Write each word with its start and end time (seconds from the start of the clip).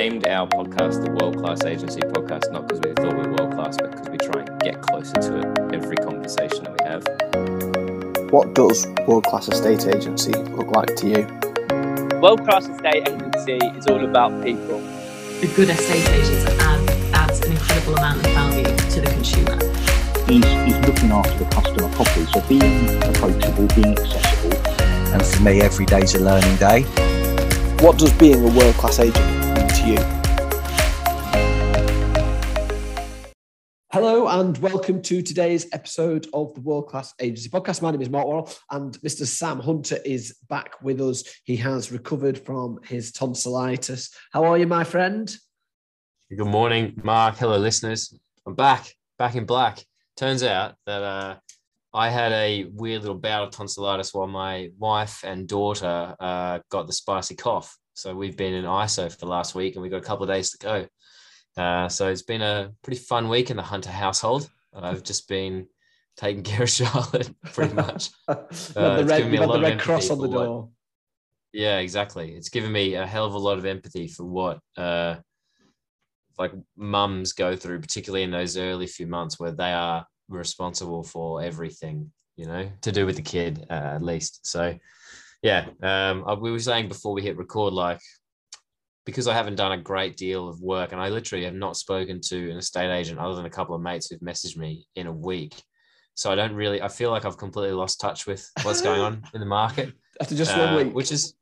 named 0.00 0.26
our 0.28 0.48
podcast 0.48 1.04
the 1.04 1.10
World 1.10 1.36
Class 1.36 1.62
Agency 1.66 2.00
Podcast 2.00 2.50
not 2.50 2.66
because 2.66 2.80
we 2.80 2.94
thought 2.94 3.12
we 3.12 3.20
were 3.20 3.32
world 3.36 3.52
class, 3.52 3.76
but 3.76 3.90
because 3.90 4.08
we 4.08 4.16
try 4.16 4.40
and 4.40 4.60
get 4.62 4.80
closer 4.80 5.12
to 5.12 5.40
it 5.40 5.74
every 5.74 5.96
conversation 5.96 6.64
that 6.64 6.72
we 6.72 6.84
have. 6.88 8.32
What 8.32 8.54
does 8.54 8.86
world 9.06 9.24
class 9.24 9.48
estate 9.48 9.86
agency 9.86 10.32
look 10.56 10.68
like 10.68 10.96
to 10.96 11.06
you? 11.06 12.18
World 12.18 12.46
class 12.46 12.66
estate 12.66 13.08
agency 13.10 13.58
is 13.76 13.86
all 13.88 14.02
about 14.02 14.42
people. 14.42 14.80
A 15.42 15.46
good 15.54 15.68
estate 15.68 16.08
agent 16.08 16.48
add, 16.62 16.80
adds 17.12 17.40
an 17.40 17.52
incredible 17.52 17.96
amount 17.96 18.24
of 18.24 18.32
value 18.32 18.64
to 18.64 19.00
the 19.02 19.10
consumer. 19.12 19.58
He's, 20.24 20.48
he's 20.64 20.80
looking 20.88 21.12
after 21.12 21.44
the 21.44 21.50
customer 21.52 21.92
properly, 21.92 22.24
so 22.24 22.40
being 22.48 23.02
approachable, 23.02 23.68
being 23.76 23.98
accessible. 23.98 24.56
And 25.12 25.22
for 25.22 25.42
me, 25.42 25.60
every 25.60 25.84
day's 25.84 26.14
a 26.14 26.20
learning 26.20 26.56
day. 26.56 26.84
What 27.84 27.98
does 27.98 28.14
being 28.14 28.42
a 28.42 28.58
world 28.58 28.74
class 28.76 28.98
agent 28.98 29.26
mean 29.26 29.39
to 29.68 29.86
you? 29.86 30.20
Hello 33.92 34.28
and 34.28 34.56
welcome 34.58 35.02
to 35.02 35.20
today's 35.20 35.66
episode 35.72 36.28
of 36.32 36.54
the 36.54 36.60
World 36.60 36.86
Class 36.86 37.12
Agency 37.20 37.48
Podcast. 37.48 37.82
My 37.82 37.90
name 37.90 38.00
is 38.00 38.08
Mark 38.08 38.26
Worrell 38.26 38.50
and 38.70 38.96
Mr. 39.00 39.26
Sam 39.26 39.58
Hunter 39.58 39.98
is 40.04 40.36
back 40.48 40.80
with 40.80 41.00
us. 41.00 41.24
He 41.44 41.56
has 41.56 41.90
recovered 41.90 42.38
from 42.38 42.78
his 42.84 43.10
tonsillitis. 43.10 44.14
How 44.32 44.44
are 44.44 44.56
you, 44.56 44.68
my 44.68 44.84
friend? 44.84 45.34
Good 46.30 46.46
morning, 46.46 47.00
Mark. 47.02 47.36
Hello, 47.36 47.58
listeners. 47.58 48.16
I'm 48.46 48.54
back, 48.54 48.94
back 49.18 49.34
in 49.34 49.44
black. 49.44 49.84
Turns 50.16 50.44
out 50.44 50.76
that 50.86 51.02
uh, 51.02 51.36
I 51.92 52.10
had 52.10 52.30
a 52.30 52.66
weird 52.72 53.00
little 53.00 53.18
bout 53.18 53.48
of 53.48 53.50
tonsillitis 53.50 54.14
while 54.14 54.28
my 54.28 54.70
wife 54.78 55.24
and 55.24 55.48
daughter 55.48 56.14
uh, 56.20 56.60
got 56.70 56.86
the 56.86 56.92
spicy 56.92 57.34
cough. 57.34 57.76
So 58.00 58.14
we've 58.14 58.36
been 58.36 58.54
in 58.54 58.64
ISO 58.64 59.12
for 59.12 59.18
the 59.18 59.26
last 59.26 59.54
week 59.54 59.74
and 59.74 59.82
we've 59.82 59.90
got 59.90 59.98
a 59.98 60.06
couple 60.06 60.22
of 60.22 60.30
days 60.30 60.50
to 60.52 60.58
go. 60.58 60.86
Uh, 61.62 61.86
so 61.86 62.08
it's 62.08 62.22
been 62.22 62.40
a 62.40 62.72
pretty 62.82 62.98
fun 62.98 63.28
week 63.28 63.50
in 63.50 63.58
the 63.58 63.62
Hunter 63.62 63.90
household. 63.90 64.48
I've 64.74 65.02
just 65.02 65.28
been 65.28 65.66
taking 66.16 66.42
care 66.50 66.62
of 66.62 66.70
Charlotte 66.70 67.30
pretty 67.52 67.74
much. 67.74 68.08
Uh, 68.74 68.96
the 68.96 69.04
red, 69.04 69.30
the 69.30 69.60
red 69.60 69.78
cross 69.78 70.08
on 70.08 70.18
the 70.18 70.28
door. 70.28 70.60
What, 70.60 70.68
yeah, 71.52 71.78
exactly. 71.78 72.32
It's 72.32 72.48
given 72.48 72.72
me 72.72 72.94
a 72.94 73.06
hell 73.06 73.26
of 73.26 73.34
a 73.34 73.38
lot 73.38 73.58
of 73.58 73.66
empathy 73.66 74.08
for 74.08 74.24
what 74.24 74.60
uh, 74.78 75.16
like 76.38 76.52
mums 76.76 77.32
go 77.34 77.54
through, 77.54 77.80
particularly 77.80 78.22
in 78.22 78.30
those 78.30 78.56
early 78.56 78.86
few 78.86 79.06
months 79.06 79.38
where 79.38 79.52
they 79.52 79.72
are 79.72 80.06
responsible 80.28 81.02
for 81.02 81.42
everything, 81.42 82.12
you 82.36 82.46
know, 82.46 82.70
to 82.80 82.92
do 82.92 83.04
with 83.04 83.16
the 83.16 83.22
kid 83.22 83.66
uh, 83.68 83.74
at 83.96 84.02
least. 84.02 84.46
So, 84.46 84.78
yeah, 85.42 85.68
um, 85.82 86.24
we 86.40 86.50
were 86.50 86.58
saying 86.58 86.88
before 86.88 87.12
we 87.12 87.22
hit 87.22 87.36
record, 87.36 87.72
like, 87.72 88.00
because 89.06 89.26
I 89.26 89.34
haven't 89.34 89.56
done 89.56 89.72
a 89.72 89.78
great 89.78 90.16
deal 90.16 90.48
of 90.48 90.60
work 90.60 90.92
and 90.92 91.00
I 91.00 91.08
literally 91.08 91.44
have 91.44 91.54
not 91.54 91.76
spoken 91.76 92.20
to 92.26 92.50
an 92.50 92.58
estate 92.58 92.90
agent 92.90 93.18
other 93.18 93.34
than 93.34 93.46
a 93.46 93.50
couple 93.50 93.74
of 93.74 93.80
mates 93.80 94.08
who've 94.08 94.20
messaged 94.20 94.56
me 94.56 94.86
in 94.94 95.06
a 95.06 95.12
week. 95.12 95.60
So 96.14 96.30
I 96.30 96.34
don't 96.34 96.54
really, 96.54 96.82
I 96.82 96.88
feel 96.88 97.10
like 97.10 97.24
I've 97.24 97.38
completely 97.38 97.72
lost 97.72 98.00
touch 98.00 98.26
with 98.26 98.48
what's 98.62 98.82
going 98.82 99.00
on 99.00 99.22
in 99.32 99.40
the 99.40 99.46
market. 99.46 99.94
After 100.20 100.36
just 100.36 100.56
one 100.56 100.68
uh, 100.68 100.76
week. 100.76 100.94
Which 100.94 101.12
is, 101.12 101.34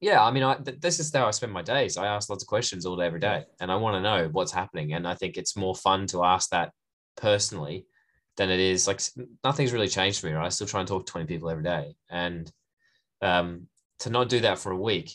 yeah, 0.00 0.24
I 0.24 0.30
mean, 0.30 0.42
I, 0.42 0.56
this 0.80 0.98
is 0.98 1.14
how 1.14 1.26
I 1.26 1.32
spend 1.32 1.52
my 1.52 1.60
days. 1.60 1.98
I 1.98 2.06
ask 2.06 2.30
lots 2.30 2.42
of 2.42 2.48
questions 2.48 2.86
all 2.86 2.96
day, 2.96 3.06
every 3.06 3.20
day, 3.20 3.44
and 3.60 3.70
I 3.70 3.76
want 3.76 3.96
to 3.96 4.00
know 4.00 4.28
what's 4.32 4.52
happening. 4.52 4.94
And 4.94 5.06
I 5.06 5.14
think 5.14 5.36
it's 5.36 5.56
more 5.56 5.74
fun 5.74 6.06
to 6.08 6.24
ask 6.24 6.48
that 6.50 6.72
personally 7.16 7.86
than 8.36 8.50
it 8.50 8.58
is 8.58 8.88
like 8.88 9.00
nothing's 9.44 9.72
really 9.72 9.88
changed 9.88 10.20
for 10.20 10.26
me. 10.28 10.32
Right? 10.32 10.46
I 10.46 10.48
still 10.48 10.66
try 10.66 10.80
and 10.80 10.88
talk 10.88 11.04
to 11.04 11.12
20 11.12 11.26
people 11.26 11.50
every 11.50 11.62
day. 11.62 11.94
And 12.08 12.50
um, 13.24 13.66
to 14.00 14.10
not 14.10 14.28
do 14.28 14.40
that 14.40 14.58
for 14.58 14.72
a 14.72 14.76
week, 14.76 15.12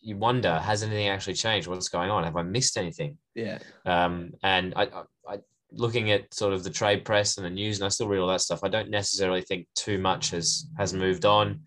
you 0.00 0.16
wonder, 0.16 0.58
has 0.58 0.82
anything 0.82 1.08
actually 1.08 1.34
changed? 1.34 1.66
What's 1.66 1.88
going 1.88 2.10
on? 2.10 2.22
Have 2.22 2.36
I 2.36 2.42
missed 2.42 2.78
anything? 2.78 3.18
Yeah. 3.34 3.58
Um, 3.84 4.34
and 4.42 4.72
I, 4.76 4.82
I, 4.82 5.02
I, 5.28 5.38
looking 5.72 6.12
at 6.12 6.32
sort 6.32 6.52
of 6.52 6.62
the 6.62 6.70
trade 6.70 7.04
press 7.04 7.36
and 7.36 7.46
the 7.46 7.50
news, 7.50 7.78
and 7.78 7.86
I 7.86 7.88
still 7.88 8.06
read 8.06 8.20
all 8.20 8.28
that 8.28 8.40
stuff. 8.40 8.60
I 8.62 8.68
don't 8.68 8.90
necessarily 8.90 9.40
think 9.40 9.66
too 9.74 9.98
much 9.98 10.30
has 10.30 10.68
has 10.78 10.92
moved 10.92 11.24
on. 11.24 11.60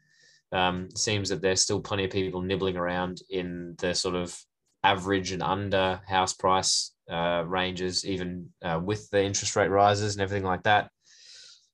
Um, 0.51 0.89
seems 0.95 1.29
that 1.29 1.41
there's 1.41 1.61
still 1.61 1.81
plenty 1.81 2.05
of 2.05 2.11
people 2.11 2.41
nibbling 2.41 2.77
around 2.77 3.21
in 3.29 3.75
the 3.77 3.93
sort 3.93 4.15
of 4.15 4.35
average 4.83 5.31
and 5.31 5.43
under 5.43 6.01
house 6.07 6.33
price 6.33 6.93
uh, 7.11 7.43
ranges, 7.45 8.05
even 8.05 8.49
uh, 8.63 8.79
with 8.81 9.09
the 9.09 9.21
interest 9.21 9.55
rate 9.55 9.67
rises 9.67 10.15
and 10.15 10.21
everything 10.21 10.45
like 10.45 10.63
that. 10.63 10.89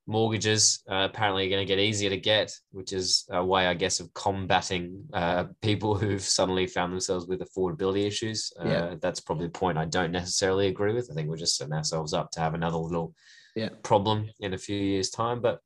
Mortgages 0.07 0.83
uh, 0.89 1.07
apparently 1.09 1.47
are 1.47 1.49
going 1.49 1.66
to 1.66 1.71
get 1.71 1.79
easier 1.79 2.11
to 2.11 2.17
get, 2.17 2.51
which 2.71 2.93
is 2.93 3.25
a 3.31 3.43
way, 3.43 3.66
I 3.66 3.73
guess, 3.73 3.99
of 3.99 4.13
combating 4.13 5.03
uh, 5.13 5.45
people 5.61 5.95
who've 5.95 6.21
suddenly 6.21 6.67
found 6.67 6.93
themselves 6.93 7.27
with 7.27 7.41
affordability 7.41 8.05
issues. 8.05 8.53
Uh, 8.59 8.67
yeah. 8.67 8.95
That's 9.01 9.19
probably 9.19 9.47
a 9.47 9.49
point 9.49 9.79
I 9.79 9.85
don't 9.85 10.11
necessarily 10.11 10.67
agree 10.67 10.93
with. 10.93 11.09
I 11.11 11.16
think 11.16 11.27
we're 11.27 11.38
just 11.38 11.57
setting 11.57 11.73
ourselves 11.73 12.13
up 12.13 12.29
to 12.31 12.39
have 12.39 12.53
another 12.53 12.77
little 12.77 13.16
yeah. 13.55 13.69
problem 13.81 14.29
in 14.41 14.53
a 14.53 14.59
few 14.59 14.77
years' 14.77 15.09
time. 15.09 15.41
But 15.41 15.59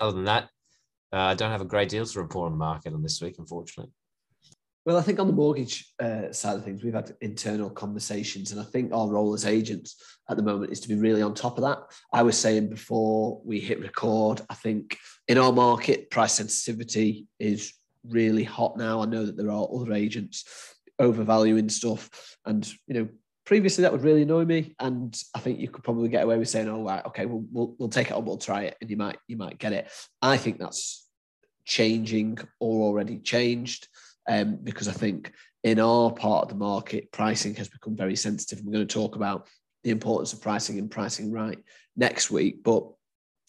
other 0.00 0.12
than 0.12 0.24
that, 0.24 0.44
uh, 1.12 1.18
I 1.18 1.34
don't 1.34 1.50
have 1.50 1.60
a 1.60 1.66
great 1.66 1.88
deal 1.88 2.06
to 2.06 2.20
report 2.20 2.46
on 2.46 2.52
the 2.52 2.58
market 2.58 2.94
on 2.94 3.02
this 3.02 3.20
week, 3.20 3.36
unfortunately. 3.38 3.92
Well, 4.84 4.96
I 4.96 5.02
think 5.02 5.20
on 5.20 5.28
the 5.28 5.32
mortgage 5.32 5.92
uh, 6.00 6.32
side 6.32 6.56
of 6.56 6.64
things, 6.64 6.82
we've 6.82 6.92
had 6.92 7.12
internal 7.20 7.70
conversations, 7.70 8.50
and 8.50 8.60
I 8.60 8.64
think 8.64 8.92
our 8.92 9.08
role 9.08 9.32
as 9.32 9.44
agents 9.44 9.96
at 10.28 10.36
the 10.36 10.42
moment 10.42 10.72
is 10.72 10.80
to 10.80 10.88
be 10.88 10.96
really 10.96 11.22
on 11.22 11.34
top 11.34 11.56
of 11.56 11.62
that. 11.62 11.78
I 12.12 12.22
was 12.24 12.36
saying 12.36 12.68
before 12.68 13.40
we 13.44 13.60
hit 13.60 13.80
record, 13.80 14.40
I 14.50 14.54
think 14.54 14.98
in 15.28 15.38
our 15.38 15.52
market, 15.52 16.10
price 16.10 16.32
sensitivity 16.32 17.28
is 17.38 17.74
really 18.08 18.42
hot 18.42 18.76
now. 18.76 19.00
I 19.00 19.06
know 19.06 19.24
that 19.24 19.36
there 19.36 19.52
are 19.52 19.68
other 19.72 19.92
agents 19.92 20.44
overvaluing 20.98 21.68
stuff, 21.68 22.36
and 22.44 22.68
you 22.88 22.94
know, 22.94 23.08
previously 23.46 23.82
that 23.82 23.92
would 23.92 24.02
really 24.02 24.22
annoy 24.22 24.44
me, 24.44 24.74
and 24.80 25.16
I 25.32 25.38
think 25.38 25.60
you 25.60 25.68
could 25.68 25.84
probably 25.84 26.08
get 26.08 26.24
away 26.24 26.38
with 26.38 26.48
saying, 26.48 26.68
"Oh, 26.68 26.82
right, 26.82 27.06
okay, 27.06 27.26
we'll, 27.26 27.44
we'll 27.52 27.76
we'll 27.78 27.88
take 27.88 28.08
it 28.08 28.14
on, 28.14 28.24
we'll 28.24 28.36
try 28.36 28.62
it," 28.62 28.78
and 28.80 28.90
you 28.90 28.96
might 28.96 29.18
you 29.28 29.36
might 29.36 29.60
get 29.60 29.72
it. 29.72 29.88
I 30.20 30.38
think 30.38 30.58
that's 30.58 31.06
changing 31.64 32.38
or 32.58 32.82
already 32.82 33.18
changed 33.18 33.86
um, 34.28 34.58
because 34.62 34.88
I 34.88 34.92
think 34.92 35.32
in 35.64 35.78
our 35.78 36.10
part 36.10 36.44
of 36.44 36.48
the 36.48 36.54
market, 36.56 37.12
pricing 37.12 37.54
has 37.56 37.68
become 37.68 37.96
very 37.96 38.16
sensitive. 38.16 38.64
We're 38.64 38.72
going 38.72 38.86
to 38.86 38.92
talk 38.92 39.16
about 39.16 39.46
the 39.84 39.90
importance 39.90 40.32
of 40.32 40.40
pricing 40.40 40.78
and 40.78 40.90
pricing 40.90 41.30
right 41.30 41.58
next 41.96 42.30
week, 42.30 42.62
but 42.62 42.84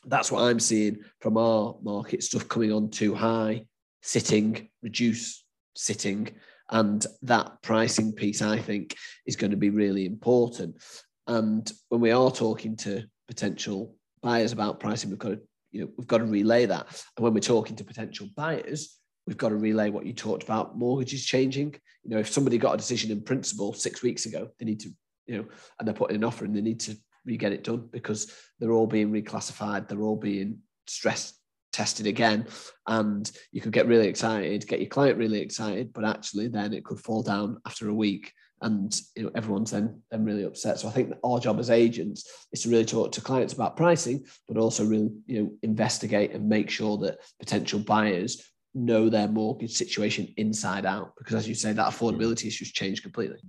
that's 0.06 0.31
what 0.31 0.44
I'm 0.44 0.59
seeing 0.59 1.00
from 1.22 1.38
our 1.38 1.78
market 1.81 2.23
stuff 2.23 2.47
coming 2.47 2.72
on 2.72 2.89
too 2.89 3.16
high, 3.16 3.66
sitting, 4.01 4.69
reduce, 4.81 5.44
sitting. 5.75 6.29
And 6.69 7.06
that 7.22 7.62
pricing 7.62 8.13
piece, 8.13 8.41
I 8.41 8.57
think, 8.57 8.95
is 9.25 9.35
going 9.35 9.51
to 9.51 9.57
be 9.57 9.69
really 9.69 10.06
important. 10.06 10.81
And 11.28 11.72
when 11.89 12.01
we 12.01 12.12
are 12.12 12.31
talking 12.31 12.75
to 12.78 13.03
potential 13.28 13.95
buyers 14.22 14.51
about 14.51 14.79
pricing, 14.79 15.09
we've 15.09 15.19
got 15.19 15.29
to, 15.29 15.39
you 15.72 15.81
know, 15.81 15.91
we've 15.97 16.07
got 16.07 16.17
to 16.19 16.25
relay 16.25 16.66
that. 16.66 16.88
And 17.16 17.23
when 17.23 17.33
we're 17.33 17.39
talking 17.39 17.75
to 17.78 17.83
potential 17.83 18.28
buyers, 18.35 18.97
we've 19.28 19.38
got 19.38 19.50
to 19.50 19.56
relay 19.56 19.89
what 19.89 20.06
you 20.06 20.13
talked 20.13 20.44
about. 20.44 20.78
Mortgages 20.78 21.25
changing. 21.25 21.75
You 22.03 22.11
know 22.11 22.19
if 22.19 22.29
somebody 22.29 22.57
got 22.57 22.73
a 22.73 22.78
decision 22.78 23.11
in 23.11 23.22
principle 23.22 23.73
six 23.73 24.01
weeks 24.03 24.25
ago 24.25 24.50
they 24.59 24.66
need 24.66 24.81
to 24.81 24.89
you 25.25 25.38
know 25.38 25.45
and 25.79 25.88
they're 25.88 25.95
putting 25.95 26.17
an 26.17 26.23
offer 26.23 26.45
and 26.45 26.56
they 26.56 26.61
need 26.61 26.81
to 26.81 26.97
re-get 27.25 27.53
it 27.53 27.63
done 27.63 27.88
because 27.91 28.33
they're 28.59 28.73
all 28.73 28.88
being 28.88 29.12
reclassified 29.12 29.88
they're 29.88 30.01
all 30.01 30.17
being 30.17 30.59
stress 30.88 31.39
tested 31.72 32.06
again. 32.06 32.45
And 32.88 33.29
you 33.51 33.62
could 33.62 33.72
get 33.72 33.88
really 33.88 34.07
excited 34.07 34.67
get 34.67 34.79
your 34.79 34.89
client 34.89 35.17
really 35.17 35.39
excited 35.39 35.94
but 35.94 36.06
actually 36.06 36.47
then 36.47 36.73
it 36.73 36.83
could 36.83 37.00
fall 37.00 37.23
down 37.23 37.59
after 37.66 37.89
a 37.89 37.94
week 37.94 38.33
and 38.62 38.97
you 39.16 39.23
know 39.23 39.31
everyone's 39.35 39.72
then 39.72 40.01
then 40.12 40.25
really 40.25 40.44
upset. 40.44 40.79
So 40.79 40.88
i 40.88 40.91
think 40.91 41.13
our 41.23 41.39
job 41.39 41.59
as 41.59 41.69
agents 41.69 42.25
is 42.51 42.62
to 42.63 42.69
really 42.69 42.85
talk 42.85 43.12
to 43.13 43.22
clients 43.22 43.53
about 43.53 43.78
pricing 43.78 44.25
but 44.47 44.57
also 44.57 44.85
really 44.85 45.09
you 45.25 45.41
know 45.41 45.51
investigate 45.63 46.31
and 46.33 46.47
make 46.47 46.69
sure 46.69 46.97
that 47.00 47.19
potential 47.39 47.79
buyers 47.79 48.53
know 48.73 49.09
their 49.09 49.28
mortgage 49.28 49.73
situation 49.73 50.34
inside 50.38 50.85
out 50.85 51.13
because 51.17 51.35
as 51.35 51.47
you 51.47 51.56
say 51.56 51.73
that 51.73 51.94
hmm. 51.94 52.06
affordability 52.06 52.47
issues 52.47 52.71
changed 52.71 53.03
completely. 53.03 53.39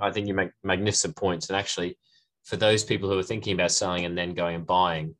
I 0.00 0.10
think 0.10 0.26
you 0.26 0.34
make 0.34 0.50
magnificent 0.62 1.16
points 1.16 1.48
and 1.48 1.56
actually 1.56 1.98
for 2.44 2.56
those 2.56 2.84
people 2.84 3.08
who 3.08 3.18
are 3.18 3.22
thinking 3.22 3.54
about 3.54 3.70
selling 3.70 4.04
and 4.04 4.18
then 4.18 4.34
going 4.34 4.56
and 4.56 4.66
buying 4.66 5.14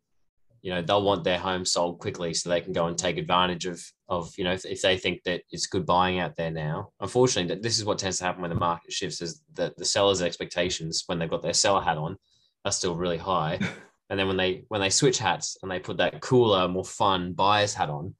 you 0.62 0.70
know 0.70 0.82
they'll 0.82 1.02
want 1.02 1.24
their 1.24 1.38
home 1.38 1.64
sold 1.64 2.00
quickly 2.00 2.32
so 2.34 2.48
they 2.48 2.60
can 2.60 2.72
go 2.72 2.86
and 2.86 2.96
take 2.96 3.18
advantage 3.18 3.66
of 3.66 3.80
of 4.08 4.32
you 4.36 4.44
know 4.44 4.52
if, 4.52 4.64
if 4.64 4.80
they 4.82 4.96
think 4.96 5.22
that 5.24 5.42
it's 5.50 5.66
good 5.66 5.86
buying 5.86 6.18
out 6.18 6.36
there 6.36 6.50
now. 6.50 6.90
Unfortunately 7.00 7.54
that 7.54 7.62
this 7.62 7.78
is 7.78 7.84
what 7.84 7.98
tends 7.98 8.18
to 8.18 8.24
happen 8.24 8.40
when 8.40 8.50
the 8.50 8.56
market 8.56 8.92
shifts 8.92 9.20
is 9.20 9.42
that 9.54 9.76
the 9.76 9.84
seller's 9.84 10.22
expectations 10.22 11.04
when 11.06 11.18
they've 11.18 11.30
got 11.30 11.42
their 11.42 11.52
seller 11.52 11.82
hat 11.82 11.98
on 11.98 12.16
are 12.64 12.72
still 12.72 12.96
really 12.96 13.18
high. 13.18 13.58
And 14.10 14.20
then 14.20 14.28
when 14.28 14.36
they 14.36 14.64
when 14.68 14.82
they 14.82 14.90
switch 14.90 15.18
hats 15.18 15.56
and 15.62 15.70
they 15.70 15.80
put 15.80 15.96
that 15.96 16.20
cooler 16.20 16.68
more 16.68 16.84
fun 16.84 17.32
buyer's 17.32 17.72
hat 17.72 17.88
on 17.88 18.14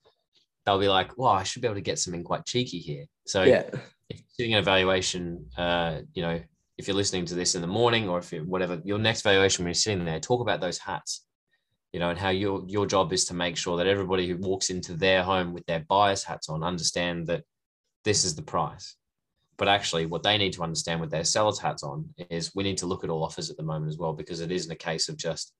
they'll 0.64 0.78
be 0.78 0.88
like, 0.88 1.18
well, 1.18 1.30
I 1.30 1.42
should 1.42 1.62
be 1.62 1.68
able 1.68 1.76
to 1.76 1.80
get 1.80 1.98
something 1.98 2.24
quite 2.24 2.46
cheeky 2.46 2.78
here. 2.78 3.04
So 3.26 3.42
yeah. 3.42 3.64
if 4.08 4.18
you're 4.18 4.28
sitting 4.28 4.52
in 4.52 4.58
a 4.58 4.62
valuation, 4.62 5.46
uh, 5.56 6.00
you 6.14 6.22
know, 6.22 6.40
if 6.76 6.88
you're 6.88 6.96
listening 6.96 7.26
to 7.26 7.34
this 7.34 7.54
in 7.54 7.60
the 7.60 7.66
morning 7.68 8.08
or 8.08 8.18
if 8.18 8.32
you 8.32 8.40
whatever 8.40 8.80
your 8.84 8.98
next 8.98 9.22
valuation 9.22 9.64
when 9.64 9.68
you're 9.68 9.74
sitting 9.74 10.04
there, 10.04 10.20
talk 10.20 10.40
about 10.40 10.60
those 10.60 10.78
hats, 10.78 11.24
you 11.92 12.00
know, 12.00 12.10
and 12.10 12.18
how 12.18 12.30
your 12.30 12.64
your 12.66 12.86
job 12.86 13.12
is 13.12 13.24
to 13.26 13.34
make 13.34 13.56
sure 13.56 13.76
that 13.76 13.86
everybody 13.86 14.26
who 14.26 14.36
walks 14.38 14.70
into 14.70 14.94
their 14.94 15.22
home 15.22 15.52
with 15.52 15.64
their 15.66 15.84
buyer's 15.88 16.24
hats 16.24 16.48
on 16.48 16.64
understand 16.64 17.26
that 17.28 17.44
this 18.04 18.24
is 18.24 18.34
the 18.34 18.42
price. 18.42 18.96
but 19.56 19.68
actually, 19.68 20.06
what 20.06 20.22
they 20.22 20.36
need 20.36 20.52
to 20.54 20.62
understand 20.62 21.00
with 21.00 21.10
their 21.10 21.24
sellers 21.24 21.58
hats 21.58 21.82
on 21.82 22.08
is 22.30 22.54
we 22.54 22.64
need 22.64 22.78
to 22.78 22.86
look 22.86 23.04
at 23.04 23.10
all 23.10 23.24
offers 23.24 23.50
at 23.50 23.56
the 23.56 23.62
moment 23.62 23.88
as 23.88 23.98
well, 23.98 24.12
because 24.12 24.40
it 24.40 24.50
isn't 24.50 24.72
a 24.72 24.76
case 24.76 25.08
of 25.08 25.16
just, 25.16 25.52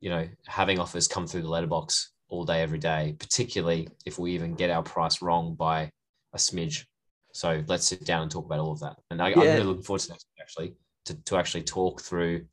you 0.00 0.08
know, 0.08 0.26
having 0.46 0.78
offers 0.78 1.06
come 1.06 1.26
through 1.26 1.42
the 1.42 1.48
letterbox 1.48 2.12
all 2.30 2.44
day, 2.44 2.62
every 2.62 2.78
day, 2.78 3.14
particularly 3.18 3.88
if 4.06 4.18
we 4.18 4.32
even 4.32 4.54
get 4.54 4.70
our 4.70 4.82
price 4.82 5.20
wrong 5.20 5.54
by 5.54 5.90
a 6.32 6.38
smidge. 6.38 6.86
So 7.32 7.62
let's 7.66 7.86
sit 7.86 8.04
down 8.04 8.22
and 8.22 8.30
talk 8.30 8.46
about 8.46 8.60
all 8.60 8.72
of 8.72 8.80
that. 8.80 8.96
And 9.10 9.20
I, 9.20 9.32
I'm 9.32 9.40
Yeah. 9.40 9.54
really 9.54 9.66
looking 9.66 9.82
forward 9.82 10.00
to 10.02 10.10
next 10.10 10.26
week, 10.26 10.40
actually 10.40 10.74
to, 11.06 11.14
to 11.24 11.36
actually 11.36 11.62
talk 11.62 12.00
through. 12.00 12.46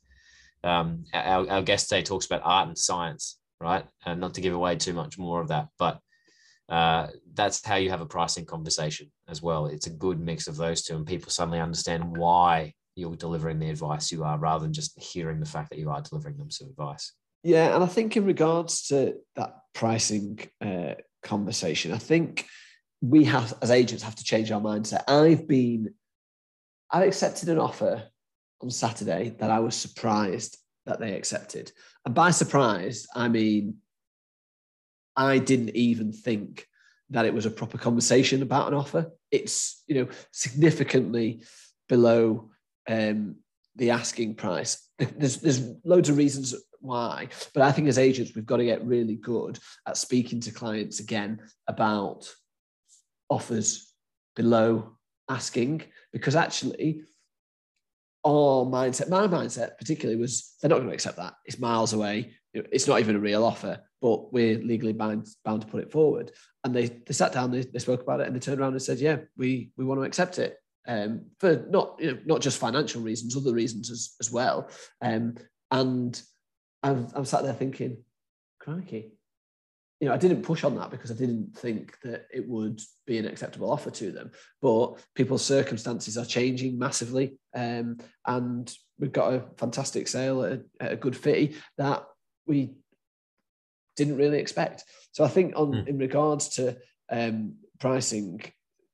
Um, 0.64 1.04
our, 1.14 1.48
our 1.48 1.62
guest 1.62 1.88
today 1.88 2.02
talks 2.02 2.26
about 2.26 2.42
art 2.44 2.68
and 2.68 2.76
science, 2.76 3.38
right? 3.60 3.84
And 4.04 4.20
not 4.20 4.34
to 4.34 4.40
give 4.40 4.54
away 4.54 4.76
too 4.76 4.92
much 4.92 5.16
more 5.18 5.40
of 5.40 5.48
that, 5.48 5.68
but 5.78 6.00
uh, 6.68 7.08
that's 7.32 7.64
how 7.64 7.76
you 7.76 7.90
have 7.90 8.00
a 8.00 8.06
pricing 8.06 8.44
conversation 8.44 9.10
as 9.28 9.40
well. 9.40 9.66
It's 9.66 9.86
a 9.86 9.90
good 9.90 10.20
mix 10.20 10.48
of 10.48 10.56
those 10.56 10.82
two, 10.82 10.96
and 10.96 11.06
people 11.06 11.30
suddenly 11.30 11.60
understand 11.60 12.16
why 12.16 12.74
you're 12.94 13.16
delivering 13.16 13.58
the 13.58 13.70
advice 13.70 14.12
you 14.12 14.24
are, 14.24 14.38
rather 14.38 14.64
than 14.64 14.72
just 14.72 15.00
hearing 15.00 15.40
the 15.40 15.46
fact 15.46 15.70
that 15.70 15.78
you 15.78 15.88
are 15.88 16.02
delivering 16.02 16.36
them 16.36 16.50
some 16.50 16.68
advice. 16.68 17.14
Yeah, 17.42 17.74
and 17.74 17.84
I 17.84 17.86
think 17.86 18.16
in 18.16 18.24
regards 18.24 18.88
to 18.88 19.16
that 19.36 19.56
pricing 19.74 20.40
uh, 20.60 20.94
conversation, 21.22 21.92
I 21.92 21.98
think 21.98 22.46
we 23.00 23.24
have 23.24 23.54
as 23.62 23.70
agents 23.70 24.02
have 24.02 24.16
to 24.16 24.24
change 24.24 24.50
our 24.50 24.60
mindset. 24.60 25.04
I've 25.06 25.46
been, 25.46 25.94
I've 26.90 27.06
accepted 27.06 27.48
an 27.48 27.58
offer 27.58 28.02
on 28.60 28.70
Saturday 28.70 29.36
that 29.38 29.50
I 29.50 29.60
was 29.60 29.76
surprised 29.76 30.58
that 30.86 30.98
they 30.98 31.14
accepted, 31.14 31.70
and 32.04 32.14
by 32.14 32.30
surprised 32.30 33.06
I 33.14 33.28
mean 33.28 33.76
I 35.16 35.38
didn't 35.38 35.76
even 35.76 36.12
think 36.12 36.66
that 37.10 37.26
it 37.26 37.34
was 37.34 37.46
a 37.46 37.50
proper 37.50 37.78
conversation 37.78 38.42
about 38.42 38.68
an 38.68 38.74
offer. 38.74 39.12
It's 39.30 39.82
you 39.86 39.94
know 39.94 40.08
significantly 40.32 41.44
below 41.88 42.50
um, 42.88 43.36
the 43.76 43.90
asking 43.90 44.34
price. 44.34 44.82
There's 44.98 45.36
there's 45.36 45.62
loads 45.84 46.08
of 46.08 46.16
reasons 46.16 46.54
why, 46.80 47.28
but 47.54 47.62
I 47.62 47.72
think 47.72 47.88
as 47.88 47.98
agents 47.98 48.32
we've 48.34 48.46
got 48.46 48.58
to 48.58 48.64
get 48.64 48.86
really 48.86 49.16
good 49.16 49.58
at 49.86 49.96
speaking 49.96 50.40
to 50.40 50.52
clients 50.52 51.00
again 51.00 51.40
about 51.66 52.28
offers 53.28 53.92
below 54.36 54.96
asking 55.28 55.82
because 56.12 56.36
actually 56.36 57.02
our 58.24 58.64
mindset, 58.64 59.08
my 59.08 59.26
mindset 59.26 59.78
particularly 59.78 60.20
was 60.20 60.54
they're 60.60 60.68
not 60.68 60.76
going 60.76 60.88
to 60.88 60.94
accept 60.94 61.16
that. 61.16 61.34
It's 61.44 61.58
miles 61.58 61.92
away. 61.92 62.32
It's 62.52 62.86
not 62.86 63.00
even 63.00 63.16
a 63.16 63.20
real 63.20 63.44
offer, 63.44 63.80
but 64.00 64.32
we're 64.32 64.58
legally 64.58 64.92
bound, 64.92 65.28
bound 65.44 65.62
to 65.62 65.68
put 65.68 65.82
it 65.82 65.92
forward. 65.92 66.32
And 66.64 66.74
they, 66.74 66.86
they 66.86 67.12
sat 67.12 67.32
down, 67.32 67.50
they, 67.50 67.62
they 67.62 67.78
spoke 67.78 68.02
about 68.02 68.20
it, 68.20 68.26
and 68.26 68.34
they 68.34 68.40
turned 68.40 68.60
around 68.60 68.72
and 68.72 68.82
said, 68.82 68.98
"Yeah, 68.98 69.18
we 69.36 69.70
we 69.76 69.84
want 69.84 70.00
to 70.00 70.04
accept 70.04 70.38
it." 70.38 70.56
Um, 70.86 71.26
for 71.38 71.66
not 71.68 71.96
you 72.00 72.12
know 72.12 72.18
not 72.26 72.40
just 72.40 72.58
financial 72.58 73.02
reasons, 73.02 73.36
other 73.36 73.52
reasons 73.52 73.90
as, 73.90 74.14
as 74.20 74.30
well. 74.32 74.68
Um, 75.00 75.36
and 75.70 76.20
I'm, 76.82 77.08
I'm 77.14 77.24
sat 77.24 77.42
there 77.42 77.54
thinking, 77.54 78.04
crikey, 78.60 79.12
you 80.00 80.08
know, 80.08 80.14
I 80.14 80.18
didn't 80.18 80.42
push 80.42 80.62
on 80.62 80.76
that 80.76 80.90
because 80.90 81.10
I 81.10 81.14
didn't 81.14 81.56
think 81.56 81.98
that 82.04 82.26
it 82.32 82.48
would 82.48 82.80
be 83.06 83.18
an 83.18 83.26
acceptable 83.26 83.70
offer 83.70 83.90
to 83.90 84.12
them. 84.12 84.30
But 84.62 84.94
people's 85.14 85.44
circumstances 85.44 86.16
are 86.16 86.24
changing 86.24 86.78
massively, 86.78 87.38
um, 87.54 87.98
and 88.24 88.72
we've 88.98 89.12
got 89.12 89.34
a 89.34 89.44
fantastic 89.56 90.06
sale 90.06 90.44
at 90.44 90.52
a, 90.52 90.62
at 90.80 90.92
a 90.92 90.96
good 90.96 91.16
fee 91.16 91.56
that 91.78 92.04
we 92.46 92.74
didn't 93.96 94.16
really 94.16 94.38
expect. 94.38 94.84
So 95.12 95.24
I 95.24 95.28
think 95.28 95.54
on 95.56 95.72
Mm. 95.72 95.88
in 95.88 95.98
regards 95.98 96.48
to 96.50 96.76
um, 97.10 97.56
pricing, 97.80 98.40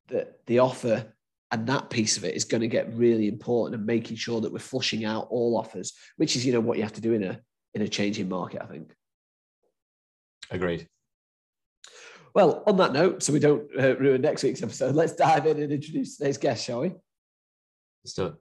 that 0.07 0.39
the 0.47 0.59
offer 0.59 1.13
and 1.51 1.67
that 1.67 1.89
piece 1.89 2.17
of 2.17 2.25
it 2.25 2.35
is 2.35 2.45
going 2.45 2.61
to 2.61 2.67
get 2.67 2.93
really 2.93 3.27
important 3.27 3.75
and 3.75 3.85
making 3.85 4.17
sure 4.17 4.41
that 4.41 4.51
we're 4.51 4.59
flushing 4.59 5.05
out 5.05 5.27
all 5.29 5.57
offers, 5.57 5.93
which 6.17 6.35
is 6.35 6.45
you 6.45 6.53
know 6.53 6.59
what 6.59 6.77
you 6.77 6.83
have 6.83 6.93
to 6.93 7.01
do 7.01 7.13
in 7.13 7.23
a 7.23 7.39
in 7.75 7.81
a 7.81 7.87
changing 7.87 8.29
market. 8.29 8.61
I 8.61 8.65
think. 8.65 8.91
Agreed. 10.49 10.87
Well, 12.33 12.63
on 12.67 12.75
that 12.77 12.91
note, 12.91 13.23
so 13.23 13.31
we 13.31 13.39
don't 13.39 13.63
uh, 13.79 13.95
ruin 13.95 14.21
next 14.21 14.43
week's 14.43 14.61
episode, 14.61 14.93
let's 14.93 15.15
dive 15.15 15.45
in 15.45 15.61
and 15.61 15.71
introduce 15.71 16.17
today's 16.17 16.37
guest, 16.37 16.65
shall 16.65 16.81
we? 16.81 16.93
Let's 18.03 18.13
do 18.13 18.25
it. 18.25 18.33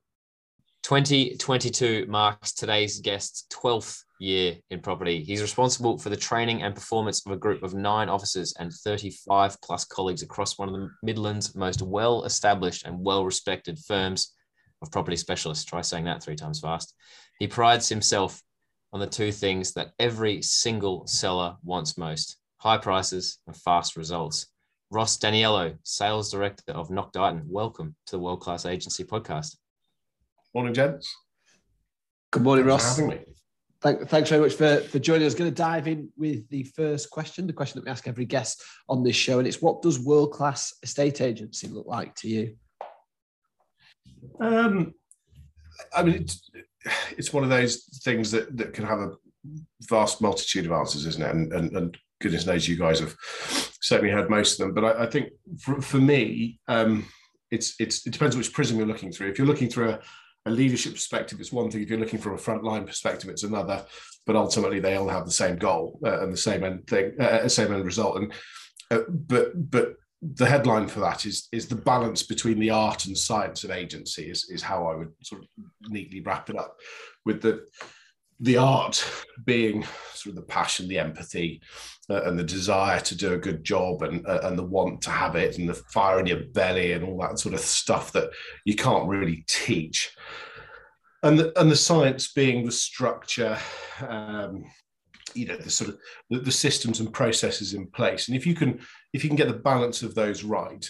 2022 0.83 2.07
marks 2.09 2.53
today's 2.53 3.01
guest's 3.01 3.47
12th 3.53 4.03
year 4.19 4.57
in 4.71 4.81
property. 4.81 5.23
He's 5.23 5.41
responsible 5.41 5.97
for 5.97 6.11
the 6.11 6.17
training 6.17 6.63
and 6.63 6.75
performance 6.75 7.25
of 7.25 7.33
a 7.33 7.37
group 7.37 7.63
of 7.63 7.73
nine 7.73 8.09
officers 8.09 8.53
and 8.59 8.73
35 8.73 9.61
plus 9.63 9.85
colleagues 9.85 10.23
across 10.23 10.59
one 10.59 10.69
of 10.69 10.75
the 10.75 10.91
Midlands' 11.03 11.55
most 11.55 11.81
well 11.81 12.25
established 12.25 12.85
and 12.85 13.03
well 13.03 13.25
respected 13.25 13.79
firms 13.79 14.35
of 14.83 14.91
property 14.91 15.17
specialists. 15.17 15.65
Try 15.65 15.81
saying 15.81 16.05
that 16.05 16.23
three 16.23 16.37
times 16.37 16.61
fast. 16.61 16.95
He 17.39 17.47
prides 17.47 17.89
himself 17.89 18.43
on 18.95 19.01
the 19.01 19.07
two 19.09 19.33
things 19.33 19.73
that 19.73 19.91
every 19.99 20.41
single 20.41 21.05
seller 21.05 21.57
wants 21.65 21.99
most 21.99 22.37
high 22.59 22.79
prices 22.79 23.41
and 23.49 23.57
fast 23.57 23.97
results. 23.97 24.47
Ross 24.93 25.17
D'Aniello, 25.17 25.77
Sales 25.83 26.31
Director 26.31 26.73
of 26.73 26.91
Nock 26.91 27.13
Deighton, 27.13 27.43
welcome 27.49 27.97
to 28.07 28.13
the 28.13 28.21
World 28.21 28.41
Class 28.41 28.65
Agency 28.65 29.03
podcast. 29.03 29.57
Morning, 30.55 30.73
gents. 30.73 31.13
Good 32.31 32.45
morning, 32.45 32.67
Thanks 32.67 32.85
for 32.85 33.03
Ross. 33.03 33.11
having 33.11 33.11
me. 33.11 33.35
Thank, 33.83 34.09
thanks 34.09 34.31
very 34.31 34.43
much 34.43 34.55
for, 34.55 34.77
for 34.83 35.01
joining 35.01 35.27
us. 35.27 35.35
Going 35.35 35.51
to 35.51 35.55
dive 35.55 35.89
in 35.89 36.09
with 36.17 36.49
the 36.49 36.63
first 36.63 37.11
question, 37.11 37.49
the 37.49 37.53
question 37.53 37.81
that 37.81 37.87
we 37.87 37.91
ask 37.91 38.07
every 38.07 38.27
guest 38.27 38.63
on 38.89 39.03
this 39.03 39.17
show, 39.17 39.41
and 39.41 39.49
it's 39.49 39.61
what 39.61 39.83
does 39.83 39.99
world 39.99 40.31
class 40.31 40.73
estate 40.85 41.21
agency 41.21 41.67
look 41.67 41.87
like 41.89 42.15
to 42.17 42.29
you? 42.29 42.55
Um, 44.41 44.95
I 45.95 46.05
mean, 46.05 46.27
it's, 47.17 47.33
one 47.33 47.45
of 47.45 47.51
those 47.51 47.85
things 48.05 48.31
that, 48.31 48.57
that 48.57 48.75
can 48.75 48.85
have 48.85 48.99
a 48.99 49.13
vast 49.83 50.21
multitude 50.21 50.67
of 50.67 50.73
answers, 50.73 51.07
isn't 51.07 51.23
it? 51.23 51.35
And, 51.35 51.53
and, 51.53 51.77
and 51.77 51.99
goodness 52.21 52.47
knows 52.47 52.69
you 52.69 52.77
guys 52.77 53.01
have 53.01 53.15
certainly 53.81 54.13
had 54.13 54.31
most 54.31 54.59
of 54.59 54.67
them. 54.67 54.75
But 54.75 54.85
I, 54.85 55.05
I 55.05 55.07
think 55.07 55.31
for, 55.61 55.81
for 55.81 55.99
me, 55.99 56.61
um, 56.69 57.07
it's, 57.51 57.75
it's, 57.79 58.07
it 58.07 58.13
depends 58.13 58.37
which 58.37 58.53
prism 58.53 58.79
you're 58.79 58.87
looking 58.87 59.13
through. 59.13 59.29
If 59.29 59.39
you're 59.39 59.47
looking 59.47 59.69
through 59.69 59.91
a, 59.91 60.01
a 60.47 60.51
leadership 60.51 60.95
perspective, 60.95 61.41
it's 61.41 61.53
one 61.53 61.71
thing. 61.71 61.83
If 61.83 61.91
you're 61.91 61.99
looking 61.99 62.19
from 62.19 62.35
a 62.35 62.39
frontline 62.39 62.87
perspective, 62.87 63.31
it's 63.31 63.45
another. 63.45 63.85
But 64.27 64.37
ultimately, 64.37 64.81
they 64.81 64.97
all 64.97 65.09
have 65.09 65.27
the 65.27 65.31
same 65.31 65.57
goal 65.57 65.99
uh, 66.05 66.23
and 66.23 66.33
the 66.33 66.37
same 66.37 66.65
end 66.65 66.87
thing, 66.87 67.13
uh, 67.21 67.47
same 67.49 67.73
end 67.73 67.85
result. 67.85 68.17
And 68.17 68.33
uh, 68.91 69.01
but 69.09 69.71
but 69.71 69.95
the 70.33 70.47
headline 70.47 70.89
for 70.89 71.01
that 71.01 71.27
is 71.27 71.49
is 71.53 71.69
the 71.69 71.75
balance 71.75 72.23
between 72.23 72.59
the 72.59 72.71
art 72.71 73.07
and 73.07 73.17
science 73.17 73.63
of 73.63 73.71
agency 73.71 74.31
is, 74.31 74.49
is 74.49 74.63
how 74.63 74.87
I 74.87 74.95
would 74.95 75.13
sort 75.23 75.43
of 75.43 75.49
neatly 75.89 76.21
wrap 76.21 76.49
it 76.49 76.57
up 76.57 76.77
with 77.25 77.43
the 77.43 77.67
the 78.41 78.57
art 78.57 79.05
being 79.45 79.85
sort 80.15 80.31
of 80.31 80.37
the 80.37 80.43
passion 80.43 80.89
the 80.89 80.99
empathy 80.99 81.61
uh, 82.11 82.23
and 82.23 82.39
the 82.39 82.45
desire 82.45 83.01
to 83.01 83.15
do 83.15 83.35
a 83.35 83.39
good 83.39 83.63
job 83.63 84.03
and 84.03 84.27
uh, 84.27 84.41
and 84.45 84.59
the 84.59 84.65
want 84.65 85.03
to 85.03 85.11
have 85.11 85.37
it 85.37 85.59
and 85.59 85.69
the 85.69 85.75
fire 85.75 86.21
in 86.21 86.27
your 86.27 86.45
belly 86.53 86.93
and 86.93 87.05
all 87.05 87.19
that 87.19 87.39
sort 87.39 87.55
of 87.55 87.61
stuff 87.61 88.13
that 88.13 88.31
you 88.65 88.75
can't 88.75 89.09
really 89.09 89.45
teach. 89.47 90.17
And 91.23 91.39
the, 91.39 91.59
and 91.59 91.71
the 91.71 91.77
science 91.77 92.33
being 92.33 92.67
the 92.67 92.73
structure 92.73 93.57
um, 94.07 94.65
you 95.35 95.47
know 95.47 95.57
the 95.57 95.71
sort 95.71 95.91
of 95.91 95.99
the, 96.31 96.39
the 96.41 96.53
systems 96.53 97.01
and 97.01 97.13
processes 97.13 97.75
in 97.75 97.87
place. 97.89 98.29
And 98.29 98.37
if 98.37 98.47
you 98.47 98.55
can 98.55 98.81
if 99.13 99.23
you 99.23 99.31
can 99.31 99.37
get 99.37 99.49
the 99.49 99.55
balance 99.55 100.03
of 100.03 100.15
those 100.15 100.45
right 100.45 100.89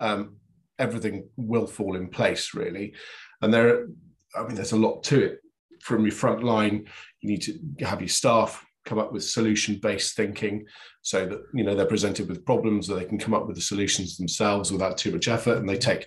um, 0.00 0.36
everything 0.78 1.28
will 1.36 1.66
fall 1.66 1.96
in 1.96 2.08
place 2.08 2.54
really. 2.54 2.94
And 3.40 3.52
there 3.52 3.88
i 4.36 4.42
mean 4.42 4.54
there's 4.54 4.72
a 4.72 4.76
lot 4.76 5.02
to 5.04 5.22
it. 5.24 5.38
From 5.80 6.02
your 6.02 6.12
front 6.12 6.44
line 6.44 6.86
you 7.20 7.30
need 7.30 7.42
to 7.42 7.58
have 7.84 8.00
your 8.00 8.08
staff 8.08 8.64
come 8.84 8.98
up 8.98 9.12
with 9.12 9.24
solution 9.24 9.78
based 9.80 10.16
thinking 10.16 10.64
so 11.02 11.24
that 11.26 11.40
you 11.54 11.64
know 11.64 11.74
they're 11.74 11.86
presented 11.86 12.28
with 12.28 12.44
problems 12.44 12.86
that 12.86 12.96
they 12.96 13.04
can 13.04 13.18
come 13.18 13.34
up 13.34 13.46
with 13.46 13.56
the 13.56 13.62
solutions 13.62 14.16
themselves 14.16 14.72
without 14.72 14.98
too 14.98 15.12
much 15.12 15.28
effort. 15.28 15.58
And 15.58 15.68
they 15.68 15.78
take 15.78 16.06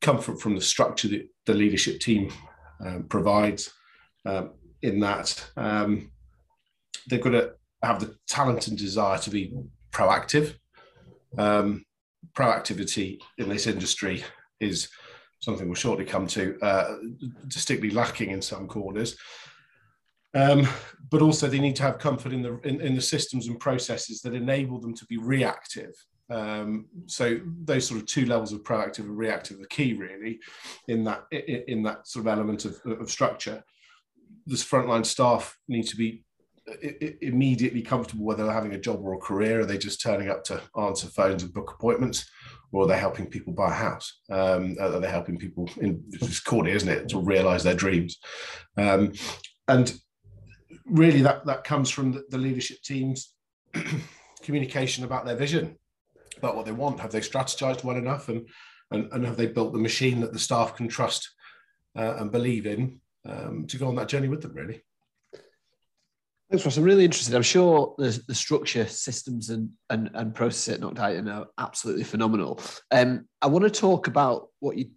comfort 0.00 0.40
from 0.40 0.54
the 0.54 0.60
structure 0.60 1.08
that 1.08 1.28
the 1.46 1.54
leadership 1.54 2.00
team 2.00 2.30
um, 2.84 3.04
provides 3.04 3.72
um, 4.26 4.50
in 4.82 5.00
that. 5.00 5.50
Um, 5.56 6.11
they've 7.08 7.20
got 7.20 7.30
to 7.30 7.52
have 7.82 8.00
the 8.00 8.16
talent 8.28 8.68
and 8.68 8.78
desire 8.78 9.18
to 9.18 9.30
be 9.30 9.54
proactive. 9.90 10.54
Um, 11.38 11.84
proactivity 12.34 13.20
in 13.38 13.48
this 13.48 13.66
industry 13.66 14.24
is 14.60 14.88
something 15.40 15.66
we'll 15.66 15.74
shortly 15.74 16.04
come 16.04 16.26
to, 16.28 16.58
uh, 16.62 16.96
distinctly 17.48 17.90
lacking 17.90 18.30
in 18.30 18.40
some 18.40 18.68
corners. 18.68 19.16
Um, 20.34 20.66
but 21.10 21.20
also, 21.20 21.46
they 21.46 21.58
need 21.58 21.76
to 21.76 21.82
have 21.82 21.98
comfort 21.98 22.32
in 22.32 22.40
the 22.42 22.58
in, 22.60 22.80
in, 22.80 22.94
the 22.94 23.02
systems 23.02 23.48
and 23.48 23.60
processes 23.60 24.22
that 24.22 24.34
enable 24.34 24.80
them 24.80 24.94
to 24.94 25.04
be 25.04 25.18
reactive. 25.18 25.92
Um, 26.30 26.86
so 27.06 27.38
those 27.64 27.86
sort 27.86 28.00
of 28.00 28.06
two 28.06 28.24
levels 28.24 28.52
of 28.52 28.62
proactive 28.62 29.00
and 29.00 29.18
reactive 29.18 29.60
are 29.60 29.66
key, 29.66 29.92
really, 29.92 30.40
in 30.88 31.04
that 31.04 31.24
in, 31.32 31.64
in 31.68 31.82
that 31.82 32.08
sort 32.08 32.24
of 32.24 32.32
element 32.32 32.64
of, 32.64 32.80
of 32.86 33.10
structure. 33.10 33.62
This 34.46 34.64
frontline 34.64 35.04
staff 35.04 35.58
need 35.68 35.86
to 35.88 35.96
be 35.96 36.24
immediately 37.20 37.82
comfortable 37.82 38.24
whether 38.24 38.44
they're 38.44 38.52
having 38.52 38.74
a 38.74 38.80
job 38.80 39.00
or 39.02 39.14
a 39.14 39.18
career 39.18 39.60
are 39.60 39.66
they 39.66 39.76
just 39.76 40.00
turning 40.00 40.28
up 40.28 40.44
to 40.44 40.60
answer 40.78 41.08
phones 41.08 41.42
and 41.42 41.52
book 41.52 41.72
appointments 41.76 42.30
or 42.72 42.84
are 42.84 42.86
they 42.86 42.98
helping 42.98 43.26
people 43.26 43.52
buy 43.52 43.70
a 43.70 43.74
house? 43.74 44.20
Um, 44.30 44.76
are 44.80 44.98
they 44.98 45.08
helping 45.08 45.36
people? 45.36 45.68
In, 45.80 46.02
it's 46.12 46.40
corny, 46.40 46.72
isn't 46.72 46.88
it, 46.88 47.08
to 47.10 47.20
realize 47.20 47.62
their 47.62 47.74
dreams? 47.74 48.18
Um, 48.76 49.12
and 49.68 49.94
really, 50.86 51.20
that 51.22 51.44
that 51.44 51.64
comes 51.64 51.90
from 51.90 52.12
the, 52.12 52.24
the 52.30 52.38
leadership 52.38 52.82
teams 52.82 53.34
communication 54.42 55.04
about 55.04 55.26
their 55.26 55.36
vision, 55.36 55.76
about 56.38 56.56
what 56.56 56.64
they 56.64 56.72
want. 56.72 57.00
Have 57.00 57.12
they 57.12 57.20
strategized 57.20 57.84
well 57.84 57.96
enough, 57.96 58.30
and 58.30 58.48
and, 58.90 59.12
and 59.12 59.24
have 59.26 59.36
they 59.36 59.46
built 59.46 59.74
the 59.74 59.78
machine 59.78 60.20
that 60.20 60.32
the 60.32 60.38
staff 60.38 60.74
can 60.74 60.88
trust 60.88 61.30
uh, 61.96 62.16
and 62.18 62.32
believe 62.32 62.66
in 62.66 63.00
um, 63.26 63.66
to 63.66 63.76
go 63.76 63.86
on 63.86 63.96
that 63.96 64.08
journey 64.08 64.28
with 64.28 64.40
them? 64.40 64.54
Really. 64.54 64.82
Thanks, 66.52 66.66
Ross. 66.66 66.76
I'm 66.76 66.84
really 66.84 67.06
interested. 67.06 67.34
I'm 67.34 67.40
sure 67.40 67.94
the, 67.96 68.22
the 68.28 68.34
structure, 68.34 68.86
systems, 68.86 69.48
and 69.48 69.70
and, 69.88 70.10
and 70.12 70.34
process 70.34 70.78
at 70.78 71.00
Iron 71.00 71.26
are 71.26 71.46
absolutely 71.56 72.04
phenomenal. 72.04 72.60
Um, 72.90 73.26
I 73.40 73.46
want 73.46 73.64
to 73.64 73.70
talk 73.70 74.06
about 74.06 74.48
what 74.58 74.76
you 74.76 74.90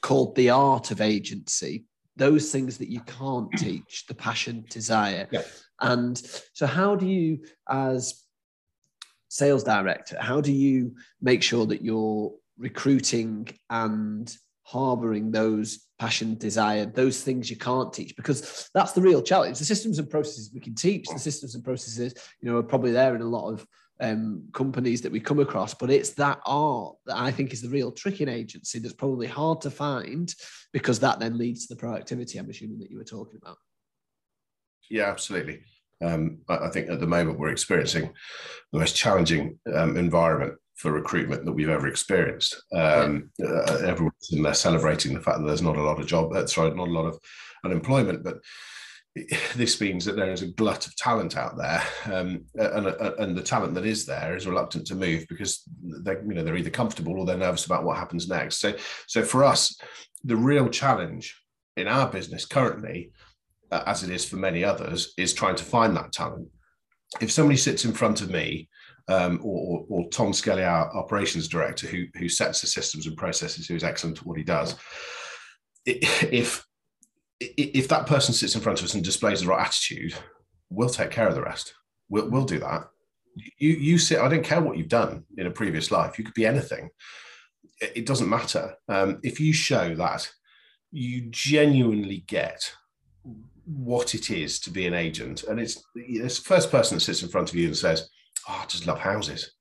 called 0.00 0.34
the 0.34 0.48
art 0.48 0.90
of 0.92 1.02
agency, 1.02 1.84
those 2.16 2.50
things 2.50 2.78
that 2.78 2.88
you 2.88 3.00
can't 3.00 3.52
teach, 3.58 4.06
the 4.08 4.14
passion, 4.14 4.64
desire. 4.70 5.28
Yeah. 5.30 5.42
And 5.82 6.16
so, 6.54 6.66
how 6.66 6.96
do 6.96 7.06
you, 7.06 7.44
as 7.68 8.24
sales 9.28 9.62
director, 9.62 10.16
how 10.18 10.40
do 10.40 10.52
you 10.52 10.96
make 11.20 11.42
sure 11.42 11.66
that 11.66 11.84
you're 11.84 12.32
recruiting 12.56 13.46
and 13.68 14.34
harboring 14.66 15.30
those 15.30 15.86
passion, 15.98 16.36
desire, 16.36 16.84
those 16.84 17.22
things 17.22 17.48
you 17.48 17.56
can't 17.56 17.92
teach, 17.92 18.16
because 18.16 18.68
that's 18.74 18.92
the 18.92 19.00
real 19.00 19.22
challenge. 19.22 19.58
The 19.58 19.64
systems 19.64 20.00
and 20.00 20.10
processes 20.10 20.50
we 20.52 20.60
can 20.60 20.74
teach, 20.74 21.06
the 21.06 21.20
systems 21.20 21.54
and 21.54 21.64
processes, 21.64 22.14
you 22.40 22.50
know, 22.50 22.58
are 22.58 22.64
probably 22.64 22.90
there 22.90 23.14
in 23.14 23.22
a 23.22 23.26
lot 23.26 23.48
of 23.48 23.64
um, 24.00 24.48
companies 24.52 25.00
that 25.02 25.12
we 25.12 25.20
come 25.20 25.38
across, 25.38 25.72
but 25.72 25.90
it's 25.90 26.10
that 26.14 26.40
art 26.44 26.96
that 27.06 27.16
I 27.16 27.30
think 27.30 27.52
is 27.52 27.62
the 27.62 27.68
real 27.68 27.92
trick 27.92 28.20
in 28.20 28.28
agency 28.28 28.80
that's 28.80 28.92
probably 28.92 29.28
hard 29.28 29.60
to 29.62 29.70
find 29.70 30.34
because 30.72 30.98
that 31.00 31.20
then 31.20 31.38
leads 31.38 31.66
to 31.66 31.74
the 31.74 31.80
productivity, 31.80 32.38
I'm 32.38 32.50
assuming 32.50 32.80
that 32.80 32.90
you 32.90 32.98
were 32.98 33.04
talking 33.04 33.38
about. 33.40 33.56
Yeah, 34.90 35.04
absolutely. 35.04 35.60
Um, 36.02 36.38
I, 36.48 36.68
think 36.68 36.90
at 36.90 37.00
the 37.00 37.06
moment 37.06 37.38
we're 37.38 37.48
experiencing 37.48 38.12
the 38.72 38.80
most 38.80 38.96
challenging 38.96 39.58
um, 39.72 39.96
environment 39.96 40.54
for 40.76 40.92
recruitment 40.92 41.44
that 41.44 41.52
we've 41.52 41.70
ever 41.70 41.88
experienced. 41.88 42.62
Um, 42.74 43.30
uh, 43.42 43.78
everyone's 43.84 44.28
in 44.30 44.42
there 44.42 44.54
celebrating 44.54 45.14
the 45.14 45.20
fact 45.20 45.38
that 45.38 45.46
there's 45.46 45.62
not 45.62 45.76
a 45.76 45.82
lot 45.82 45.98
of 45.98 46.06
job, 46.06 46.32
uh, 46.34 46.46
sorry, 46.46 46.70
not 46.74 46.88
a 46.88 46.92
lot 46.92 47.06
of 47.06 47.18
unemployment, 47.64 48.22
but 48.22 48.38
this 49.56 49.80
means 49.80 50.04
that 50.04 50.16
there 50.16 50.30
is 50.30 50.42
a 50.42 50.48
glut 50.48 50.86
of 50.86 50.94
talent 50.96 51.36
out 51.36 51.56
there, 51.56 51.82
um, 52.12 52.44
and, 52.54 52.86
uh, 52.86 53.12
and 53.18 53.36
the 53.36 53.42
talent 53.42 53.74
that 53.74 53.86
is 53.86 54.04
there 54.04 54.36
is 54.36 54.46
reluctant 54.46 54.86
to 54.86 54.94
move 54.94 55.26
because 55.28 55.62
they, 55.82 56.12
you 56.12 56.34
know, 56.34 56.44
they're 56.44 56.56
either 56.56 56.70
comfortable 56.70 57.18
or 57.18 57.24
they're 57.24 57.38
nervous 57.38 57.64
about 57.64 57.84
what 57.84 57.96
happens 57.96 58.28
next. 58.28 58.58
So, 58.58 58.74
so 59.06 59.22
for 59.22 59.44
us, 59.44 59.80
the 60.24 60.36
real 60.36 60.68
challenge 60.68 61.40
in 61.76 61.88
our 61.88 62.10
business 62.10 62.44
currently, 62.44 63.12
uh, 63.70 63.82
as 63.86 64.02
it 64.02 64.10
is 64.10 64.24
for 64.26 64.36
many 64.36 64.62
others, 64.62 65.14
is 65.16 65.32
trying 65.32 65.56
to 65.56 65.64
find 65.64 65.96
that 65.96 66.12
talent. 66.12 66.48
If 67.20 67.30
somebody 67.30 67.56
sits 67.56 67.84
in 67.86 67.92
front 67.92 68.20
of 68.20 68.30
me 68.30 68.68
um, 69.08 69.40
or, 69.42 69.84
or, 69.88 70.08
Tom 70.10 70.32
Skelly, 70.32 70.64
our 70.64 70.94
operations 70.96 71.46
director, 71.46 71.86
who, 71.86 72.06
who 72.18 72.28
sets 72.28 72.60
the 72.60 72.66
systems 72.66 73.06
and 73.06 73.16
processes, 73.16 73.68
who 73.68 73.76
is 73.76 73.84
excellent 73.84 74.18
at 74.18 74.26
what 74.26 74.36
he 74.36 74.42
does. 74.42 74.74
If 75.84 76.66
if 77.38 77.88
that 77.88 78.06
person 78.06 78.34
sits 78.34 78.54
in 78.54 78.60
front 78.60 78.78
of 78.78 78.84
us 78.84 78.94
and 78.94 79.04
displays 79.04 79.42
the 79.42 79.46
right 79.46 79.64
attitude, 79.64 80.14
we'll 80.70 80.88
take 80.88 81.10
care 81.10 81.28
of 81.28 81.34
the 81.34 81.42
rest. 81.42 81.74
We'll, 82.08 82.30
we'll 82.30 82.44
do 82.44 82.58
that. 82.60 82.88
You 83.58 83.70
you 83.70 83.98
sit. 83.98 84.18
I 84.18 84.28
don't 84.28 84.44
care 84.44 84.60
what 84.60 84.78
you've 84.78 84.88
done 84.88 85.24
in 85.36 85.46
a 85.46 85.50
previous 85.50 85.90
life. 85.90 86.18
You 86.18 86.24
could 86.24 86.34
be 86.34 86.46
anything. 86.46 86.88
It 87.80 88.06
doesn't 88.06 88.28
matter. 88.28 88.74
Um, 88.88 89.20
if 89.22 89.38
you 89.38 89.52
show 89.52 89.94
that 89.96 90.28
you 90.90 91.28
genuinely 91.30 92.24
get 92.26 92.72
what 93.66 94.14
it 94.14 94.30
is 94.30 94.58
to 94.60 94.70
be 94.70 94.86
an 94.86 94.94
agent, 94.94 95.44
and 95.44 95.60
it's 95.60 95.84
it's 95.94 96.38
the 96.38 96.44
first 96.44 96.70
person 96.70 96.96
that 96.96 97.00
sits 97.00 97.22
in 97.22 97.28
front 97.28 97.50
of 97.50 97.54
you 97.54 97.66
and 97.66 97.76
says, 97.76 98.08
oh, 98.48 98.60
I 98.62 98.66
just 98.66 98.86
love 98.86 98.98
houses. 98.98 99.52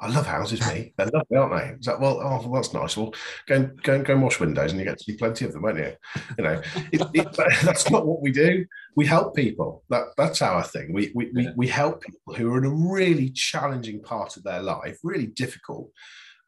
I 0.00 0.08
love 0.08 0.26
houses, 0.26 0.60
mate. 0.60 0.94
They're 0.96 1.10
lovely, 1.12 1.36
aren't 1.36 1.56
they? 1.56 1.74
It's 1.74 1.88
like, 1.88 1.98
well, 1.98 2.20
oh, 2.22 2.40
well, 2.46 2.52
that's 2.52 2.72
nice. 2.72 2.96
Well, 2.96 3.12
go 3.48 3.68
go 3.82 3.94
and 3.94 4.04
go 4.04 4.12
and 4.12 4.22
wash 4.22 4.38
windows, 4.38 4.70
and 4.70 4.78
you 4.78 4.86
get 4.86 4.96
to 4.98 5.04
see 5.04 5.16
plenty 5.16 5.44
of 5.44 5.52
them, 5.52 5.62
won't 5.62 5.78
you? 5.78 5.92
You 6.38 6.44
know, 6.44 6.62
it, 6.92 7.02
it, 7.14 7.32
that's 7.64 7.90
not 7.90 8.06
what 8.06 8.22
we 8.22 8.30
do. 8.30 8.64
We 8.94 9.06
help 9.06 9.34
people. 9.34 9.82
That 9.90 10.04
that's 10.16 10.40
our 10.40 10.62
thing. 10.62 10.92
We 10.92 11.10
we, 11.16 11.30
we 11.34 11.48
we 11.56 11.66
help 11.66 12.02
people 12.02 12.34
who 12.34 12.52
are 12.52 12.58
in 12.58 12.64
a 12.64 12.92
really 12.92 13.30
challenging 13.30 14.00
part 14.00 14.36
of 14.36 14.44
their 14.44 14.62
life, 14.62 14.98
really 15.02 15.26
difficult, 15.26 15.90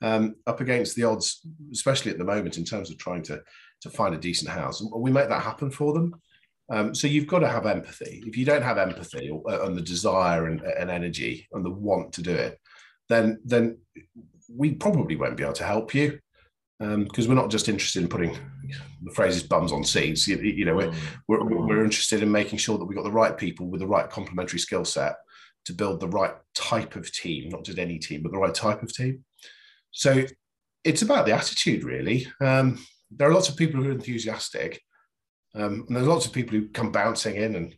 um, 0.00 0.37
up 0.47 0.61
against 0.61 0.94
the 0.94 1.04
odds, 1.04 1.44
especially 1.73 2.12
at 2.12 2.18
the 2.18 2.25
moment 2.25 2.56
in 2.56 2.64
terms 2.64 2.88
of 2.88 2.99
trying 2.99 3.23
to 3.23 3.42
to 3.80 3.90
find 3.90 4.14
a 4.14 4.18
decent 4.18 4.50
house. 4.50 4.80
And 4.80 4.92
we 4.94 5.11
make 5.11 5.28
that 5.28 5.42
happen 5.42 5.73
for 5.73 5.92
them. 5.92 6.14
Um, 6.71 6.95
so 6.95 7.07
you've 7.07 7.27
got 7.27 7.41
to 7.41 7.49
have 7.49 7.67
empathy. 7.67 8.23
If 8.27 8.37
you 8.37 8.45
don't 8.45 8.62
have 8.62 8.79
empathy 8.79 9.29
or, 9.31 9.43
uh, 9.50 9.67
and 9.67 9.77
the 9.77 9.83
desire 9.83 10.47
and, 10.47 10.61
and 10.61 10.91
energy 10.91 11.49
and 11.53 11.65
the 11.65 11.71
want 11.71 12.12
to 12.15 12.23
do 12.23 12.33
it, 12.33 12.59
then 13.09 13.41
then 13.45 13.79
we 14.57 14.75
probably 14.75 15.17
won't 15.17 15.37
be 15.37 15.43
able 15.43 15.53
to 15.55 15.65
help 15.65 15.95
you 15.95 16.19
because 16.79 17.27
um, 17.27 17.29
we're 17.29 17.41
not 17.41 17.50
just 17.50 17.69
interested 17.69 18.03
in 18.03 18.09
putting 18.09 18.37
the 19.03 19.12
phrases 19.12 19.43
bums 19.43 19.71
on 19.71 19.85
seats. 19.85 20.27
You, 20.27 20.39
you 20.39 20.65
know, 20.65 20.75
we're, 20.75 20.93
we're, 21.29 21.67
we're 21.67 21.85
interested 21.85 22.23
in 22.23 22.33
making 22.33 22.59
sure 22.59 22.79
that 22.79 22.85
we've 22.87 22.97
got 22.97 23.05
the 23.05 23.12
right 23.12 23.37
people 23.37 23.67
with 23.67 23.81
the 23.81 23.87
right 23.87 24.09
complementary 24.09 24.59
skill 24.59 24.87
set 24.87 25.17
to 25.67 25.75
build 25.75 26.00
the 26.00 26.09
right 26.09 26.33
type 26.55 26.97
of 26.97 27.12
team, 27.12 27.50
not 27.50 27.65
just 27.65 27.79
any 27.79 27.99
team, 27.99 28.23
but 28.23 28.33
the 28.33 28.39
right 28.39 28.55
type 28.55 28.83
of 28.83 28.95
team. 28.95 29.23
So 29.91 30.25
it's 30.83 31.03
about 31.03 31.27
the 31.27 31.33
attitude, 31.33 31.85
really. 31.85 32.27
Um, 32.41 32.79
there 33.11 33.29
are 33.29 33.35
lots 33.35 33.50
of 33.50 33.57
people 33.57 33.83
who 33.83 33.91
are 33.91 33.93
enthusiastic, 33.93 34.81
um, 35.54 35.85
and 35.88 35.97
there's 35.97 36.07
lots 36.07 36.26
of 36.26 36.33
people 36.33 36.57
who 36.57 36.69
come 36.69 36.92
bouncing 36.92 37.37
in 37.37 37.57
and 37.57 37.75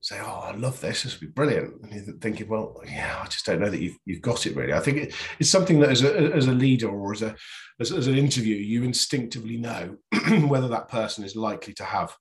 say, 0.00 0.18
"Oh, 0.20 0.40
I 0.44 0.54
love 0.54 0.80
this. 0.80 1.02
This 1.02 1.14
would 1.14 1.28
be 1.28 1.32
brilliant." 1.32 1.82
And 1.82 1.92
you're 1.92 2.16
thinking, 2.18 2.48
"Well, 2.48 2.80
yeah, 2.86 3.20
I 3.22 3.26
just 3.26 3.46
don't 3.46 3.60
know 3.60 3.70
that 3.70 3.80
you've, 3.80 3.96
you've 4.04 4.22
got 4.22 4.46
it 4.46 4.54
really." 4.54 4.72
I 4.72 4.80
think 4.80 4.98
it, 4.98 5.14
it's 5.38 5.50
something 5.50 5.80
that 5.80 5.90
as 5.90 6.02
a 6.02 6.34
as 6.34 6.46
a 6.46 6.52
leader 6.52 6.88
or 6.88 7.12
as 7.12 7.22
a 7.22 7.34
as, 7.80 7.92
as 7.92 8.06
an 8.06 8.18
interviewer, 8.18 8.58
you 8.58 8.84
instinctively 8.84 9.56
know 9.56 9.96
whether 10.46 10.68
that 10.68 10.88
person 10.88 11.24
is 11.24 11.36
likely 11.36 11.74
to 11.74 11.84
have 11.84 12.14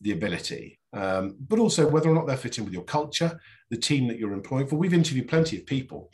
the 0.00 0.12
ability, 0.12 0.78
um, 0.92 1.36
but 1.48 1.58
also 1.58 1.88
whether 1.88 2.10
or 2.10 2.14
not 2.14 2.26
they're 2.26 2.36
fitting 2.36 2.64
with 2.64 2.74
your 2.74 2.84
culture, 2.84 3.38
the 3.70 3.76
team 3.76 4.08
that 4.08 4.18
you're 4.18 4.32
employing 4.32 4.66
for. 4.66 4.76
We've 4.76 4.94
interviewed 4.94 5.28
plenty 5.28 5.58
of 5.58 5.66
people 5.66 6.10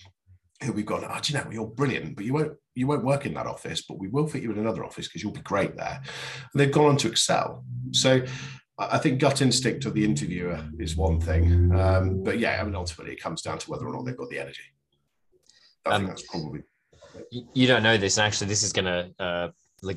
who 0.63 0.73
we've 0.73 0.87
gone, 0.87 1.05
oh, 1.09 1.19
do 1.21 1.33
you 1.33 1.39
know, 1.39 1.51
you're 1.51 1.67
brilliant, 1.67 2.17
but 2.17 2.25
you 2.25 2.35
won't 2.35 2.53
you 2.77 2.87
won't 2.87 3.05
work 3.05 3.27
in 3.27 3.35
that 3.35 3.47
office, 3.47 3.83
but 3.83 3.99
we 3.99 4.09
will 4.09 4.29
fit 4.29 4.43
you 4.43 4.53
in 4.53 4.59
another 4.59 4.85
office 4.85 5.09
because 5.09 5.23
you'll 5.23 5.33
be 5.33 5.41
great 5.41 5.77
there. 5.77 6.01
And 6.53 6.61
they've 6.61 6.71
gone 6.71 6.91
on 6.91 6.97
to 6.99 7.09
excel. 7.09 7.65
So 7.93 8.23
I 8.79 8.99
think 8.99 9.19
gut 9.21 9.41
instinct 9.41 9.87
of 9.87 9.95
the 9.95 10.05
interviewer 10.05 10.63
is 10.79 10.97
one 10.97 11.19
thing, 11.19 11.75
um, 11.75 12.23
but 12.23 12.39
yeah, 12.39 12.61
I 12.61 12.65
mean, 12.65 12.75
ultimately 12.75 13.15
it 13.15 13.23
comes 13.23 13.41
down 13.41 13.59
to 13.59 13.71
whether 13.71 13.87
or 13.87 13.93
not 13.93 14.05
they've 14.05 14.17
got 14.17 14.29
the 14.29 14.39
energy. 14.39 14.63
I 15.87 15.93
um, 15.93 16.03
think 16.03 16.11
that's 16.11 16.29
probably. 16.29 16.63
You 17.31 17.67
don't 17.67 17.83
know 17.83 17.97
this, 17.97 18.19
and 18.19 18.27
actually, 18.27 18.49
this 18.49 18.63
is 18.63 18.75
going 18.75 18.85
to 18.85 19.11
uh, 19.19 19.49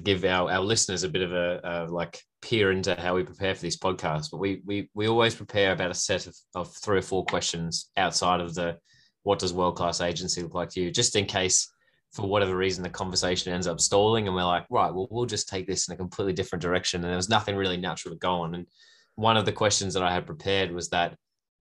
give 0.04 0.24
our, 0.24 0.50
our 0.50 0.62
listeners 0.62 1.04
a 1.04 1.10
bit 1.10 1.22
of 1.22 1.34
a 1.34 1.68
uh, 1.68 1.88
like 1.90 2.22
peer 2.42 2.72
into 2.72 2.96
how 2.96 3.16
we 3.16 3.24
prepare 3.24 3.54
for 3.54 3.62
this 3.62 3.78
podcast. 3.78 4.32
But 4.32 4.38
we 4.38 4.62
we 4.66 4.90
we 4.94 5.10
always 5.10 5.36
prepare 5.36 5.74
about 5.74 5.92
a 5.92 5.96
set 5.96 6.28
of, 6.28 6.36
of 6.56 6.74
three 6.78 7.00
or 7.00 7.02
four 7.02 7.26
questions 7.26 7.92
outside 7.98 8.40
of 8.40 8.56
the 8.56 8.78
what 9.24 9.40
does 9.40 9.54
world 9.54 9.76
class 9.76 10.00
agency 10.00 10.42
look 10.42 10.54
like 10.54 10.70
to 10.70 10.82
you, 10.82 10.92
just 10.92 11.18
in 11.18 11.26
case 11.26 11.70
for 12.12 12.28
whatever 12.28 12.56
reason 12.56 12.84
the 12.84 12.90
conversation 12.90 13.54
ends 13.54 13.68
up 13.68 13.80
stalling 13.80 14.28
and 14.28 14.36
we're 14.36 14.44
like 14.44 14.66
right 14.70 14.94
well 14.94 15.08
we'll 15.12 15.26
just 15.26 15.48
take 15.48 15.68
this 15.68 15.88
in 15.88 15.94
a 15.94 15.98
completely 15.98 16.34
different 16.34 16.62
direction 16.62 17.02
and 17.02 17.10
there 17.10 17.16
was 17.16 17.30
nothing 17.30 17.56
really 17.56 17.78
natural 17.78 18.14
to 18.14 18.20
go 18.20 18.32
on. 18.32 18.56
And 18.56 18.66
one 19.16 19.38
of 19.38 19.46
the 19.46 19.52
questions 19.52 19.94
that 19.94 20.04
i 20.04 20.12
had 20.12 20.26
prepared 20.26 20.72
was 20.72 20.90
that 20.90 21.16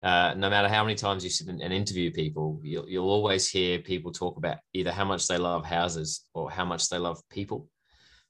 uh, 0.05 0.33
no 0.37 0.49
matter 0.49 0.69
how 0.69 0.85
many 0.85 0.95
times 0.95 1.25
you 1.25 1.31
sit 1.31 1.49
and 1.49 1.61
interview 1.61 2.13
people 2.13 2.61
you'll, 2.63 2.89
you'll 2.89 3.11
always 3.11 3.49
hear 3.49 3.81
people 3.81 4.13
talk 4.13 4.37
about 4.37 4.59
either 4.73 4.93
how 4.93 5.05
much 5.05 5.27
they 5.27 5.39
love 5.39 5.65
houses 5.65 6.25
or 6.35 6.49
how 6.51 6.65
much 6.65 6.89
they 6.89 6.99
love 6.99 7.21
people. 7.31 7.69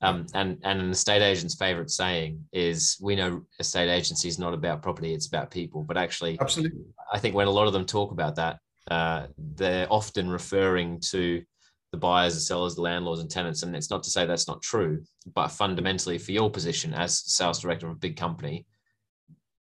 Um, 0.00 0.26
and 0.32 0.58
and 0.62 0.80
an 0.80 0.90
estate 0.90 1.22
agent's 1.22 1.56
favorite 1.56 1.90
saying 1.90 2.44
is 2.52 2.96
we 3.02 3.16
know 3.16 3.42
estate 3.58 3.90
agency 3.90 4.28
is 4.28 4.38
not 4.38 4.54
about 4.54 4.80
property 4.80 5.12
it's 5.12 5.26
about 5.26 5.50
people. 5.50 5.82
But 5.82 5.96
actually 5.96 6.38
absolutely. 6.40 6.84
I 7.12 7.18
think 7.18 7.34
when 7.34 7.48
a 7.48 7.50
lot 7.50 7.66
of 7.66 7.72
them 7.72 7.84
talk 7.84 8.12
about 8.12 8.36
that 8.36 8.60
uh, 8.90 9.26
they're 9.36 9.92
often 9.92 10.30
referring 10.30 11.00
to 11.10 11.42
the 11.92 11.98
buyers, 11.98 12.34
the 12.34 12.40
sellers, 12.40 12.74
the 12.74 12.82
landlords, 12.82 13.20
and 13.20 13.30
tenants. 13.30 13.62
And 13.62 13.74
it's 13.74 13.90
not 13.90 14.02
to 14.02 14.10
say 14.10 14.26
that's 14.26 14.48
not 14.48 14.62
true, 14.62 15.02
but 15.34 15.48
fundamentally, 15.48 16.18
for 16.18 16.32
your 16.32 16.50
position 16.50 16.94
as 16.94 17.18
sales 17.18 17.60
director 17.60 17.86
of 17.86 17.92
a 17.92 17.96
big 17.96 18.16
company, 18.16 18.66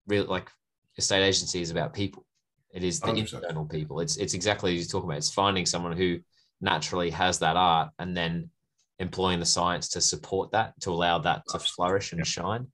real 0.07 0.25
like 0.25 0.49
estate 0.97 1.23
agency 1.23 1.61
is 1.61 1.71
about 1.71 1.93
people. 1.93 2.25
It 2.71 2.83
is 2.83 2.99
the 2.99 3.07
100%. 3.07 3.33
internal 3.33 3.65
people. 3.65 3.99
It's 4.01 4.17
it's 4.17 4.33
exactly 4.33 4.75
as 4.75 4.81
you 4.81 4.87
talk 4.87 5.03
about. 5.03 5.17
It's 5.17 5.31
finding 5.31 5.65
someone 5.65 5.95
who 5.95 6.19
naturally 6.61 7.09
has 7.11 7.39
that 7.39 7.55
art 7.55 7.91
and 7.99 8.15
then 8.15 8.49
employing 8.99 9.39
the 9.39 9.45
science 9.45 9.89
to 9.89 10.01
support 10.01 10.51
that, 10.51 10.79
to 10.81 10.91
allow 10.91 11.19
that 11.19 11.43
to 11.49 11.59
flourish 11.59 12.13
and 12.13 12.25
shine. 12.25 12.67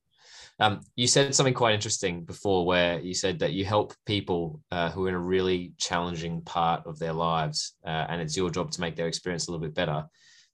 Um, 0.59 0.81
you 0.95 1.07
said 1.07 1.33
something 1.33 1.53
quite 1.53 1.73
interesting 1.73 2.23
before, 2.25 2.65
where 2.65 2.99
you 2.99 3.13
said 3.13 3.39
that 3.39 3.53
you 3.53 3.65
help 3.65 3.93
people 4.05 4.61
uh, 4.71 4.91
who 4.91 5.05
are 5.05 5.09
in 5.09 5.15
a 5.15 5.19
really 5.19 5.73
challenging 5.77 6.41
part 6.41 6.85
of 6.85 6.99
their 6.99 7.13
lives, 7.13 7.73
uh, 7.85 8.05
and 8.09 8.21
it's 8.21 8.37
your 8.37 8.49
job 8.49 8.71
to 8.71 8.81
make 8.81 8.95
their 8.95 9.07
experience 9.07 9.47
a 9.47 9.51
little 9.51 9.65
bit 9.65 9.73
better. 9.75 10.05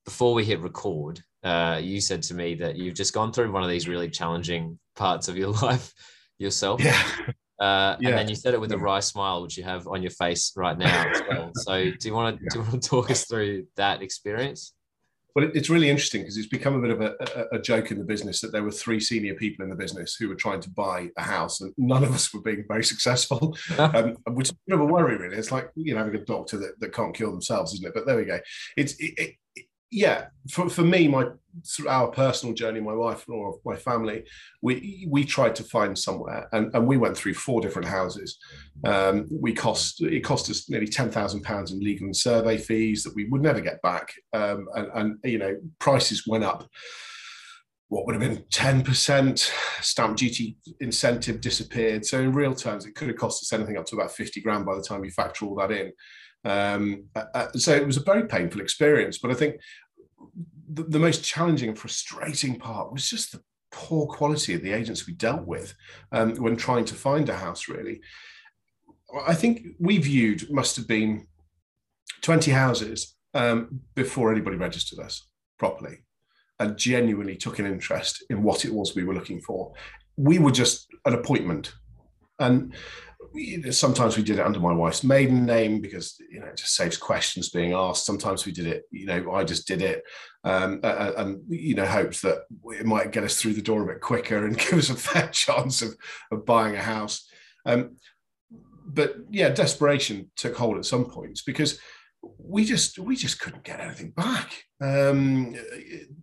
before 0.06 0.34
we 0.34 0.44
hit 0.46 0.60
record, 0.62 1.22
uh, 1.44 1.80
you 1.82 2.02
said 2.02 2.22
to 2.24 2.34
me 2.34 2.56
that 2.56 2.76
you've 2.78 2.96
just 2.96 3.14
gone 3.14 3.32
through 3.32 3.52
one 3.52 3.64
of 3.64 3.70
these 3.70 3.88
really 3.88 4.10
challenging 4.10 4.80
parts 4.96 5.28
of 5.28 5.38
your 5.38 5.50
life 5.62 5.94
yourself. 6.40 6.82
Yeah. 6.84 7.02
Uh, 7.60 7.98
Yeah. 8.00 8.10
And 8.10 8.18
then 8.18 8.30
you 8.30 8.36
said 8.36 8.54
it 8.54 8.62
with 8.62 8.72
a 8.72 8.78
wry 8.78 9.02
smile, 9.02 9.42
which 9.44 9.58
you 9.58 9.64
have 9.66 9.86
on 9.88 10.02
your 10.02 10.12
face 10.12 10.54
right 10.56 10.78
now 10.78 11.10
as 11.10 11.22
well. 11.30 11.52
So, 11.56 11.92
do 11.92 12.08
you 12.08 12.14
want 12.14 12.40
to 12.40 12.46
do 12.50 12.60
you 12.60 12.66
want 12.66 12.82
to 12.82 12.90
talk 12.90 13.12
us 13.12 13.26
through 13.26 13.68
that 13.76 14.02
experience? 14.02 14.74
Well, 15.36 15.46
it- 15.46 15.56
it's 15.56 15.70
really 15.70 15.90
interesting 15.90 16.22
because 16.22 16.38
it's 16.38 16.48
become 16.48 16.76
a 16.76 16.82
bit 16.82 16.92
of 16.92 17.02
a, 17.02 17.16
a, 17.54 17.58
a 17.58 17.62
joke 17.62 17.92
in 17.92 17.98
the 18.00 18.04
business 18.04 18.42
that 18.42 18.52
there 18.52 18.64
were 18.64 18.72
three 18.72 19.00
senior 19.00 19.36
people 19.36 19.64
in 19.64 19.70
the 19.70 19.76
business 19.76 20.16
who 20.16 20.28
were 20.28 20.36
trying 20.36 20.62
to 20.62 20.70
buy 20.70 21.10
a 21.18 21.22
house, 21.22 21.62
and 21.62 21.74
none 21.78 22.04
of 22.04 22.14
us 22.14 22.34
were 22.34 22.42
being 22.42 22.66
very 22.68 22.84
successful, 22.84 23.56
um, 23.78 24.16
which 24.34 24.48
is 24.48 24.52
a 24.54 24.58
bit 24.68 24.76
of 24.76 24.82
a 24.82 24.86
worry, 24.86 25.18
really. 25.18 25.38
It's 25.38 25.52
like 25.52 25.70
you 25.76 25.94
know 25.94 26.00
having 26.04 26.16
a 26.20 26.26
doctor 26.26 26.58
that, 26.58 26.80
that 26.80 26.94
can't 26.94 27.14
cure 27.16 27.32
themselves, 27.32 27.74
isn't 27.74 27.86
it? 27.88 27.94
But 27.94 28.06
there 28.06 28.18
we 28.18 28.26
go. 28.26 28.40
It's 28.78 28.94
it, 28.94 29.14
it, 29.18 29.20
it- 29.20 29.36
yeah. 29.92 30.28
For, 30.52 30.70
for 30.70 30.84
me, 30.84 31.08
my 31.08 31.28
through 31.66 31.90
our 31.90 32.10
personal 32.10 32.56
journey, 32.56 32.80
my 32.80 32.94
wife 32.94 33.26
or 33.28 33.60
my 33.66 33.76
family, 33.76 34.24
we 34.62 35.08
we 35.10 35.26
tried 35.26 35.56
to 35.56 35.64
find 35.64 35.98
somewhere, 35.98 36.48
and, 36.52 36.74
and 36.74 36.88
we 36.88 36.98
went 36.98 37.18
through 37.18 37.34
four 37.34 37.62
different 37.62 37.88
houses. 37.88 38.38
Um, 38.86 39.28
we 39.32 39.54
cost 39.54 40.02
it 40.02 40.22
cost 40.22 40.50
us 40.50 40.70
nearly 40.70 40.88
ten 40.88 41.10
thousand 41.10 41.42
pounds 41.42 41.72
in 41.72 41.80
legal 41.80 42.06
and 42.06 42.16
survey 42.16 42.58
fees 42.58 43.04
that 43.04 43.16
we 43.16 43.26
would 43.26 43.42
never 43.42 43.62
get 43.62 43.82
back, 43.82 44.14
um, 44.34 44.68
and, 44.76 44.88
and 44.94 45.18
you 45.24 45.38
know 45.38 45.58
prices 45.80 46.28
went 46.28 46.44
up. 46.44 46.68
What 47.88 48.06
would 48.06 48.14
have 48.14 48.22
been 48.22 48.46
ten 48.52 48.84
percent 48.84 49.52
stamp 49.82 50.18
duty 50.18 50.58
incentive 50.80 51.42
disappeared. 51.42 52.06
So 52.06 52.20
in 52.20 52.34
real 52.34 52.54
terms, 52.54 52.86
it 52.86 52.94
could 52.96 53.08
have 53.08 53.18
cost 53.18 53.44
us 53.44 53.54
anything 53.54 53.78
up 53.78 53.86
to 53.88 53.96
about 53.96 54.12
fifty 54.12 54.42
grand 54.42 54.66
by 54.66 54.76
the 54.76 54.84
time 54.84 55.04
you 55.04 55.12
factor 55.12 55.46
all 55.46 55.56
that 55.56 55.72
in. 55.72 55.92
Um, 56.46 57.06
uh, 57.16 57.26
uh, 57.34 57.52
so 57.54 57.74
it 57.74 57.86
was 57.86 57.98
a 57.98 58.04
very 58.04 58.28
painful 58.28 58.62
experience. 58.62 59.18
But 59.18 59.32
I 59.32 59.34
think 59.34 59.58
the, 60.72 60.84
the 60.84 61.00
most 61.00 61.24
challenging 61.24 61.70
and 61.70 61.78
frustrating 61.78 62.58
part 62.60 62.92
was 62.92 63.10
just 63.10 63.32
the 63.32 63.42
poor 63.72 64.08
quality 64.08 64.54
of 64.54 64.62
the 64.62 64.72
agents 64.72 65.06
we 65.06 65.14
dealt 65.14 65.46
with 65.46 65.74
um, 66.12 66.36
when 66.36 66.56
trying 66.56 66.86
to 66.86 66.96
find 66.96 67.30
a 67.30 67.36
house. 67.36 67.68
Really, 67.68 68.02
I 69.28 69.34
think 69.34 69.68
we 69.80 69.98
viewed 69.98 70.52
must 70.52 70.76
have 70.76 70.88
been 70.88 71.28
20 72.22 72.52
houses 72.52 73.16
um, 73.34 73.82
before 73.96 74.32
anybody 74.32 74.58
registered 74.58 75.00
us 75.00 75.28
properly 75.58 76.00
and 76.60 76.78
genuinely 76.78 77.36
took 77.36 77.60
an 77.60 77.66
interest 77.66 78.24
in 78.30 78.44
what 78.44 78.66
it 78.66 78.74
was 78.74 78.96
we 78.96 79.04
were 79.04 79.14
looking 79.14 79.42
for. 79.42 79.74
We 80.18 80.40
were 80.40 80.52
just 80.52 80.88
an 81.06 81.14
appointment. 81.14 81.74
And 82.40 82.74
sometimes 83.72 84.18
we 84.18 84.24
did 84.24 84.40
it 84.40 84.46
under 84.46 84.60
my 84.60 84.74
wife's 84.74 85.04
maiden 85.04 85.46
name 85.46 85.82
because 85.82 86.16
you 86.32 86.40
know 86.40 86.48
it 86.48 86.58
just 86.58 86.76
saves 86.76 86.98
questions 86.98 87.50
being 87.50 87.74
asked. 87.74 88.06
Sometimes 88.06 88.46
we 88.46 88.52
did 88.52 88.66
it, 88.66 88.84
you 88.92 89.06
know, 89.06 89.32
I 89.32 89.44
just 89.44 89.68
did 89.68 89.82
it, 89.82 90.04
um, 90.44 90.80
and, 90.84 91.16
and 91.16 91.42
you 91.50 91.76
know 91.76 91.86
hoped 91.86 92.22
that 92.22 92.44
it 92.66 92.86
might 92.86 93.12
get 93.12 93.24
us 93.24 93.40
through 93.40 93.54
the 93.54 93.62
door 93.62 93.84
a 93.84 93.94
bit 93.94 94.02
quicker 94.02 94.46
and 94.46 94.58
give 94.70 94.74
us 94.74 94.90
a 94.90 94.96
fair 94.96 95.28
chance 95.30 95.82
of, 95.82 95.96
of 96.32 96.46
buying 96.46 96.76
a 96.76 96.82
house. 96.82 97.28
Um, 97.66 97.98
but 98.86 99.16
yeah, 99.30 99.50
desperation 99.50 100.32
took 100.36 100.56
hold 100.56 100.78
at 100.78 100.86
some 100.86 101.06
points 101.06 101.44
because 101.44 101.80
we 102.38 102.66
just 102.66 103.00
we 103.00 103.16
just 103.16 103.40
couldn't 103.40 103.64
get 103.64 103.80
anything 103.80 104.12
back. 104.12 104.64
Um, 104.82 105.54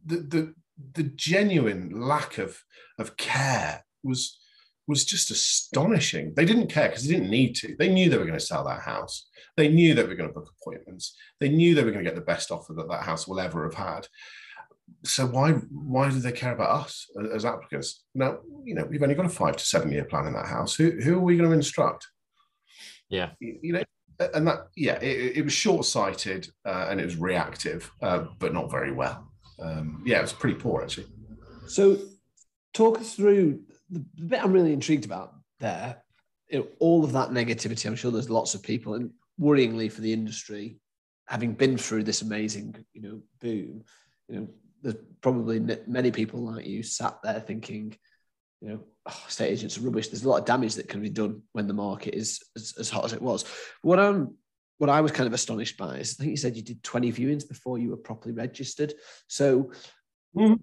the 0.05 0.17
the 0.17 0.55
the 0.95 1.05
genuine 1.05 1.91
lack 1.95 2.39
of 2.39 2.59
of 2.99 3.17
care 3.17 3.85
was 4.03 4.39
was 4.87 5.05
just 5.05 5.31
astonishing. 5.31 6.33
They 6.35 6.45
didn't 6.45 6.69
care 6.69 6.89
because 6.89 7.07
they 7.07 7.15
didn't 7.15 7.31
need 7.31 7.55
to. 7.57 7.75
They 7.79 7.89
knew 7.89 8.09
they 8.09 8.19
were 8.19 8.27
going 8.27 8.39
to 8.39 8.45
sell 8.45 8.65
that 8.65 8.83
house. 8.83 9.29
They 9.57 9.69
knew 9.69 9.95
they 9.95 10.05
were 10.05 10.15
going 10.15 10.29
to 10.29 10.35
book 10.35 10.53
appointments. 10.61 11.17
They 11.41 11.49
knew 11.49 11.75
they 11.75 11.85
were 11.85 11.91
going 11.91 12.05
to 12.05 12.11
get 12.11 12.15
the 12.15 12.25
best 12.25 12.51
offer 12.51 12.73
that 12.75 12.89
that 12.89 13.03
house 13.03 13.27
will 13.27 13.41
ever 13.41 13.65
have 13.65 13.75
had. 13.75 14.09
So 15.05 15.27
why 15.27 15.53
why 15.53 16.11
do 16.11 16.21
they 16.21 16.33
care 16.33 16.53
about 16.53 16.85
us 16.85 17.07
as 17.35 17.45
applicants? 17.45 18.05
Now 18.15 18.39
you 18.65 18.75
know 18.75 18.85
we've 18.85 19.03
only 19.03 19.17
got 19.17 19.27
a 19.27 19.31
five 19.31 19.57
to 19.57 19.65
seven 19.65 19.91
year 19.91 20.05
plan 20.05 20.27
in 20.27 20.35
that 20.35 20.47
house. 20.47 20.75
Who 20.77 20.91
who 20.91 21.17
are 21.17 21.21
we 21.21 21.37
going 21.37 21.49
to 21.49 21.57
instruct? 21.57 22.07
Yeah. 23.09 23.31
You 23.41 23.59
you 23.63 23.73
know, 23.73 23.83
and 24.35 24.47
that 24.47 24.69
yeah, 24.77 24.99
it, 25.01 25.39
it 25.39 25.43
was 25.43 25.53
short 25.53 25.85
sighted 25.85 26.49
uh, 26.65 26.87
and 26.89 27.01
it 27.01 27.05
was 27.05 27.17
reactive, 27.17 27.91
uh, 28.03 28.27
but 28.39 28.53
not 28.53 28.71
very 28.71 28.93
well. 28.93 29.33
Um, 29.61 30.03
yeah, 30.07 30.19
it 30.19 30.23
was 30.23 30.33
pretty 30.33 30.59
poor 30.59 30.83
actually. 30.83 31.07
So, 31.67 31.99
talk 32.73 33.01
us 33.01 33.15
through 33.15 33.61
the, 33.91 34.01
bit 34.25 34.43
I'm 34.43 34.53
really 34.53 34.73
intrigued 34.73 35.05
about 35.05 35.35
there. 35.61 36.03
You 36.49 36.61
know, 36.61 36.67
all 36.79 37.05
of 37.05 37.13
that 37.13 37.31
negativity. 37.31 37.87
I'm 37.87 37.97
sure 37.97 38.11
there's 38.11 38.31
lots 38.31 38.55
of 38.55 38.63
people, 38.63 38.95
and 38.95 39.11
worryingly 39.41 39.91
for 39.91 40.01
the 40.01 40.13
industry, 40.13 40.79
having 41.27 41.55
been 41.55 41.77
through 41.77 42.05
this 42.05 42.23
amazing, 42.23 42.85
you 42.93 43.03
know, 43.03 43.21
boom. 43.41 43.83
You 44.29 44.41
know, 44.41 44.49
there's 44.83 44.97
probably 45.21 45.61
many 45.87 46.11
people 46.11 46.41
like 46.41 46.67
you 46.67 46.83
sat 46.83 47.19
there 47.23 47.41
thinking, 47.41 47.97
you 48.61 48.69
know, 48.69 48.81
oh, 49.07 49.25
estate 49.29 49.51
agents 49.51 49.77
are 49.77 49.83
rubbish. 49.83 50.09
There's 50.09 50.25
a 50.25 50.29
lot 50.29 50.39
of 50.39 50.45
damage 50.45 50.75
that 50.77 50.89
can 50.89 51.03
be 51.03 51.11
done 51.11 51.43
when 51.53 51.67
the 51.67 51.75
market 51.75 52.15
is 52.15 52.41
as, 52.55 52.75
as 52.79 52.91
hot 52.91 53.05
as 53.05 53.13
it 53.13 53.23
was. 53.23 53.45
What 53.83 53.99
I'm 53.99 54.37
what 54.79 54.91
I 54.91 55.01
was 55.01 55.11
kind 55.11 55.27
of 55.27 55.33
astonished 55.33 55.79
by 55.79 55.97
is 55.97 56.17
I 56.19 56.23
think 56.23 56.33
you 56.33 56.37
said 56.37 56.55
you 56.55 56.63
did 56.63 56.83
20 56.83 57.11
viewings 57.11 57.49
before 57.49 57.79
you 57.79 57.91
were 57.91 57.97
properly 57.97 58.35
registered. 58.35 58.93
So 59.27 59.73
Mhm. 60.37 60.61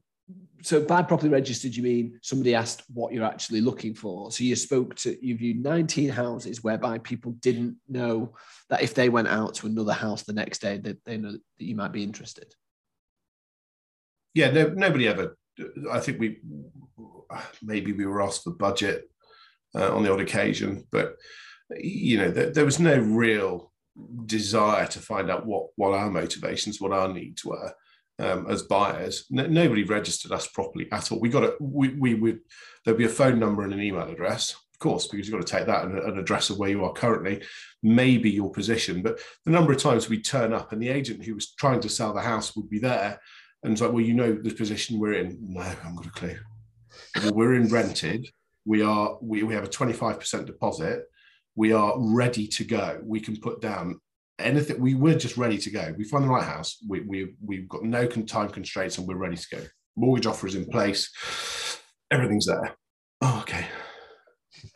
So 0.61 0.81
by 0.81 1.01
properly 1.01 1.29
registered, 1.29 1.75
you 1.75 1.83
mean 1.83 2.19
somebody 2.21 2.55
asked 2.55 2.83
what 2.93 3.13
you're 3.13 3.25
actually 3.25 3.59
looking 3.59 3.93
for. 3.93 4.31
So 4.31 4.45
you 4.45 4.55
spoke 4.55 4.95
to 4.97 5.17
you 5.25 5.35
viewed 5.35 5.61
19 5.61 6.09
houses 6.09 6.63
whereby 6.63 6.99
people 6.99 7.33
didn't 7.33 7.75
know 7.89 8.33
that 8.69 8.81
if 8.81 8.93
they 8.93 9.09
went 9.09 9.27
out 9.27 9.55
to 9.55 9.67
another 9.67 9.91
house 9.91 10.23
the 10.23 10.33
next 10.33 10.61
day, 10.61 10.77
that 10.77 11.03
they 11.03 11.17
know 11.17 11.31
that 11.33 11.41
you 11.57 11.75
might 11.75 11.91
be 11.91 12.03
interested. 12.03 12.53
yeah, 14.33 14.51
no, 14.51 14.67
nobody 14.69 15.07
ever. 15.07 15.37
I 15.91 15.99
think 15.99 16.19
we 16.19 16.39
maybe 17.61 17.91
we 17.91 18.05
were 18.05 18.21
asked 18.21 18.43
for 18.43 18.51
budget 18.51 19.09
uh, 19.75 19.93
on 19.93 20.03
the 20.03 20.13
odd 20.13 20.21
occasion, 20.21 20.85
but 20.91 21.15
you 21.77 22.17
know 22.17 22.31
there, 22.31 22.51
there 22.51 22.65
was 22.65 22.79
no 22.79 22.97
real 22.97 23.73
desire 24.25 24.87
to 24.87 24.99
find 24.99 25.29
out 25.29 25.45
what 25.45 25.67
what 25.75 25.93
our 25.93 26.09
motivations, 26.09 26.79
what 26.79 26.93
our 26.93 27.09
needs 27.09 27.43
were 27.43 27.73
um, 28.19 28.47
as 28.49 28.63
buyers. 28.63 29.25
No, 29.29 29.47
nobody 29.47 29.83
registered 29.83 30.31
us 30.31 30.47
properly 30.47 30.87
at 30.91 31.11
all. 31.11 31.19
We 31.19 31.29
got 31.29 31.43
a 31.43 31.55
we 31.59 31.89
we 31.89 32.13
would 32.13 32.39
there'd 32.85 32.97
be 32.97 33.05
a 33.05 33.09
phone 33.09 33.39
number 33.39 33.63
and 33.63 33.73
an 33.73 33.81
email 33.81 34.07
address, 34.07 34.51
of 34.51 34.79
course, 34.79 35.07
because 35.07 35.27
you've 35.27 35.37
got 35.37 35.45
to 35.45 35.57
take 35.57 35.67
that 35.67 35.85
and 35.85 35.97
an 35.97 36.17
address 36.17 36.49
of 36.49 36.57
where 36.57 36.69
you 36.69 36.83
are 36.83 36.93
currently, 36.93 37.41
maybe 37.81 38.29
your 38.29 38.51
position. 38.51 39.01
But 39.01 39.19
the 39.45 39.51
number 39.51 39.71
of 39.71 39.79
times 39.79 40.09
we 40.09 40.21
turn 40.21 40.53
up 40.53 40.71
and 40.71 40.81
the 40.81 40.89
agent 40.89 41.23
who 41.23 41.35
was 41.35 41.53
trying 41.53 41.79
to 41.81 41.89
sell 41.89 42.13
the 42.13 42.21
house 42.21 42.55
would 42.55 42.69
be 42.69 42.79
there 42.79 43.19
and 43.63 43.71
it's 43.71 43.81
like, 43.81 43.91
well, 43.91 44.01
you 44.01 44.13
know 44.13 44.33
the 44.33 44.53
position 44.53 44.99
we're 44.99 45.13
in. 45.13 45.37
No, 45.41 45.61
I 45.61 45.69
haven't 45.69 45.95
got 45.95 46.05
a 46.05 46.09
clue. 46.09 46.37
Well, 47.23 47.33
we're 47.33 47.55
in 47.55 47.69
rented. 47.69 48.27
We 48.65 48.81
are 48.81 49.17
we, 49.21 49.43
we 49.43 49.53
have 49.53 49.63
a 49.63 49.69
25% 49.69 50.45
deposit. 50.45 51.03
We 51.55 51.71
are 51.71 51.93
ready 51.97 52.47
to 52.47 52.63
go. 52.63 52.99
We 53.03 53.19
can 53.19 53.37
put 53.37 53.61
down 53.61 53.99
anything. 54.39 54.79
We 54.81 54.95
were 54.95 55.15
just 55.15 55.37
ready 55.37 55.57
to 55.57 55.69
go. 55.69 55.93
We 55.97 56.03
find 56.03 56.23
the 56.23 56.29
right 56.29 56.43
house. 56.43 56.77
We, 56.87 57.01
we, 57.01 57.35
we've 57.43 57.69
got 57.69 57.83
no 57.83 58.07
con- 58.07 58.25
time 58.25 58.49
constraints 58.49 58.97
and 58.97 59.07
we're 59.07 59.15
ready 59.15 59.37
to 59.37 59.47
go. 59.55 59.63
Mortgage 59.95 60.25
offer 60.25 60.47
is 60.47 60.55
in 60.55 60.65
place. 60.65 61.11
Everything's 62.11 62.45
there. 62.47 62.75
Oh, 63.21 63.39
okay. 63.41 63.65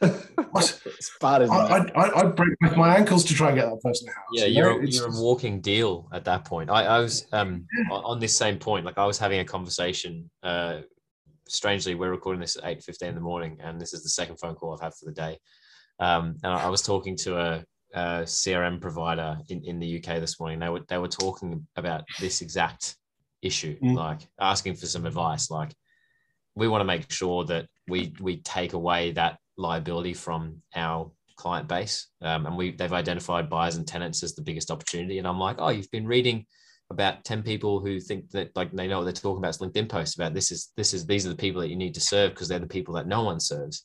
What? 0.51 0.79
It's 0.85 1.11
bad, 1.19 1.41
isn't 1.43 1.55
I, 1.55 1.77
it? 1.79 1.91
I, 1.95 2.01
I, 2.01 2.19
I'd 2.21 2.35
break 2.35 2.49
both 2.61 2.77
my 2.77 2.95
ankles 2.95 3.23
to 3.25 3.33
try 3.33 3.49
and 3.49 3.57
get 3.57 3.65
that 3.69 3.81
person 3.81 4.07
a 4.07 4.11
house. 4.11 4.25
Yeah, 4.31 4.45
you 4.45 4.61
know? 4.61 4.69
you're, 4.69 4.79
a, 4.79 4.83
It's- 4.83 4.95
you're 4.95 5.07
a 5.07 5.21
walking 5.21 5.59
deal 5.61 6.07
at 6.13 6.23
that 6.25 6.45
point. 6.45 6.69
I, 6.69 6.83
I 6.83 6.99
was 6.99 7.27
um, 7.33 7.65
on 7.91 8.03
on 8.03 8.19
this 8.19 8.35
same 8.37 8.57
point. 8.57 8.85
Like 8.85 8.97
I 8.97 9.05
was 9.05 9.17
having 9.17 9.39
a 9.39 9.45
conversation. 9.45 10.29
Uh, 10.41 10.81
strangely, 11.47 11.95
we're 11.95 12.11
recording 12.11 12.39
this 12.39 12.55
at 12.55 12.65
eight 12.65 12.83
fifteen 12.83 13.09
in 13.09 13.15
the 13.15 13.21
morning, 13.21 13.57
and 13.61 13.79
this 13.79 13.93
is 13.93 14.03
the 14.03 14.09
second 14.09 14.37
phone 14.37 14.55
call 14.55 14.73
I've 14.73 14.81
had 14.81 14.93
for 14.93 15.05
the 15.05 15.11
day. 15.11 15.37
Um, 15.99 16.37
and 16.43 16.53
I, 16.53 16.63
I 16.63 16.69
was 16.69 16.81
talking 16.81 17.15
to 17.17 17.37
a, 17.37 17.63
a 17.93 18.23
CRM 18.23 18.81
provider 18.81 19.37
in, 19.49 19.63
in 19.63 19.79
the 19.79 19.97
UK 19.97 20.19
this 20.19 20.39
morning. 20.39 20.59
They 20.59 20.69
were 20.69 20.81
they 20.87 20.97
were 20.97 21.07
talking 21.07 21.65
about 21.75 22.03
this 22.19 22.41
exact 22.41 22.95
issue, 23.41 23.77
Mm. 23.79 23.95
like 23.95 24.21
asking 24.39 24.75
for 24.75 24.85
some 24.87 25.05
advice. 25.05 25.49
Like 25.49 25.73
we 26.55 26.67
want 26.67 26.81
to 26.81 26.85
make 26.85 27.11
sure 27.11 27.45
that 27.45 27.67
we 27.87 28.13
we 28.19 28.37
take 28.37 28.73
away 28.73 29.11
that 29.13 29.37
liability 29.57 30.13
from 30.13 30.61
our 30.75 31.11
client 31.37 31.67
base, 31.67 32.07
um, 32.21 32.45
and 32.45 32.57
we 32.57 32.71
they've 32.71 32.93
identified 32.93 33.49
buyers 33.49 33.75
and 33.75 33.87
tenants 33.87 34.23
as 34.23 34.35
the 34.35 34.41
biggest 34.41 34.71
opportunity. 34.71 35.19
And 35.19 35.27
I'm 35.27 35.39
like, 35.39 35.57
oh, 35.59 35.69
you've 35.69 35.91
been 35.91 36.07
reading 36.07 36.45
about 36.89 37.25
10 37.25 37.43
people 37.43 37.81
who 37.81 37.99
think 37.99 38.29
that 38.31 38.55
like 38.55 38.71
they 38.71 38.87
know 38.87 38.99
what 38.99 39.03
they're 39.03 39.13
talking 39.13 39.39
about. 39.39 39.49
It's 39.49 39.57
LinkedIn 39.57 39.89
posts 39.89 40.15
about 40.15 40.33
this 40.33 40.51
is 40.51 40.71
this 40.77 40.93
is 40.93 41.05
these 41.05 41.25
are 41.25 41.29
the 41.29 41.35
people 41.35 41.61
that 41.61 41.69
you 41.69 41.75
need 41.75 41.93
to 41.95 41.99
serve 42.01 42.31
because 42.31 42.47
they're 42.47 42.59
the 42.59 42.67
people 42.67 42.93
that 42.95 43.07
no 43.07 43.23
one 43.23 43.39
serves. 43.39 43.83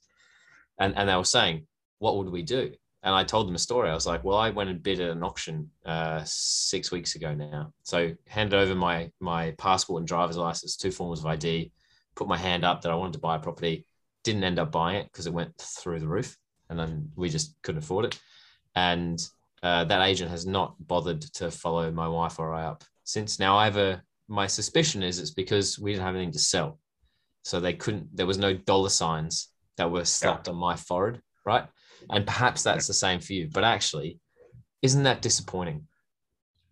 And 0.79 0.97
and 0.97 1.09
they 1.09 1.17
were 1.17 1.25
saying, 1.25 1.67
what 1.99 2.17
would 2.17 2.31
we 2.31 2.43
do? 2.43 2.73
And 3.05 3.15
I 3.15 3.25
told 3.25 3.49
them 3.49 3.57
a 3.57 3.59
story. 3.59 3.91
I 3.91 3.95
was 3.95 4.07
like, 4.07 4.23
well, 4.23 4.37
I 4.39 4.51
went 4.51 4.71
and 4.71 4.83
bid 4.83 5.01
at 5.01 5.11
an 5.11 5.25
auction 5.25 5.69
uh, 5.85 6.23
six 6.25 6.93
weeks 6.93 7.17
ago 7.17 7.35
now. 7.35 7.73
So 7.83 8.13
handed 8.29 8.57
over 8.57 8.75
my 8.75 9.11
my 9.19 9.53
passport 9.53 10.01
and 10.01 10.09
driver's 10.09 10.37
license, 10.37 10.77
two 10.77 10.93
forms 10.93 11.21
of 11.21 11.27
ID, 11.27 11.73
put 12.15 12.29
my 12.29 12.39
hand 12.39 12.65
up 12.65 12.83
that 12.83 12.93
I 12.93 12.95
wanted 12.95 13.15
to 13.15 13.19
buy 13.19 13.37
a 13.37 13.41
property. 13.41 13.87
Didn't 14.23 14.45
end 14.45 14.61
up 14.61 14.71
buying 14.71 14.99
it 14.99 15.07
because 15.11 15.27
it 15.27 15.33
went 15.33 15.57
through 15.59 15.99
the 15.99 16.07
roof, 16.07 16.37
and 16.71 16.79
then 16.79 17.11
we 17.17 17.29
just 17.29 17.57
couldn't 17.63 17.83
afford 17.83 18.05
it. 18.05 18.21
And 18.77 19.21
uh, 19.65 19.85
that 19.85 20.07
agent 20.07 20.31
has 20.31 20.47
not 20.47 20.77
bothered 20.87 21.23
to 21.23 21.51
follow 21.51 21.91
my 21.91 22.07
wife 22.07 22.39
or 22.39 22.55
I 22.55 22.65
up 22.65 22.85
since. 23.03 23.41
Now 23.41 23.57
I 23.57 23.65
have 23.65 23.77
a 23.77 24.03
my 24.29 24.47
suspicion 24.47 25.03
is 25.03 25.19
it's 25.19 25.31
because 25.31 25.79
we 25.79 25.93
didn't 25.93 26.05
have 26.05 26.15
anything 26.15 26.33
to 26.33 26.39
sell, 26.39 26.79
so 27.43 27.59
they 27.59 27.75
couldn't. 27.75 28.17
There 28.17 28.27
was 28.27 28.39
no 28.39 28.55
dollar 28.55 28.91
signs 28.91 29.49
that 29.77 29.91
were 29.91 30.05
slapped 30.05 30.49
on 30.49 30.57
my 30.57 30.77
forehead, 30.77 31.21
right? 31.45 31.67
And 32.11 32.27
perhaps 32.27 32.63
that's 32.63 32.87
the 32.87 32.95
same 32.95 33.21
for 33.21 33.33
you, 33.33 33.49
but 33.53 33.65
actually, 33.65 34.19
isn't 34.83 35.03
that 35.05 35.23
disappointing? 35.23 35.87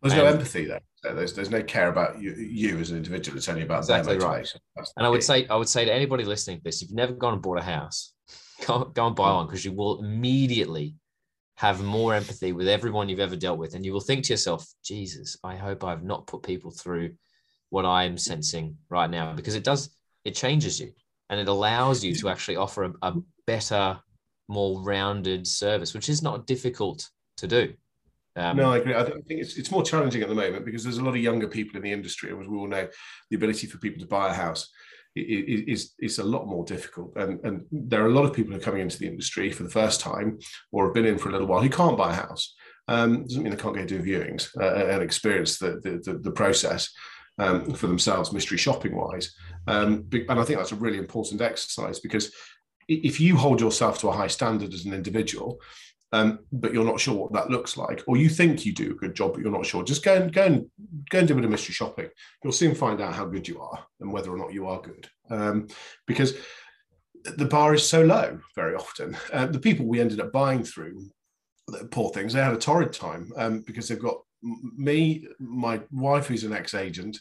There's 0.03 0.15
no 0.15 0.25
empathy 0.25 0.65
there. 0.65 0.81
There's 1.03 1.35
there's 1.35 1.51
no 1.51 1.63
care 1.63 1.89
about 1.89 2.21
you, 2.21 2.33
you 2.33 2.79
as 2.79 2.91
an 2.91 2.97
individual. 2.97 3.37
It's 3.37 3.49
only 3.49 3.63
about 3.63 3.81
Exactly 3.81 4.19
right. 4.19 4.51
That's 4.77 4.93
And 4.97 5.07
I 5.07 5.09
would 5.09 5.21
key. 5.21 5.27
say, 5.27 5.47
I 5.49 5.57
would 5.57 5.69
say 5.69 5.85
to 5.85 5.93
anybody 5.93 6.25
listening 6.25 6.59
to 6.59 6.65
this, 6.65 6.83
if 6.83 6.89
you've 6.89 6.97
never 6.97 7.13
gone 7.13 7.35
and 7.35 7.43
bought 7.43 7.59
a 7.59 7.63
house, 7.63 8.13
go, 8.67 8.85
go 8.85 9.07
and 9.07 9.17
buy 9.17 9.29
mm. 9.29 9.37
one 9.37 9.47
because 9.47 9.65
you 9.65 9.73
will 9.73 10.01
immediately 10.01 10.95
have 11.57 11.83
more 11.83 12.15
empathy 12.15 12.53
with 12.53 12.69
everyone 12.69 13.11
you've 13.11 13.21
ever 13.21 13.37
dealt 13.37 13.59
with. 13.59 13.75
And 13.75 13.85
you 13.85 13.93
will 13.93 14.01
think 14.01 14.25
to 14.25 14.33
yourself, 14.33 14.67
Jesus, 14.83 15.37
I 15.45 15.57
hope 15.57 15.85
I've 15.85 16.03
not 16.03 16.27
put 16.27 16.43
people 16.43 16.71
through 16.71 17.13
what 17.69 17.85
I'm 17.85 18.17
sensing 18.17 18.79
right 18.89 19.11
now 19.11 19.35
because 19.35 19.55
it 19.55 19.63
does, 19.63 19.91
it 20.25 20.35
changes 20.35 20.81
you 20.81 20.93
and 21.29 21.39
it 21.39 21.49
allows 21.49 22.03
you 22.03 22.15
to 22.15 22.31
actually 22.31 22.57
offer 22.57 22.85
a, 22.85 22.93
a 23.03 23.15
better, 23.47 24.01
more 24.51 24.83
rounded 24.83 25.47
service, 25.47 25.95
which 25.95 26.09
is 26.09 26.23
not 26.23 26.47
difficult 26.47 27.09
to 27.39 27.47
do. 27.47 27.73
Um, 28.37 28.57
no, 28.57 28.73
I 28.73 28.79
agree. 28.79 28.95
I 28.95 29.05
think 29.05 29.25
it's 29.29 29.57
it's 29.57 29.71
more 29.71 29.83
challenging 29.83 30.23
at 30.23 30.29
the 30.29 30.35
moment 30.35 30.65
because 30.65 30.85
there's 30.85 30.99
a 30.99 31.05
lot 31.05 31.17
of 31.17 31.23
younger 31.23 31.49
people 31.49 31.77
in 31.77 31.83
the 31.83 31.93
industry, 31.93 32.31
and 32.31 32.41
as 32.41 32.49
we 32.49 32.57
all 32.57 32.69
know, 32.69 32.89
the 33.31 33.37
ability 33.37 33.67
for 33.67 33.79
people 33.79 34.01
to 34.01 34.07
buy 34.07 34.31
a 34.31 34.35
house 34.35 34.69
is 35.17 35.95
is 35.99 36.19
a 36.19 36.25
lot 36.25 36.47
more 36.47 36.65
difficult. 36.65 37.13
And 37.17 37.45
and 37.45 37.65
there 37.73 38.03
are 38.03 38.09
a 38.09 38.13
lot 38.13 38.25
of 38.25 38.33
people 38.33 38.53
who 38.53 38.59
are 38.59 38.63
coming 38.63 38.83
into 38.83 38.99
the 38.99 39.09
industry 39.09 39.51
for 39.51 39.65
the 39.65 39.71
first 39.71 40.01
time 40.01 40.39
or 40.71 40.87
have 40.87 40.95
been 40.95 41.07
in 41.07 41.19
for 41.19 41.29
a 41.29 41.33
little 41.33 41.49
while 41.49 41.63
who 41.63 41.71
can't 41.71 41.99
buy 41.99 42.13
a 42.13 42.23
house. 42.27 42.55
Um, 42.89 43.23
doesn't 43.23 43.43
mean 43.43 43.53
they 43.53 43.63
can't 43.63 43.77
go 43.77 43.85
do 43.85 44.03
viewings 44.03 44.49
uh, 44.61 44.93
and 44.93 45.03
experience 45.03 45.59
the 45.59 45.81
the, 45.83 46.01
the, 46.05 46.19
the 46.19 46.33
process. 46.33 46.91
Um, 47.39 47.73
for 47.73 47.87
themselves, 47.87 48.35
mystery 48.35 48.59
shopping 48.59 48.95
wise, 48.95 49.35
um, 49.67 50.05
and 50.13 50.39
I 50.39 50.45
think 50.45 50.59
that's 50.59 50.73
a 50.73 50.77
really 50.77 50.99
important 50.99 51.41
exercise 51.41 51.99
because 51.99 52.35
if 52.91 53.21
you 53.21 53.37
hold 53.37 53.61
yourself 53.61 54.01
to 54.01 54.09
a 54.09 54.13
high 54.13 54.27
standard 54.27 54.75
as 54.75 54.85
an 54.85 54.93
individual, 54.93 55.61
um, 56.13 56.41
but 56.51 56.73
you're 56.73 56.85
not 56.85 56.99
sure 56.99 57.15
what 57.15 57.33
that 57.33 57.51
looks 57.51 57.77
like, 57.77 58.03
or 58.09 58.17
you 58.17 58.29
think 58.29 58.67
you 58.67 58.73
do 58.73 58.91
a 58.91 58.97
good 58.97 59.15
job, 59.15 59.33
but 59.33 59.43
you're 59.43 59.53
not 59.53 59.65
sure. 59.65 59.85
Just 59.85 60.05
go 60.05 60.15
and 60.15 60.33
go 60.33 60.45
and 60.45 60.67
go 61.09 61.21
and 61.21 61.29
do 61.29 61.35
a 61.35 61.37
bit 61.37 61.45
of 61.45 61.51
mystery 61.51 61.73
shopping. 61.73 62.09
You'll 62.43 62.53
soon 62.53 62.75
find 62.75 63.01
out 63.01 63.15
how 63.15 63.27
good 63.27 63.47
you 63.47 63.61
are 63.61 63.85
and 64.01 64.13
whether 64.13 64.31
or 64.31 64.37
not 64.37 64.53
you 64.53 64.67
are 64.67 64.81
good, 64.81 65.09
um, 65.31 65.69
because 66.07 66.35
the 67.37 67.45
bar 67.45 67.75
is 67.75 67.87
so 67.87 68.03
low 68.03 68.41
very 68.57 68.75
often. 68.75 69.17
Uh, 69.33 69.47
the 69.47 69.61
people 69.61 69.87
we 69.87 70.01
ended 70.01 70.21
up 70.21 70.33
buying 70.33 70.65
through, 70.65 71.11
poor 71.91 72.11
things, 72.11 72.33
they 72.33 72.43
had 72.43 72.55
a 72.55 72.59
torrid 72.59 72.93
time 72.93 73.31
um, 73.37 73.61
because 73.61 73.87
they've 73.87 74.03
got 74.03 74.17
me, 74.43 75.29
my 75.39 75.81
wife, 75.93 76.27
who's 76.27 76.45
an 76.45 76.53
ex-agent, 76.53 77.19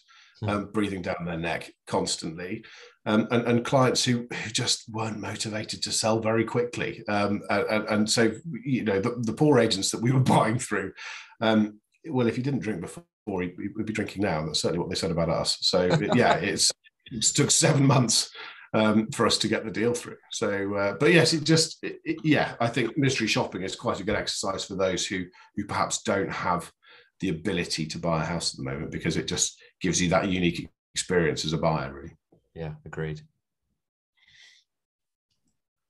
um, 0.47 0.71
breathing 0.71 1.02
down 1.02 1.25
their 1.25 1.38
neck 1.38 1.71
constantly, 1.88 2.63
um, 3.06 3.28
and, 3.32 3.43
and 3.47 3.65
clients 3.65 4.04
who, 4.04 4.28
who 4.32 4.49
just 4.52 4.88
weren't 4.89 5.19
motivated 5.19 5.82
to 5.84 5.91
sell 5.91 6.19
very 6.19 6.43
quickly. 6.45 7.04
Um, 7.08 7.41
and, 7.49 7.88
and- 7.88 8.10
so, 8.10 8.32
you 8.63 8.84
know, 8.84 8.99
the, 8.99 9.15
the 9.21 9.34
poor 9.34 9.60
agents 9.60 9.91
that 9.91 10.02
we 10.02 10.12
were 10.12 10.19
buying 10.38 10.60
through, 10.60 10.93
um, 11.41 11.80
well, 12.10 12.28
if 12.28 12.36
he 12.36 12.41
didn't 12.41 12.62
drink 12.62 12.82
before, 12.82 13.04
he 13.41 13.49
he 13.60 13.67
would 13.75 13.86
be 13.86 13.93
drinking 13.93 14.23
now. 14.23 14.45
That's 14.45 14.60
certainly 14.60 14.80
what 14.80 14.89
they 14.89 14.95
said 14.95 15.12
about 15.12 15.30
us. 15.30 15.58
So, 15.62 15.86
yeah, 16.15 16.36
it's 16.36 16.71
it 17.12 17.21
took 17.23 17.52
seven 17.52 17.86
months 17.86 18.30
um, 18.73 19.08
for 19.12 19.25
us 19.25 19.38
to 19.39 19.47
get 19.47 19.65
the 19.65 19.71
deal 19.71 19.93
through. 19.93 20.17
So, 20.32 20.75
uh, 20.75 20.93
but 20.99 21.12
yes, 21.13 21.34
it 21.34 21.43
just, 21.43 21.84
it, 21.84 21.99
it- 22.06 22.19
yeah, 22.23 22.54
I 22.60 22.67
think 22.67 22.97
mystery 22.97 23.28
shopping 23.28 23.63
is 23.63 23.75
quite 23.75 23.99
a 23.99 24.04
good 24.04 24.15
exercise 24.15 24.63
for 24.65 24.75
those 24.75 25.06
who 25.06 25.25
who 25.56 25.65
perhaps 25.65 26.02
don't 26.04 26.32
have 26.32 26.71
the 27.19 27.29
ability 27.29 27.86
to 27.86 27.99
buy 27.99 28.23
a 28.23 28.25
house 28.25 28.53
at 28.53 28.58
the 28.58 28.69
moment 28.69 28.91
because 28.91 29.17
it 29.17 29.27
just 29.27 29.62
gives 29.82 30.01
you 30.01 30.10
that 30.10 30.29
unique 30.29 30.69
experience 30.93 31.45
as 31.45 31.53
a 31.53 31.58
buyer, 31.58 31.93
really. 31.93 32.17
yeah, 32.53 32.73
agreed. 32.86 33.21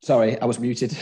Sorry, 0.01 0.39
I 0.39 0.45
was 0.45 0.59
muted. 0.59 0.91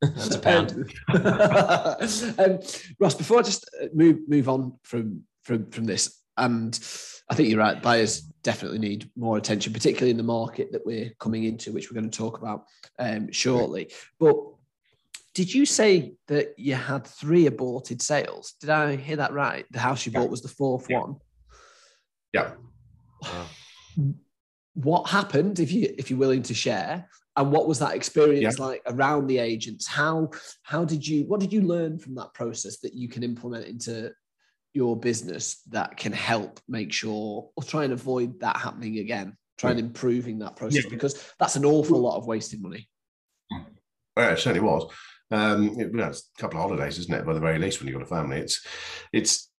That's 0.00 0.34
a 0.34 0.38
pound. 0.38 0.72
um, 1.08 2.58
Ross, 3.00 3.14
before 3.14 3.38
I 3.38 3.42
just 3.42 3.68
uh, 3.82 3.86
move 3.94 4.20
move 4.28 4.48
on 4.48 4.78
from 4.82 5.22
from 5.42 5.70
from 5.70 5.84
this, 5.84 6.22
and 6.36 6.78
I 7.28 7.34
think 7.34 7.48
you're 7.48 7.58
right. 7.58 7.82
Buyers 7.82 8.20
definitely 8.20 8.78
need 8.78 9.10
more 9.16 9.38
attention, 9.38 9.72
particularly 9.72 10.10
in 10.10 10.16
the 10.16 10.22
market 10.22 10.70
that 10.72 10.86
we're 10.86 11.10
coming 11.18 11.44
into, 11.44 11.72
which 11.72 11.90
we're 11.90 11.98
going 11.98 12.10
to 12.10 12.16
talk 12.16 12.38
about 12.38 12.64
um, 12.98 13.32
shortly. 13.32 13.90
But 14.20 14.36
did 15.36 15.52
you 15.52 15.66
say 15.66 16.14
that 16.28 16.54
you 16.56 16.74
had 16.74 17.06
three 17.06 17.44
aborted 17.46 18.00
sales? 18.00 18.54
Did 18.58 18.70
I 18.70 18.96
hear 18.96 19.16
that 19.16 19.34
right? 19.34 19.66
The 19.70 19.78
house 19.78 20.06
you 20.06 20.12
Yeah. 20.12 20.20
bought 20.20 20.30
was 20.30 20.40
the 20.40 20.48
fourth 20.48 20.86
Yeah. 20.88 21.00
one. 21.00 21.16
Yeah. 22.32 22.54
What 24.74 25.08
happened 25.08 25.58
if 25.58 25.72
you 25.72 25.94
if 25.96 26.10
you're 26.10 26.18
willing 26.18 26.42
to 26.42 26.52
share 26.54 27.08
and 27.36 27.50
what 27.50 27.66
was 27.66 27.78
that 27.78 27.94
experience 27.94 28.58
like 28.58 28.82
around 28.86 29.26
the 29.26 29.38
agents 29.38 29.86
how 29.86 30.30
how 30.64 30.84
did 30.84 31.06
you 31.08 31.24
what 31.24 31.40
did 31.40 31.50
you 31.50 31.62
learn 31.62 31.98
from 31.98 32.14
that 32.16 32.34
process 32.34 32.76
that 32.80 32.92
you 32.92 33.08
can 33.08 33.22
implement 33.22 33.64
into 33.64 34.12
your 34.74 34.94
business 34.94 35.62
that 35.70 35.96
can 35.96 36.12
help 36.12 36.60
make 36.68 36.92
sure 36.92 37.48
or 37.56 37.62
try 37.62 37.84
and 37.84 37.94
avoid 37.94 38.38
that 38.40 38.58
happening 38.58 38.98
again 38.98 39.34
try 39.56 39.70
and 39.70 39.80
improving 39.80 40.40
that 40.40 40.56
process 40.56 40.84
Yeah. 40.84 40.90
because 40.90 41.14
that's 41.38 41.56
an 41.56 41.64
awful 41.64 41.98
lot 41.98 42.18
of 42.18 42.26
wasted 42.26 42.60
money 42.60 42.86
Well, 44.14 44.32
it 44.34 44.38
certainly 44.38 44.60
was. 44.60 44.92
Um, 45.30 45.74
you 45.78 45.88
know, 45.88 46.06
it's 46.06 46.30
a 46.36 46.40
couple 46.40 46.58
of 46.58 46.62
holidays, 46.62 46.98
isn't 46.98 47.14
it? 47.14 47.26
By 47.26 47.34
the 47.34 47.40
very 47.40 47.58
least, 47.58 47.80
when 47.80 47.88
you've 47.88 47.98
got 47.98 48.06
a 48.06 48.14
family, 48.14 48.38
it's 48.38 48.64
it's 49.12 49.50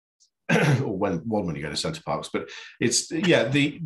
or 0.82 0.98
when 0.98 1.18
one 1.20 1.46
when 1.46 1.56
you 1.56 1.62
go 1.62 1.70
to 1.70 1.76
Center 1.76 2.02
Parcs, 2.06 2.30
but 2.32 2.50
it's 2.80 3.12
yeah. 3.12 3.46
The 3.46 3.82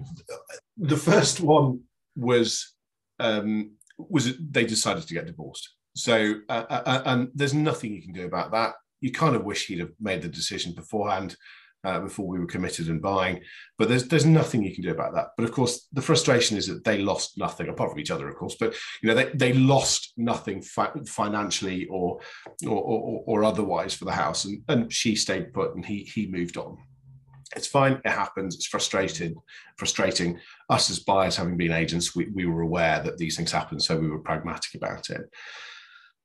the 0.78 0.98
first 0.98 1.40
one 1.40 1.82
was 2.16 2.74
um, 3.20 3.72
was 3.98 4.38
they 4.38 4.66
decided 4.66 5.08
to 5.08 5.14
get 5.14 5.26
divorced. 5.26 5.70
So 5.96 6.36
uh, 6.50 6.66
uh, 6.70 7.02
and 7.06 7.30
there's 7.34 7.54
nothing 7.54 7.94
you 7.94 8.02
can 8.02 8.14
do 8.14 8.26
about 8.26 8.52
that. 8.52 8.76
You 9.02 9.12
kind 9.12 9.36
of 9.36 9.44
wish 9.44 9.66
he'd 9.66 9.80
have 9.80 9.94
made 10.00 10.22
the 10.22 10.30
decision 10.30 10.74
beforehand. 10.74 11.36
Uh, 11.84 12.00
before 12.00 12.28
we 12.28 12.38
were 12.38 12.46
committed 12.46 12.90
and 12.90 13.02
buying, 13.02 13.42
but 13.80 13.90
there's 13.90 14.08
there's 14.08 14.24
nothing 14.24 14.62
you 14.62 14.72
can 14.72 14.84
do 14.84 14.92
about 14.92 15.16
that. 15.16 15.30
But 15.36 15.46
of 15.46 15.52
course, 15.52 15.88
the 15.92 16.02
frustration 16.02 16.56
is 16.56 16.68
that 16.68 16.84
they 16.84 17.00
lost 17.00 17.40
nothing 17.40 17.70
apart 17.70 17.90
from 17.90 18.00
each 18.00 18.12
other, 18.12 18.30
of 18.30 18.36
course. 18.36 18.56
But 18.60 18.76
you 19.02 19.10
know, 19.10 19.16
they, 19.16 19.32
they 19.34 19.54
lost 19.54 20.14
nothing 20.16 20.62
fi- 20.62 20.92
financially 21.08 21.88
or 21.88 22.20
or, 22.68 22.78
or 22.78 23.24
or 23.26 23.44
otherwise 23.44 23.96
for 23.96 24.06
the 24.06 24.12
house, 24.12 24.46
and, 24.46 24.62
and 24.68 24.94
she 24.94 25.16
stayed 25.16 25.54
put, 25.54 25.74
and 25.74 25.84
he 25.84 26.04
he 26.04 26.28
moved 26.28 26.56
on. 26.56 26.78
It's 27.56 27.68
fine. 27.68 28.00
It 28.06 28.12
happens. 28.12 28.54
It's 28.54 28.68
frustrating. 28.68 29.34
Frustrating. 29.78 30.40
Us 30.70 30.92
as 30.92 31.00
buyers, 31.00 31.36
having 31.36 31.58
been 31.58 31.72
agents, 31.72 32.16
we, 32.16 32.28
we 32.28 32.46
were 32.46 32.62
aware 32.62 33.02
that 33.02 33.18
these 33.18 33.36
things 33.36 33.52
happen, 33.52 33.80
so 33.80 33.98
we 33.98 34.08
were 34.08 34.20
pragmatic 34.20 34.76
about 34.76 35.10
it. 35.10 35.22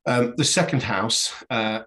Um, 0.05 0.35
the 0.37 0.45
second 0.45 0.83
house, 0.83 1.33
uh, 1.49 1.81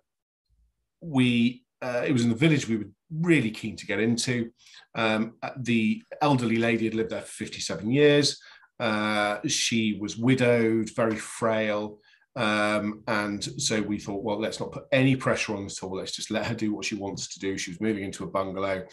we 1.00 1.64
uh, 1.82 2.02
it 2.06 2.12
was 2.12 2.22
in 2.22 2.28
the 2.28 2.34
village 2.34 2.68
we 2.68 2.76
were 2.76 2.90
really 3.20 3.50
keen 3.50 3.76
to 3.76 3.86
get 3.86 4.00
into. 4.00 4.50
Um, 4.94 5.34
the 5.56 6.02
elderly 6.20 6.56
lady 6.56 6.84
had 6.84 6.94
lived 6.94 7.10
there 7.10 7.22
for 7.22 7.44
57 7.44 7.90
years. 7.90 8.40
Uh, 8.78 9.38
she 9.46 9.98
was 10.00 10.16
widowed, 10.16 10.90
very 10.94 11.16
frail. 11.16 11.98
Um, 12.36 13.02
and 13.06 13.42
so 13.60 13.82
we 13.82 13.98
thought, 13.98 14.22
well, 14.22 14.38
let's 14.38 14.60
not 14.60 14.72
put 14.72 14.84
any 14.92 15.16
pressure 15.16 15.56
on 15.56 15.66
at 15.66 15.82
all. 15.82 15.96
Let's 15.96 16.12
just 16.12 16.30
let 16.30 16.46
her 16.46 16.54
do 16.54 16.72
what 16.72 16.84
she 16.84 16.94
wants 16.94 17.28
to 17.34 17.40
do. 17.40 17.58
She 17.58 17.70
was 17.70 17.80
moving 17.80 18.04
into 18.04 18.24
a 18.24 18.30
bungalow. 18.30 18.86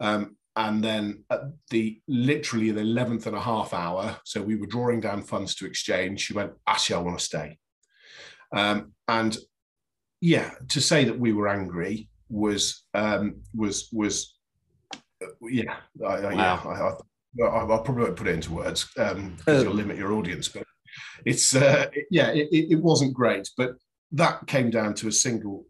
Um, 0.00 0.36
and 0.54 0.84
then 0.84 1.24
at 1.30 1.40
the 1.70 2.00
literally 2.06 2.70
the 2.70 2.82
11th 2.82 3.26
and 3.26 3.36
a 3.36 3.40
half 3.40 3.72
hour, 3.72 4.18
so 4.24 4.42
we 4.42 4.56
were 4.56 4.66
drawing 4.66 5.00
down 5.00 5.22
funds 5.22 5.54
to 5.56 5.66
exchange. 5.66 6.20
She 6.20 6.34
went, 6.34 6.52
actually, 6.66 6.96
I 6.96 7.02
want 7.02 7.18
to 7.18 7.24
stay. 7.24 7.58
Um, 8.54 8.92
and 9.08 9.36
yeah, 10.20 10.52
to 10.68 10.80
say 10.80 11.04
that 11.04 11.18
we 11.18 11.32
were 11.32 11.48
angry 11.48 12.08
was 12.32 12.84
um, 12.94 13.36
was 13.54 13.88
was 13.92 14.34
uh, 14.94 15.26
yeah, 15.42 15.76
I, 16.04 16.12
I, 16.12 16.32
yeah. 16.32 16.60
I, 16.64 17.44
I, 17.44 17.46
I, 17.46 17.64
I 17.64 17.82
probably 17.84 18.04
won't 18.04 18.16
put 18.16 18.26
it 18.26 18.34
into 18.34 18.52
words 18.52 18.90
um, 18.98 19.36
because 19.36 19.62
you'll 19.62 19.74
limit 19.74 19.98
your 19.98 20.14
audience, 20.14 20.48
but 20.48 20.64
it's 21.24 21.54
uh, 21.54 21.86
yeah, 22.10 22.30
it, 22.30 22.48
it 22.50 22.72
it 22.72 22.82
wasn't 22.82 23.14
great, 23.14 23.48
but 23.56 23.76
that 24.12 24.46
came 24.46 24.70
down 24.70 24.94
to 24.94 25.08
a 25.08 25.12
single 25.12 25.66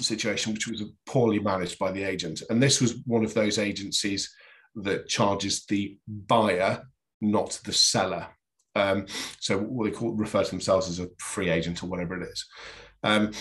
situation 0.00 0.52
which 0.52 0.66
was 0.66 0.82
poorly 1.06 1.38
managed 1.38 1.78
by 1.78 1.92
the 1.92 2.02
agent, 2.02 2.42
and 2.48 2.62
this 2.62 2.80
was 2.80 2.96
one 3.06 3.24
of 3.24 3.34
those 3.34 3.58
agencies 3.58 4.34
that 4.76 5.08
charges 5.08 5.64
the 5.66 5.98
buyer, 6.08 6.82
not 7.20 7.60
the 7.64 7.72
seller. 7.72 8.26
Um, 8.74 9.06
so 9.40 9.58
what 9.58 9.84
they 9.84 9.90
call 9.90 10.12
refer 10.12 10.44
to 10.44 10.50
themselves 10.50 10.88
as 10.88 11.00
a 11.00 11.08
free 11.18 11.48
agent 11.48 11.82
or 11.82 11.86
whatever 11.86 12.20
it 12.20 12.28
is. 12.28 12.44
Um, 13.02 13.32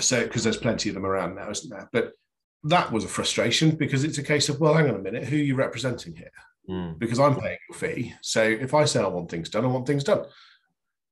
so 0.00 0.22
because 0.22 0.44
there's 0.44 0.56
plenty 0.56 0.88
of 0.88 0.94
them 0.94 1.06
around 1.06 1.34
now, 1.34 1.50
isn't 1.50 1.70
there? 1.70 1.88
But 1.92 2.12
that 2.64 2.92
was 2.92 3.04
a 3.04 3.08
frustration 3.08 3.72
because 3.72 4.04
it's 4.04 4.18
a 4.18 4.22
case 4.22 4.48
of 4.48 4.60
well, 4.60 4.74
hang 4.74 4.88
on 4.88 4.96
a 4.96 4.98
minute, 5.00 5.24
who 5.24 5.36
are 5.36 5.40
you 5.40 5.54
representing 5.54 6.14
here? 6.14 6.30
Mm. 6.70 6.98
Because 6.98 7.18
I'm 7.18 7.34
paying 7.38 7.58
your 7.68 7.78
fee. 7.78 8.14
So 8.22 8.42
if 8.42 8.72
I 8.72 8.84
say 8.84 9.00
I 9.02 9.06
want 9.08 9.30
things 9.30 9.48
done, 9.48 9.64
I 9.64 9.68
want 9.68 9.86
things 9.86 10.04
done. 10.04 10.24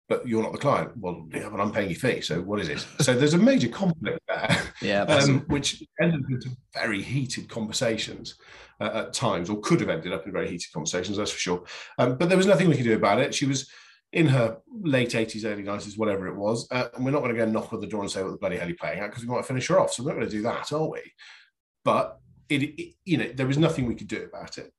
but 0.09 0.27
you're 0.27 0.43
not 0.43 0.53
the 0.53 0.59
client. 0.59 0.91
Well, 0.97 1.27
yeah, 1.33 1.49
but 1.49 1.61
I'm 1.61 1.73
paying 1.73 1.91
your 1.91 1.99
fee. 1.99 2.21
So 2.21 2.41
what 2.41 2.61
is 2.61 2.69
it? 2.69 2.85
So 3.01 3.15
there's 3.15 3.35
a 3.35 3.39
major 3.39 3.69
conflict 3.69 4.21
there, 4.27 4.63
Yeah, 4.83 5.03
um, 5.03 5.41
which 5.47 5.83
ended 6.03 6.25
up 6.25 6.31
into 6.31 6.51
very 6.75 7.01
heated 7.01 7.49
conversations 7.49 8.35
uh, 8.81 8.91
at 9.07 9.13
times, 9.13 9.49
or 9.49 9.61
could 9.61 9.81
have 9.81 9.89
ended 9.89 10.13
up 10.13 10.27
in 10.27 10.33
very 10.33 10.49
heated 10.49 10.73
conversations, 10.73 11.17
that's 11.17 11.31
for 11.31 11.39
sure. 11.39 11.65
Um, 11.99 12.17
but 12.19 12.29
there 12.29 12.39
was 12.39 12.47
nothing 12.47 12.69
we 12.69 12.77
could 12.77 12.85
do 12.85 12.95
about 12.97 13.21
it. 13.21 13.35
She 13.35 13.47
was 13.47 13.71
in 14.13 14.27
her 14.27 14.59
late 14.83 15.11
80s, 15.11 15.45
early 15.45 15.63
90s, 15.63 15.99
whatever 15.99 16.27
it 16.27 16.37
was. 16.37 16.67
Uh, 16.71 16.89
and 16.95 17.05
we're 17.05 17.13
not 17.13 17.21
going 17.21 17.35
to 17.35 17.39
go 17.39 17.51
knock 17.51 17.73
on 17.73 17.81
the 17.81 17.87
door 17.87 18.03
and 18.03 18.11
say, 18.11 18.23
what 18.23 18.33
the 18.33 18.39
bloody 18.39 18.57
hell 18.57 18.67
are 18.67 18.71
you 18.71 18.77
playing 18.77 19.01
at? 19.01 19.11
Because 19.11 19.25
we 19.25 19.35
might 19.35 19.47
finish 19.47 19.69
her 19.69 19.79
off. 19.79 19.93
So 19.93 20.03
we're 20.03 20.11
not 20.11 20.19
going 20.19 20.31
to 20.31 20.37
do 20.37 20.43
that, 20.43 20.73
are 20.73 20.89
we? 20.89 21.01
But 21.85 22.19
it, 22.49 22.63
it, 22.63 22.95
you 23.05 23.19
know, 23.19 23.31
there 23.33 23.47
was 23.47 23.59
nothing 23.59 23.87
we 23.87 23.95
could 23.95 24.09
do 24.09 24.25
about 24.25 24.59
it. 24.59 24.73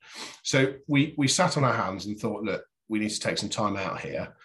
So 0.44 0.74
we 0.88 1.16
we 1.18 1.28
sat 1.28 1.58
on 1.58 1.64
our 1.64 1.74
hands 1.74 2.06
and 2.06 2.20
thought, 2.20 2.44
look, 2.44 2.64
we 2.90 3.00
need 3.00 3.10
to 3.10 3.20
take 3.20 3.38
some 3.38 3.50
time 3.50 3.78
out 3.78 4.02
here 4.02 4.36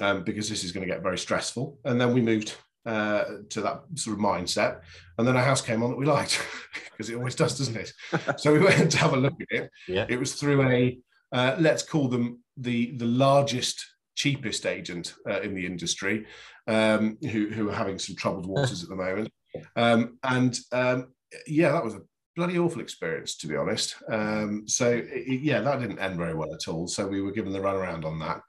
um, 0.00 0.22
because 0.22 0.48
this 0.48 0.64
is 0.64 0.72
going 0.72 0.86
to 0.86 0.92
get 0.92 1.02
very 1.02 1.18
stressful. 1.18 1.78
And 1.84 1.98
then 1.98 2.12
we 2.12 2.20
moved 2.20 2.54
uh, 2.84 3.24
to 3.48 3.60
that 3.62 3.82
sort 3.94 4.18
of 4.18 4.22
mindset. 4.22 4.80
And 5.16 5.26
then 5.26 5.36
a 5.36 5.42
house 5.42 5.62
came 5.62 5.82
on 5.82 5.90
that 5.90 5.98
we 5.98 6.04
liked 6.04 6.40
because 6.90 7.08
it 7.08 7.16
always 7.16 7.34
does, 7.34 7.56
doesn't 7.56 7.76
it? 7.76 7.92
so 8.38 8.52
we 8.52 8.60
went 8.60 8.92
to 8.92 8.98
have 8.98 9.14
a 9.14 9.16
look 9.16 9.40
at 9.40 9.62
it. 9.62 9.70
Yeah. 9.88 10.06
It 10.08 10.18
was 10.18 10.34
through 10.34 10.62
a 10.68 10.98
uh, 11.32 11.56
let's 11.58 11.82
call 11.82 12.08
them 12.08 12.42
the 12.56 12.96
the 12.96 13.04
largest 13.06 13.84
cheapest 14.18 14.66
agent 14.66 15.14
uh, 15.30 15.40
in 15.40 15.54
the 15.54 15.64
industry 15.64 16.26
um, 16.66 17.16
who, 17.22 17.48
who 17.48 17.70
are 17.70 17.74
having 17.74 17.98
some 17.98 18.16
troubled 18.16 18.46
waters 18.46 18.82
at 18.82 18.88
the 18.88 18.96
moment. 18.96 19.30
Um, 19.76 20.18
and 20.24 20.58
um, 20.72 21.12
yeah, 21.46 21.70
that 21.70 21.84
was 21.84 21.94
a 21.94 22.02
bloody 22.34 22.58
awful 22.58 22.82
experience, 22.82 23.36
to 23.36 23.46
be 23.46 23.56
honest. 23.56 23.94
Um, 24.10 24.64
so 24.66 24.90
it, 24.90 25.40
yeah, 25.40 25.60
that 25.60 25.80
didn't 25.80 26.00
end 26.00 26.16
very 26.16 26.34
well 26.34 26.52
at 26.52 26.68
all. 26.68 26.88
So 26.88 27.06
we 27.06 27.22
were 27.22 27.32
given 27.32 27.52
the 27.52 27.60
runaround 27.60 28.04
on 28.04 28.18
that. 28.18 28.40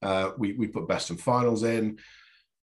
Uh, 0.00 0.30
we, 0.38 0.52
we 0.52 0.68
put 0.68 0.88
best 0.88 1.10
and 1.10 1.20
finals 1.20 1.64
in. 1.64 1.98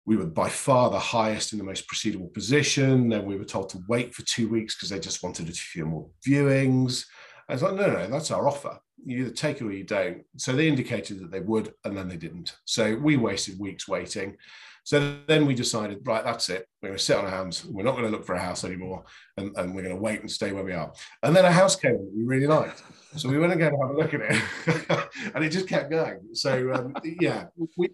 We 0.04 0.16
were 0.16 0.26
by 0.26 0.48
far 0.48 0.90
the 0.90 0.98
highest 0.98 1.52
in 1.52 1.58
the 1.58 1.64
most 1.64 1.88
proceedable 1.88 2.34
position. 2.34 3.08
Then 3.08 3.26
we 3.26 3.36
were 3.36 3.44
told 3.44 3.68
to 3.70 3.82
wait 3.88 4.12
for 4.12 4.24
two 4.26 4.48
weeks 4.48 4.74
because 4.74 4.90
they 4.90 4.98
just 4.98 5.22
wanted 5.22 5.48
a 5.48 5.52
few 5.52 5.86
more 5.86 6.08
viewings. 6.26 7.04
I 7.50 7.54
was 7.54 7.62
like, 7.62 7.74
no, 7.74 7.90
no, 7.90 8.06
that's 8.06 8.30
our 8.30 8.46
offer. 8.46 8.78
You 9.04 9.18
either 9.18 9.30
take 9.30 9.60
it 9.60 9.64
or 9.64 9.72
you 9.72 9.82
don't. 9.82 10.24
So 10.36 10.52
they 10.52 10.68
indicated 10.68 11.18
that 11.20 11.32
they 11.32 11.40
would, 11.40 11.72
and 11.84 11.96
then 11.96 12.08
they 12.08 12.16
didn't. 12.16 12.56
So 12.64 12.94
we 12.96 13.16
wasted 13.16 13.58
weeks 13.58 13.88
waiting. 13.88 14.36
So 14.84 15.18
then 15.26 15.46
we 15.46 15.54
decided, 15.54 16.06
right, 16.06 16.24
that's 16.24 16.48
it. 16.48 16.66
We're 16.80 16.90
going 16.90 16.98
to 16.98 17.04
sit 17.04 17.16
on 17.16 17.24
our 17.24 17.30
hands. 17.30 17.64
We're 17.64 17.82
not 17.82 17.92
going 17.92 18.04
to 18.04 18.10
look 18.10 18.24
for 18.24 18.34
a 18.34 18.40
house 18.40 18.64
anymore, 18.64 19.04
and, 19.36 19.56
and 19.56 19.74
we're 19.74 19.82
going 19.82 19.94
to 19.94 20.00
wait 20.00 20.20
and 20.20 20.30
stay 20.30 20.52
where 20.52 20.64
we 20.64 20.72
are. 20.72 20.92
And 21.22 21.34
then 21.34 21.44
a 21.44 21.52
house 21.52 21.76
came 21.76 21.92
that 21.92 22.12
we 22.14 22.24
really 22.24 22.46
liked. 22.46 22.82
So 23.16 23.28
we 23.28 23.38
went 23.38 23.52
and 23.52 23.60
go 23.60 23.66
have 23.66 23.90
a 23.90 23.98
look 23.98 24.14
at 24.14 24.20
it, 24.20 25.08
and 25.34 25.44
it 25.44 25.50
just 25.50 25.68
kept 25.68 25.90
going. 25.90 26.20
So 26.32 26.72
um, 26.72 26.94
yeah, 27.20 27.46
we, 27.76 27.88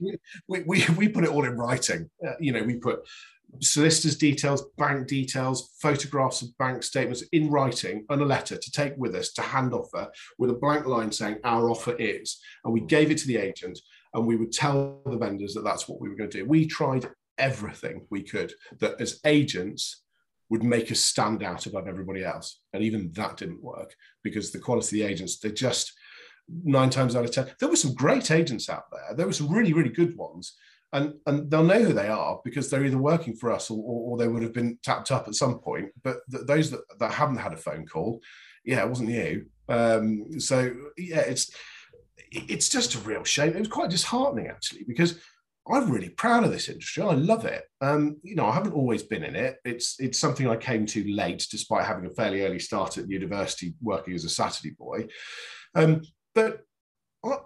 we, 0.49 0.63
we, 0.67 0.85
we 0.97 1.09
put 1.09 1.25
it 1.25 1.31
all 1.31 1.45
in 1.45 1.57
writing. 1.57 2.11
Uh, 2.27 2.33
you 2.39 2.53
know, 2.53 2.63
we 2.63 2.77
put 2.77 3.01
solicitors' 3.61 4.17
details, 4.17 4.65
bank 4.77 5.07
details, 5.07 5.75
photographs 5.81 6.43
of 6.43 6.57
bank 6.59 6.83
statements 6.83 7.23
in 7.33 7.51
writing 7.51 8.05
and 8.09 8.23
a 8.23 8.25
letter 8.25 8.57
to 8.57 8.71
take 8.71 8.95
with 8.97 9.15
us 9.15 9.33
to 9.33 9.43
hand 9.43 9.73
offer 9.73 10.09
with 10.39 10.51
a 10.51 10.55
blank 10.55 10.87
line 10.87 11.13
saying 11.13 11.39
our 11.45 11.71
offer 11.71 11.95
is. 11.99 12.39
And 12.65 12.73
we 12.73 12.81
hmm. 12.81 12.87
gave 12.87 13.11
it 13.11 13.19
to 13.19 13.27
the 13.27 13.37
agent 13.37 13.79
and 14.15 14.27
we 14.27 14.37
would 14.37 14.53
tell 14.53 15.03
the 15.07 15.19
vendors 15.19 15.55
that 15.55 15.65
that's 15.65 15.89
what 15.89 16.01
we 16.01 16.09
were 16.09 16.17
going 16.17 16.31
to 16.31 16.39
do. 16.39 16.47
We 16.47 16.67
tried 16.67 17.09
everything 17.39 18.07
we 18.11 18.23
could 18.23 18.53
that 18.81 19.01
as 19.01 19.21
agents 19.25 20.03
would 20.49 20.63
make 20.63 20.93
us 20.93 21.01
stand 21.01 21.43
out 21.43 21.67
above 21.67 21.89
everybody 21.89 22.25
else. 22.25 22.61
And 22.73 22.83
even 22.83 23.11
that 23.13 23.37
didn't 23.37 23.63
work 23.63 23.95
because 24.23 24.53
the 24.53 24.59
quality 24.59 25.03
of 25.03 25.07
the 25.07 25.13
agents, 25.13 25.39
they 25.39 25.51
just 25.51 25.93
nine 26.65 26.91
times 26.91 27.17
out 27.17 27.25
of 27.25 27.33
10, 27.33 27.53
there 27.59 27.69
were 27.69 27.77
some 27.77 27.95
great 27.95 28.31
agents 28.31 28.71
out 28.71 28.85
there. 28.93 29.17
There 29.17 29.27
were 29.27 29.33
some 29.33 29.53
really, 29.53 29.73
really 29.73 29.91
good 29.91 30.17
ones 30.17 30.55
and 30.93 31.15
and 31.27 31.51
they'll 31.51 31.65
know 31.65 31.83
who 31.83 31.93
they 31.93 32.09
are 32.09 32.41
because 32.45 32.71
they're 32.71 32.85
either 32.85 32.99
working 32.99 33.35
for 33.35 33.53
us 33.53 33.71
or, 33.71 33.83
or, 33.83 34.17
they 34.17 34.29
would 34.29 34.43
have 34.43 34.53
been 34.53 34.79
tapped 34.83 35.11
up 35.11 35.27
at 35.27 35.35
some 35.35 35.59
point. 35.59 35.89
But 36.03 36.19
th- 36.31 36.47
those 36.47 36.71
that, 36.71 36.81
that 37.01 37.13
haven't 37.13 37.39
had 37.39 37.53
a 37.53 37.57
phone 37.57 37.87
call, 37.87 38.21
yeah, 38.65 38.83
it 38.83 38.89
wasn't 38.89 39.11
you. 39.11 39.47
Um, 39.69 40.41
so 40.41 40.73
yeah, 40.97 41.21
it's 41.21 41.51
it's 42.31 42.69
just 42.69 42.95
a 42.95 42.99
real 43.01 43.25
shame. 43.25 43.55
It 43.55 43.59
was 43.59 43.69
quite 43.69 43.91
disheartening 43.91 44.49
actually 44.49 44.85
because 44.87 45.19
I'm 45.69 45.91
really 45.91 46.11
proud 46.11 46.45
of 46.45 46.53
this 46.53 46.69
industry. 46.69 47.03
I 47.03 47.15
love 47.15 47.45
it. 47.45 47.65
Um, 47.81 48.19
you 48.23 48.37
know, 48.37 48.47
I 48.47 48.53
haven't 48.53 48.75
always 48.75 49.03
been 49.03 49.25
in 49.25 49.35
it. 49.35 49.57
It's 49.65 49.97
it's 49.99 50.19
something 50.19 50.49
I 50.49 50.57
came 50.57 50.87
to 50.87 51.13
late, 51.13 51.47
despite 51.51 51.85
having 51.85 52.07
a 52.07 52.15
fairly 52.15 52.43
early 52.43 52.61
start 52.61 52.99
at 52.99 53.11
university, 53.11 53.75
working 53.83 54.15
as 54.15 54.25
a 54.25 54.29
Saturday 54.29 54.71
boy. 54.71 55.07
Um, 55.75 56.03
but 56.35 56.61
I, 57.25 57.37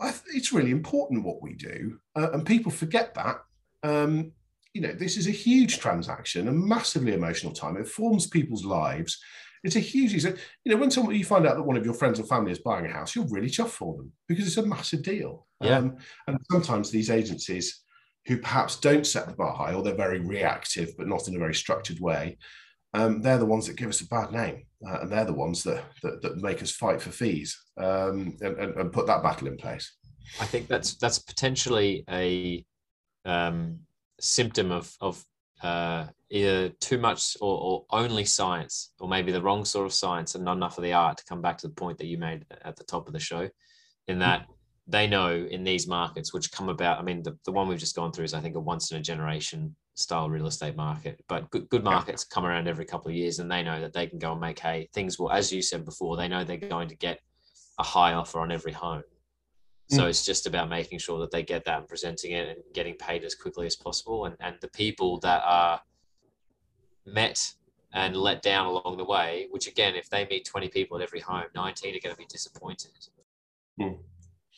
I, 0.00 0.14
it's 0.34 0.52
really 0.52 0.70
important 0.70 1.24
what 1.24 1.42
we 1.42 1.54
do, 1.54 1.98
uh, 2.16 2.30
and 2.32 2.46
people 2.46 2.70
forget 2.72 3.14
that. 3.14 3.42
Um, 3.82 4.32
you 4.74 4.80
know, 4.80 4.92
this 4.92 5.16
is 5.16 5.26
a 5.26 5.32
huge 5.32 5.78
transaction, 5.78 6.48
a 6.48 6.52
massively 6.52 7.12
emotional 7.12 7.52
time. 7.52 7.76
It 7.76 7.88
forms 7.88 8.26
people's 8.26 8.64
lives. 8.64 9.18
It's 9.64 9.76
a 9.76 9.80
huge, 9.80 10.12
you 10.24 10.36
know, 10.66 10.76
when 10.76 10.90
someone 10.90 11.14
you 11.14 11.24
find 11.24 11.46
out 11.46 11.56
that 11.56 11.62
one 11.62 11.76
of 11.76 11.84
your 11.84 11.94
friends 11.94 12.18
or 12.18 12.24
family 12.24 12.52
is 12.52 12.60
buying 12.60 12.86
a 12.86 12.92
house, 12.92 13.14
you're 13.14 13.28
really 13.28 13.48
chuffed 13.48 13.70
for 13.70 13.96
them 13.96 14.12
because 14.28 14.46
it's 14.46 14.56
a 14.56 14.64
massive 14.64 15.02
deal. 15.02 15.46
Yeah. 15.60 15.78
Um, 15.78 15.96
and 16.26 16.38
sometimes 16.50 16.90
these 16.90 17.10
agencies 17.10 17.82
who 18.26 18.38
perhaps 18.38 18.78
don't 18.78 19.06
set 19.06 19.26
the 19.26 19.34
bar 19.34 19.54
high 19.54 19.74
or 19.74 19.82
they're 19.82 19.94
very 19.94 20.20
reactive, 20.20 20.96
but 20.96 21.08
not 21.08 21.28
in 21.28 21.36
a 21.36 21.38
very 21.38 21.54
structured 21.54 22.00
way, 22.00 22.38
um, 22.94 23.22
they're 23.22 23.38
the 23.38 23.46
ones 23.46 23.66
that 23.66 23.76
give 23.76 23.88
us 23.88 24.00
a 24.00 24.08
bad 24.08 24.32
name, 24.32 24.64
uh, 24.86 25.00
and 25.00 25.12
they're 25.12 25.24
the 25.24 25.32
ones 25.32 25.62
that, 25.62 25.84
that, 26.02 26.22
that 26.22 26.42
make 26.42 26.62
us 26.62 26.72
fight 26.72 27.00
for 27.00 27.10
fees 27.10 27.56
um, 27.78 28.36
and, 28.40 28.58
and, 28.58 28.74
and, 28.76 28.92
put 28.92 29.06
that 29.06 29.22
battle 29.22 29.46
in 29.46 29.56
place. 29.56 29.96
I 30.40 30.44
think 30.44 30.68
that's 30.68 30.94
that's 30.94 31.18
potentially 31.18 32.04
a 32.10 32.64
um, 33.24 33.80
symptom 34.20 34.72
of 34.72 34.92
of 35.00 35.24
uh, 35.62 36.06
either 36.30 36.70
too 36.80 36.98
much 36.98 37.36
or, 37.40 37.60
or, 37.60 37.84
only 37.90 38.24
science, 38.24 38.92
or 38.98 39.08
maybe 39.08 39.30
the 39.30 39.42
wrong 39.42 39.64
sort 39.64 39.84
of 39.84 39.92
science 39.92 40.34
and 40.34 40.44
not 40.44 40.56
enough 40.56 40.78
of 40.78 40.84
the 40.84 40.92
art. 40.92 41.18
To 41.18 41.24
come 41.24 41.42
back 41.42 41.58
to 41.58 41.68
the 41.68 41.74
point 41.74 41.98
that 41.98 42.06
you 42.06 42.18
made 42.18 42.44
at 42.64 42.76
the 42.76 42.84
top 42.84 43.06
of 43.06 43.12
the 43.12 43.20
show, 43.20 43.48
in 44.08 44.18
that 44.20 44.46
they 44.86 45.06
know 45.06 45.46
in 45.50 45.62
these 45.62 45.86
markets 45.86 46.32
which 46.32 46.50
come 46.50 46.68
about. 46.68 46.98
I 46.98 47.02
mean, 47.02 47.22
the, 47.22 47.36
the 47.44 47.52
one 47.52 47.68
we've 47.68 47.78
just 47.78 47.94
gone 47.94 48.12
through 48.12 48.24
is 48.24 48.34
I 48.34 48.40
think 48.40 48.56
a 48.56 48.60
once 48.60 48.90
in 48.90 48.98
a 48.98 49.02
generation 49.02 49.76
style 49.94 50.30
real 50.30 50.46
estate 50.46 50.76
market. 50.76 51.22
But 51.28 51.50
good, 51.50 51.68
good 51.68 51.84
markets 51.84 52.24
come 52.24 52.46
around 52.46 52.68
every 52.68 52.84
couple 52.84 53.10
of 53.10 53.16
years, 53.16 53.38
and 53.38 53.50
they 53.50 53.62
know 53.62 53.80
that 53.80 53.92
they 53.92 54.06
can 54.06 54.18
go 54.18 54.32
and 54.32 54.40
make 54.40 54.58
hay. 54.58 54.88
Things 54.92 55.18
will, 55.18 55.30
as 55.30 55.52
you 55.52 55.62
said 55.62 55.84
before, 55.84 56.16
they 56.16 56.28
know 56.28 56.44
they're 56.44 56.56
going 56.56 56.88
to 56.88 56.96
get 56.96 57.20
a 57.78 57.82
high 57.82 58.14
offer 58.14 58.40
on 58.40 58.52
every 58.52 58.72
home. 58.72 59.02
So 59.88 60.02
mm. 60.02 60.08
it's 60.08 60.24
just 60.24 60.46
about 60.46 60.68
making 60.68 61.00
sure 61.00 61.18
that 61.20 61.32
they 61.32 61.42
get 61.42 61.64
that 61.64 61.78
and 61.78 61.88
presenting 61.88 62.32
it 62.32 62.48
and 62.48 62.58
getting 62.74 62.94
paid 62.94 63.24
as 63.24 63.34
quickly 63.34 63.66
as 63.66 63.76
possible. 63.76 64.26
And 64.26 64.36
and 64.40 64.56
the 64.60 64.68
people 64.68 65.18
that 65.20 65.42
are 65.44 65.80
met 67.06 67.54
and 67.92 68.16
let 68.16 68.42
down 68.42 68.66
along 68.66 68.96
the 68.98 69.04
way, 69.04 69.48
which 69.50 69.66
again, 69.66 69.96
if 69.96 70.08
they 70.08 70.26
meet 70.26 70.44
20 70.44 70.68
people 70.68 70.96
at 70.96 71.02
every 71.02 71.20
home, 71.20 71.44
19 71.54 71.96
are 71.96 71.98
going 72.00 72.14
to 72.14 72.18
be 72.18 72.26
disappointed. 72.26 72.92
Mm. 73.80 73.98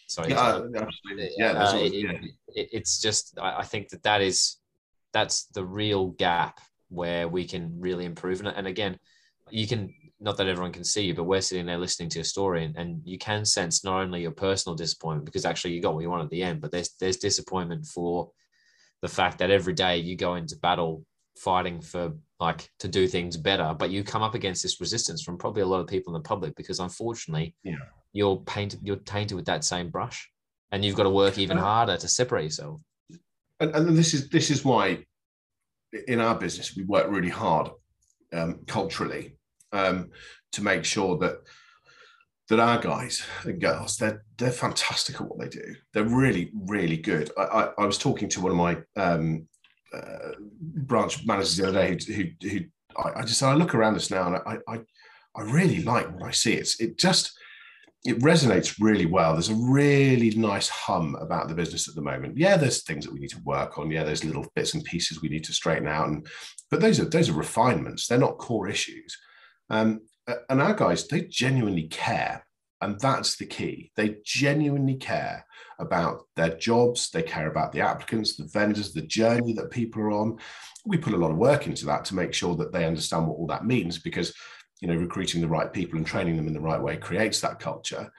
Sorry. 0.06 0.30
Yeah, 0.30 0.40
uh, 0.40 0.68
absolutely. 0.76 1.30
Yeah, 1.38 1.52
uh, 1.52 1.76
it, 1.76 1.92
yeah. 1.94 2.12
It, 2.48 2.68
it's 2.72 3.00
just, 3.00 3.38
I 3.40 3.64
think 3.64 3.88
that 3.88 4.02
that 4.02 4.20
is 4.20 4.58
that's 5.12 5.44
the 5.46 5.64
real 5.64 6.08
gap 6.08 6.60
where 6.88 7.28
we 7.28 7.44
can 7.46 7.80
really 7.80 8.04
improve. 8.04 8.40
And, 8.40 8.48
and 8.48 8.66
again, 8.66 8.98
you 9.50 9.66
can 9.66 9.92
not 10.22 10.36
that 10.36 10.46
everyone 10.46 10.72
can 10.72 10.84
see 10.84 11.02
you, 11.02 11.14
but 11.14 11.24
we're 11.24 11.40
sitting 11.40 11.66
there 11.66 11.78
listening 11.78 12.08
to 12.10 12.18
your 12.18 12.24
story, 12.24 12.64
and, 12.64 12.76
and 12.76 13.02
you 13.04 13.18
can 13.18 13.44
sense 13.44 13.82
not 13.82 14.00
only 14.00 14.22
your 14.22 14.30
personal 14.30 14.76
disappointment 14.76 15.26
because 15.26 15.44
actually 15.44 15.74
you 15.74 15.82
got 15.82 15.94
what 15.94 16.02
you 16.02 16.10
want 16.10 16.22
at 16.22 16.30
the 16.30 16.42
end, 16.42 16.60
but 16.60 16.70
there's 16.70 16.90
there's 17.00 17.16
disappointment 17.16 17.86
for 17.86 18.30
the 19.02 19.08
fact 19.08 19.38
that 19.38 19.50
every 19.50 19.74
day 19.74 19.96
you 19.98 20.16
go 20.16 20.36
into 20.36 20.56
battle 20.56 21.04
fighting 21.36 21.80
for 21.80 22.12
like 22.38 22.68
to 22.78 22.88
do 22.88 23.08
things 23.08 23.36
better, 23.36 23.74
but 23.76 23.90
you 23.90 24.04
come 24.04 24.22
up 24.22 24.34
against 24.34 24.62
this 24.62 24.80
resistance 24.80 25.22
from 25.22 25.38
probably 25.38 25.62
a 25.62 25.66
lot 25.66 25.80
of 25.80 25.88
people 25.88 26.14
in 26.14 26.22
the 26.22 26.28
public 26.28 26.54
because 26.54 26.78
unfortunately, 26.78 27.54
yeah. 27.64 27.74
you're 28.12 28.36
painted 28.36 28.80
you're 28.82 28.96
tainted 28.96 29.36
with 29.36 29.46
that 29.46 29.64
same 29.64 29.90
brush, 29.90 30.30
and 30.70 30.84
you've 30.84 30.96
got 30.96 31.04
to 31.04 31.10
work 31.10 31.36
even 31.36 31.56
harder 31.56 31.96
to 31.96 32.08
separate 32.08 32.44
yourself 32.44 32.80
and, 33.62 33.74
and 33.88 33.96
this 33.96 34.12
is 34.14 34.28
this 34.28 34.50
is 34.50 34.64
why 34.64 35.04
in 36.08 36.20
our 36.20 36.34
business 36.34 36.76
we 36.76 36.84
work 36.84 37.10
really 37.10 37.28
hard 37.28 37.70
um, 38.32 38.60
culturally 38.66 39.36
um, 39.72 40.10
to 40.52 40.62
make 40.62 40.84
sure 40.84 41.16
that 41.18 41.38
that 42.48 42.58
our 42.58 42.78
guys 42.78 43.24
and 43.44 43.60
girls 43.60 43.96
they're 43.96 44.24
they're 44.36 44.50
fantastic 44.50 45.20
at 45.20 45.28
what 45.28 45.38
they 45.38 45.48
do. 45.48 45.74
They're 45.94 46.04
really 46.04 46.50
really 46.66 46.96
good. 46.96 47.30
I, 47.38 47.42
I, 47.42 47.68
I 47.78 47.86
was 47.86 47.98
talking 47.98 48.28
to 48.30 48.40
one 48.40 48.52
of 48.52 48.58
my 48.58 48.78
um, 48.96 49.46
uh, 49.94 50.32
branch 50.40 51.24
managers 51.26 51.56
the 51.56 51.68
other 51.68 51.80
day 51.80 51.98
who, 52.06 52.14
who, 52.14 52.48
who 52.48 52.60
I, 52.96 53.20
I, 53.20 53.22
just 53.22 53.42
I 53.42 53.54
look 53.54 53.74
around 53.74 53.94
us 53.94 54.10
now 54.10 54.26
and 54.26 54.36
I, 54.36 54.72
I 54.72 54.80
I 55.34 55.42
really 55.42 55.82
like 55.82 56.12
what 56.12 56.28
I 56.28 56.32
see. 56.32 56.54
It's 56.54 56.80
it 56.80 56.98
just 56.98 57.32
it 58.04 58.18
resonates 58.18 58.80
really 58.80 59.06
well. 59.06 59.32
There's 59.32 59.48
a 59.48 59.54
really 59.54 60.30
nice 60.30 60.68
hum 60.68 61.14
about 61.20 61.48
the 61.48 61.54
business 61.54 61.88
at 61.88 61.94
the 61.94 62.02
moment. 62.02 62.36
Yeah, 62.36 62.56
there's 62.56 62.82
things 62.82 63.04
that 63.04 63.12
we 63.12 63.20
need 63.20 63.30
to 63.30 63.42
work 63.44 63.78
on. 63.78 63.90
Yeah, 63.90 64.02
there's 64.02 64.24
little 64.24 64.46
bits 64.56 64.74
and 64.74 64.82
pieces 64.84 65.22
we 65.22 65.28
need 65.28 65.44
to 65.44 65.52
straighten 65.52 65.86
out. 65.86 66.08
And 66.08 66.26
but 66.70 66.80
those 66.80 66.98
are 66.98 67.04
those 67.04 67.28
are 67.28 67.34
refinements. 67.34 68.06
They're 68.06 68.18
not 68.18 68.38
core 68.38 68.68
issues. 68.68 69.16
Um, 69.70 70.00
and 70.48 70.60
our 70.60 70.74
guys, 70.74 71.06
they 71.06 71.22
genuinely 71.22 71.88
care 71.88 72.44
And 72.82 72.98
that's 72.98 73.36
the 73.36 73.46
key. 73.46 73.92
They 73.96 74.16
genuinely 74.24 74.96
care 74.96 75.46
about 75.78 76.22
their 76.34 76.56
jobs, 76.56 77.10
they 77.10 77.22
care 77.22 77.48
about 77.48 77.70
the 77.70 77.80
applicants, 77.80 78.36
the 78.36 78.48
vendors, 78.52 78.92
the 78.92 79.02
journey 79.02 79.52
that 79.54 79.70
people 79.70 80.02
are 80.02 80.10
on. 80.10 80.38
We 80.84 80.96
put 80.96 81.14
a 81.14 81.16
lot 81.16 81.30
of 81.30 81.36
work 81.36 81.68
into 81.68 81.86
that 81.86 82.04
to 82.06 82.16
make 82.16 82.34
sure 82.34 82.56
that 82.56 82.72
they 82.72 82.84
understand 82.84 83.28
what 83.28 83.36
all 83.36 83.46
that 83.46 83.64
means 83.64 83.98
because 83.98 84.34
you 84.82 84.88
know 84.88 84.96
recruiting 84.96 85.40
the 85.40 85.48
right 85.48 85.72
people 85.72 85.96
and 85.96 86.06
training 86.06 86.36
them 86.36 86.48
in 86.48 86.52
the 86.52 86.60
right 86.60 86.80
way 86.80 86.96
creates 86.96 87.40
that 87.40 87.60
culture. 87.60 88.12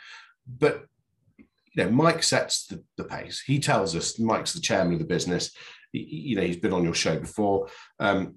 But 0.47 0.85
you 1.37 1.83
know, 1.83 1.91
Mike 1.91 2.23
sets 2.23 2.67
the, 2.67 2.81
the 2.97 3.03
pace. 3.03 3.43
He 3.45 3.59
tells 3.59 3.95
us 3.95 4.17
Mike's 4.17 4.53
the 4.53 4.61
chairman 4.61 4.93
of 4.93 4.99
the 4.99 5.05
business. 5.05 5.51
He, 5.91 5.99
you 5.99 6.35
know, 6.35 6.43
he's 6.43 6.57
been 6.57 6.73
on 6.73 6.83
your 6.83 6.93
show 6.93 7.19
before. 7.19 7.67
Um, 7.99 8.35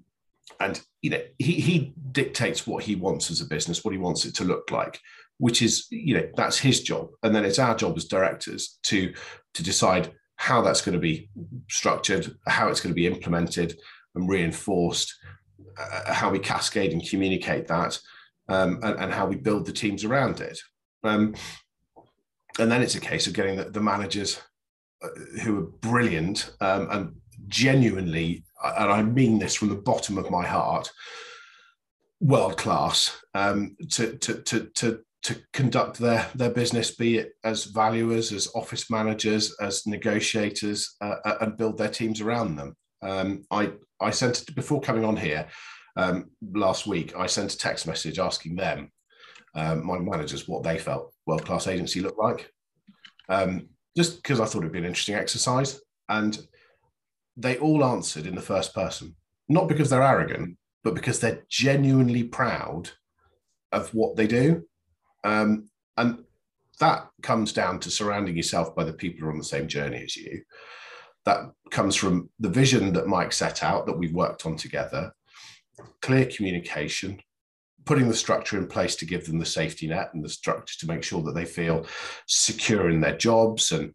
and 0.59 0.81
you 1.01 1.09
know 1.09 1.21
he 1.37 1.53
he 1.53 1.93
dictates 2.11 2.65
what 2.65 2.83
he 2.83 2.95
wants 2.95 3.29
as 3.29 3.41
a 3.41 3.45
business 3.45 3.83
what 3.83 3.91
he 3.91 3.97
wants 3.97 4.25
it 4.25 4.33
to 4.35 4.43
look 4.43 4.71
like 4.71 4.99
which 5.39 5.61
is 5.61 5.87
you 5.89 6.15
know 6.15 6.27
that's 6.35 6.57
his 6.57 6.81
job 6.81 7.09
and 7.23 7.35
then 7.35 7.45
it's 7.45 7.59
our 7.59 7.75
job 7.75 7.95
as 7.97 8.05
directors 8.05 8.79
to 8.83 9.13
to 9.53 9.63
decide 9.63 10.13
how 10.37 10.61
that's 10.61 10.81
going 10.81 10.93
to 10.93 10.99
be 10.99 11.29
structured 11.69 12.35
how 12.47 12.69
it's 12.69 12.79
going 12.79 12.91
to 12.91 12.95
be 12.95 13.07
implemented 13.07 13.77
and 14.15 14.29
reinforced 14.29 15.13
uh, 15.77 16.13
how 16.13 16.29
we 16.29 16.39
cascade 16.39 16.91
and 16.91 17.07
communicate 17.07 17.67
that 17.67 17.99
um, 18.49 18.79
and, 18.83 18.99
and, 18.99 19.13
how 19.13 19.25
we 19.25 19.35
build 19.35 19.65
the 19.65 19.73
teams 19.73 20.03
around 20.03 20.39
it 20.39 20.57
um, 21.03 21.33
and 22.59 22.71
then 22.71 22.81
it's 22.81 22.95
a 22.95 22.99
case 22.99 23.27
of 23.27 23.33
getting 23.33 23.55
the, 23.55 23.65
the 23.65 23.81
managers 23.81 24.41
uh, 25.03 25.07
who 25.41 25.57
are 25.59 25.71
brilliant 25.81 26.51
um, 26.61 26.87
and 26.91 27.15
genuinely 27.47 28.43
and 28.63 28.91
i 28.91 29.01
mean 29.01 29.37
this 29.39 29.55
from 29.55 29.69
the 29.69 29.75
bottom 29.75 30.17
of 30.17 30.31
my 30.31 30.45
heart 30.45 30.91
world 32.19 32.57
class 32.57 33.21
um, 33.33 33.75
to, 33.91 34.17
to, 34.17 34.41
to, 34.41 34.69
to, 34.75 34.99
to 35.23 35.35
conduct 35.53 35.97
their, 35.97 36.27
their 36.35 36.49
business, 36.49 36.95
be 36.95 37.17
it 37.17 37.33
as 37.43 37.65
valuers, 37.65 38.31
as 38.31 38.49
office 38.55 38.89
managers, 38.89 39.55
as 39.61 39.85
negotiators, 39.85 40.95
uh, 41.01 41.15
uh 41.25 41.37
and 41.41 41.57
build 41.57 41.77
their 41.77 41.89
teams 41.89 42.21
around 42.21 42.55
them. 42.55 42.75
Um, 43.01 43.43
I, 43.51 43.73
I 44.01 44.11
sent 44.11 44.41
it 44.41 44.55
before 44.55 44.81
coming 44.81 45.05
on 45.05 45.17
here 45.17 45.47
um, 45.97 46.29
last 46.53 46.87
week, 46.87 47.13
I 47.17 47.25
sent 47.25 47.53
a 47.53 47.57
text 47.57 47.87
message 47.87 48.19
asking 48.19 48.55
them, 48.55 48.91
um, 49.55 49.85
my 49.85 49.97
managers, 49.97 50.47
what 50.47 50.63
they 50.63 50.77
felt 50.77 51.13
world 51.25 51.43
class 51.43 51.67
agency 51.67 51.99
looked 51.99 52.19
like. 52.19 52.51
Um, 53.27 53.69
just 53.95 54.21
because 54.21 54.39
I 54.39 54.45
thought 54.45 54.59
it'd 54.59 54.71
be 54.71 54.77
an 54.77 54.85
interesting 54.85 55.15
exercise. 55.15 55.81
And 56.07 56.39
they 57.35 57.57
all 57.57 57.83
answered 57.83 58.27
in 58.27 58.35
the 58.35 58.41
first 58.41 58.73
person, 58.75 59.15
not 59.49 59.67
because 59.67 59.89
they're 59.89 60.03
arrogant, 60.03 60.57
but 60.83 60.93
because 60.93 61.19
they're 61.19 61.43
genuinely 61.49 62.23
proud 62.23 62.91
of 63.71 63.93
what 63.93 64.15
they 64.15 64.27
do. 64.27 64.63
Um, 65.23 65.69
and 65.97 66.23
that 66.79 67.09
comes 67.23 67.53
down 67.53 67.79
to 67.79 67.89
surrounding 67.89 68.37
yourself 68.37 68.75
by 68.75 68.83
the 68.83 68.93
people 68.93 69.21
who 69.21 69.27
are 69.27 69.31
on 69.31 69.39
the 69.39 69.43
same 69.43 69.67
journey 69.67 70.03
as 70.03 70.15
you. 70.15 70.43
That 71.25 71.51
comes 71.71 71.95
from 71.95 72.29
the 72.39 72.49
vision 72.49 72.93
that 72.93 73.07
Mike 73.07 73.33
set 73.33 73.63
out 73.63 73.87
that 73.87 73.97
we've 73.97 74.13
worked 74.13 74.45
on 74.45 74.55
together, 74.55 75.11
clear 76.01 76.25
communication, 76.25 77.19
putting 77.85 78.07
the 78.07 78.15
structure 78.15 78.57
in 78.57 78.67
place 78.67 78.95
to 78.97 79.05
give 79.05 79.25
them 79.25 79.39
the 79.39 79.45
safety 79.45 79.87
net 79.87 80.09
and 80.13 80.23
the 80.23 80.29
structure 80.29 80.75
to 80.79 80.87
make 80.87 81.03
sure 81.03 81.21
that 81.23 81.33
they 81.33 81.45
feel 81.45 81.85
secure 82.27 82.89
in 82.89 83.01
their 83.01 83.17
jobs 83.17 83.71
and 83.71 83.93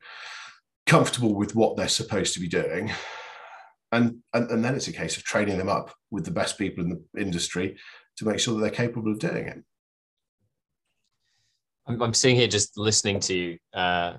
comfortable 0.87 1.35
with 1.35 1.55
what 1.55 1.77
they're 1.77 1.88
supposed 1.88 2.35
to 2.35 2.40
be 2.40 2.49
doing. 2.49 2.90
And, 3.92 4.18
and, 4.33 4.51
and 4.51 4.64
then 4.64 4.75
it's 4.75 4.88
a 4.88 4.92
case 4.92 5.16
of 5.16 5.25
training 5.25 5.59
them 5.59 5.68
up 5.68 5.95
with 6.11 6.25
the 6.25 6.31
best 6.31 6.57
people 6.57 6.83
in 6.85 6.90
the 6.90 7.21
industry 7.21 7.77
to 8.16 8.25
make 8.25 8.38
sure 8.38 8.55
that 8.55 8.61
they're 8.61 8.71
capable 8.71 9.12
of 9.12 9.18
doing 9.18 9.47
it. 9.47 9.59
I'm, 11.87 12.14
sitting 12.14 12.37
here 12.37 12.47
just 12.47 12.79
listening 12.79 13.21
to 13.21 13.35
you, 13.35 13.59
uh, 13.75 14.14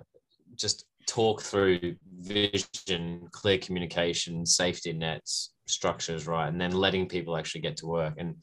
just 0.56 0.86
talk 1.08 1.42
through 1.42 1.96
vision, 2.20 3.28
clear 3.32 3.58
communication, 3.58 4.46
safety 4.46 4.94
nets, 4.94 5.53
structures, 5.68 6.28
right, 6.28 6.48
and 6.48 6.60
then 6.60 6.72
letting 6.72 7.08
people 7.08 7.38
actually 7.38 7.62
get 7.62 7.78
to 7.78 7.88
work. 7.88 8.16
And 8.18 8.36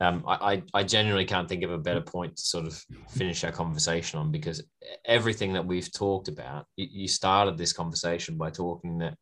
um, 0.00 0.24
I, 0.26 0.62
I 0.74 0.82
genuinely 0.82 1.24
can't 1.24 1.48
think 1.48 1.62
of 1.62 1.70
a 1.70 1.78
better 1.78 2.02
point 2.02 2.36
to 2.36 2.42
sort 2.42 2.66
of 2.66 2.84
finish 3.08 3.44
our 3.44 3.52
conversation 3.52 4.18
on 4.18 4.30
because 4.30 4.62
everything 5.06 5.54
that 5.54 5.66
we've 5.66 5.90
talked 5.90 6.28
about, 6.28 6.66
you, 6.76 7.08
started 7.08 7.56
this 7.56 7.72
conversation 7.72 8.36
by 8.36 8.50
talking 8.50 8.98
that 8.98 9.16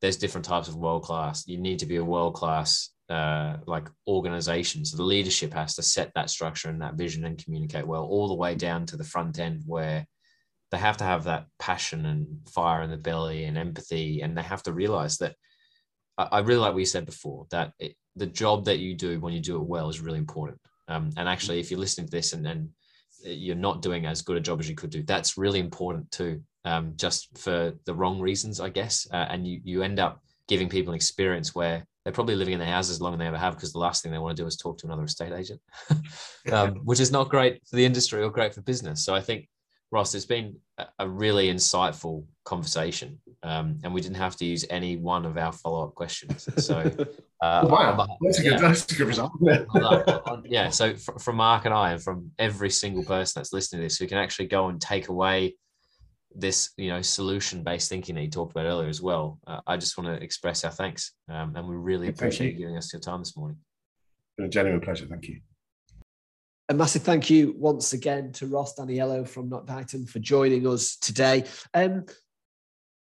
there's 0.00 0.16
different 0.16 0.46
types 0.46 0.68
of 0.68 0.76
world 0.76 1.02
class. 1.02 1.46
You 1.46 1.58
need 1.58 1.78
to 1.80 1.86
be 1.86 1.96
a 1.96 2.04
world 2.04 2.34
class 2.34 2.88
uh, 3.10 3.58
like 3.66 3.88
organization. 4.08 4.86
So 4.86 4.96
the 4.96 5.02
leadership 5.02 5.52
has 5.52 5.74
to 5.74 5.82
set 5.82 6.10
that 6.14 6.30
structure 6.30 6.70
and 6.70 6.80
that 6.80 6.94
vision 6.94 7.26
and 7.26 7.42
communicate 7.42 7.86
well, 7.86 8.04
all 8.04 8.28
the 8.28 8.34
way 8.34 8.54
down 8.54 8.86
to 8.86 8.96
the 8.96 9.04
front 9.04 9.38
end 9.38 9.62
where 9.66 10.06
they 10.70 10.78
have 10.78 10.96
to 10.96 11.04
have 11.04 11.24
that 11.24 11.44
passion 11.58 12.06
and 12.06 12.26
fire 12.48 12.80
in 12.80 12.90
the 12.90 12.96
belly 12.96 13.44
and 13.44 13.58
empathy, 13.58 14.22
and 14.22 14.36
they 14.36 14.42
have 14.42 14.62
to 14.62 14.72
realize 14.72 15.18
that. 15.18 15.36
I, 16.18 16.40
really 16.40 16.60
like 16.60 16.72
what 16.72 16.78
you 16.78 16.86
said 16.86 17.06
before 17.06 17.46
that 17.50 17.72
it, 17.78 17.96
the 18.16 18.26
job 18.26 18.66
that 18.66 18.78
you 18.78 18.94
do 18.94 19.18
when 19.20 19.32
you 19.32 19.40
do 19.40 19.56
it 19.56 19.64
well 19.64 19.88
is 19.88 20.00
really 20.00 20.18
important. 20.18 20.58
Um, 20.88 21.10
and 21.16 21.28
actually, 21.28 21.58
if 21.58 21.70
you're 21.70 21.80
listening 21.80 22.06
to 22.06 22.10
this 22.10 22.32
and, 22.32 22.46
and 22.46 22.68
you're 23.24 23.56
not 23.56 23.82
doing 23.82 24.04
as 24.06 24.22
good 24.22 24.36
a 24.36 24.40
job 24.40 24.60
as 24.60 24.68
you 24.68 24.74
could 24.74 24.90
do, 24.90 25.02
that's 25.02 25.38
really 25.38 25.60
important 25.60 26.10
too. 26.10 26.42
Um, 26.64 26.92
just 26.96 27.36
for 27.38 27.72
the 27.86 27.94
wrong 27.94 28.20
reasons, 28.20 28.60
I 28.60 28.68
guess. 28.68 29.06
Uh, 29.10 29.26
and 29.30 29.46
you 29.46 29.60
you 29.64 29.82
end 29.82 29.98
up 29.98 30.22
giving 30.48 30.68
people 30.68 30.92
an 30.92 30.96
experience 30.96 31.54
where 31.54 31.84
they're 32.04 32.12
probably 32.12 32.34
living 32.34 32.54
in 32.54 32.60
their 32.60 32.68
houses 32.68 33.00
longer 33.00 33.16
than 33.16 33.24
they 33.24 33.28
ever 33.28 33.38
have 33.38 33.54
because 33.54 33.72
the 33.72 33.78
last 33.78 34.02
thing 34.02 34.10
they 34.10 34.18
want 34.18 34.36
to 34.36 34.42
do 34.42 34.46
is 34.46 34.56
talk 34.56 34.78
to 34.78 34.86
another 34.86 35.04
estate 35.04 35.32
agent, 35.32 35.60
um, 36.52 36.74
which 36.84 37.00
is 37.00 37.12
not 37.12 37.28
great 37.28 37.66
for 37.66 37.76
the 37.76 37.84
industry 37.84 38.22
or 38.22 38.30
great 38.30 38.54
for 38.54 38.60
business. 38.62 39.04
So 39.04 39.14
I 39.14 39.20
think, 39.20 39.48
Ross, 39.92 40.14
it's 40.14 40.26
been 40.26 40.56
a 40.98 41.08
really 41.08 41.52
insightful 41.52 42.24
conversation, 42.44 43.20
um, 43.42 43.78
and 43.82 43.92
we 43.92 44.00
didn't 44.00 44.16
have 44.16 44.36
to 44.36 44.44
use 44.44 44.64
any 44.70 44.96
one 44.96 45.26
of 45.26 45.36
our 45.36 45.52
follow-up 45.52 45.94
questions. 45.94 46.48
So, 46.58 46.76
uh, 47.40 47.66
wow, 47.68 48.06
that's 48.20 48.38
a 48.38 48.42
good, 48.42 48.52
yeah. 48.52 48.58
that's 48.58 48.92
a 48.92 48.94
good 48.94 49.08
result. 49.08 49.32
yeah. 50.44 50.68
So 50.70 50.94
from 50.94 51.36
Mark 51.36 51.64
and 51.64 51.74
I, 51.74 51.92
and 51.92 52.02
from 52.02 52.30
every 52.38 52.70
single 52.70 53.02
person 53.04 53.40
that's 53.40 53.52
listening 53.52 53.80
to 53.80 53.86
this, 53.86 53.98
who 53.98 54.06
can 54.06 54.18
actually 54.18 54.46
go 54.46 54.68
and 54.68 54.80
take 54.80 55.08
away 55.08 55.56
this 56.34 56.70
you 56.76 56.88
know 56.88 57.02
solution 57.02 57.62
based 57.62 57.88
thinking 57.88 58.14
that 58.14 58.22
you 58.22 58.30
talked 58.30 58.52
about 58.52 58.66
earlier 58.66 58.88
as 58.88 59.02
well 59.02 59.38
uh, 59.46 59.60
i 59.66 59.76
just 59.76 59.98
want 59.98 60.06
to 60.06 60.22
express 60.24 60.64
our 60.64 60.70
thanks 60.70 61.12
um, 61.28 61.54
and 61.56 61.66
we 61.66 61.76
really 61.76 62.08
appreciate 62.08 62.54
you 62.54 62.60
giving 62.60 62.76
us 62.76 62.92
your 62.92 63.00
time 63.00 63.20
this 63.20 63.36
morning 63.36 63.56
been 64.36 64.46
a 64.46 64.48
genuine 64.48 64.80
pleasure 64.80 65.06
thank 65.06 65.28
you 65.28 65.40
a 66.68 66.74
massive 66.74 67.02
thank 67.02 67.28
you 67.28 67.54
once 67.58 67.92
again 67.92 68.32
to 68.32 68.46
ross 68.46 68.74
D'Aniello 68.74 69.28
from 69.28 69.48
Nock 69.48 69.66
Deighton 69.66 70.06
for 70.06 70.20
joining 70.20 70.66
us 70.66 70.96
today 70.96 71.44
um, 71.74 72.04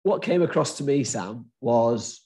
what 0.04 0.22
came 0.22 0.42
across 0.42 0.78
to 0.78 0.84
me 0.84 1.04
sam 1.04 1.46
was 1.62 2.22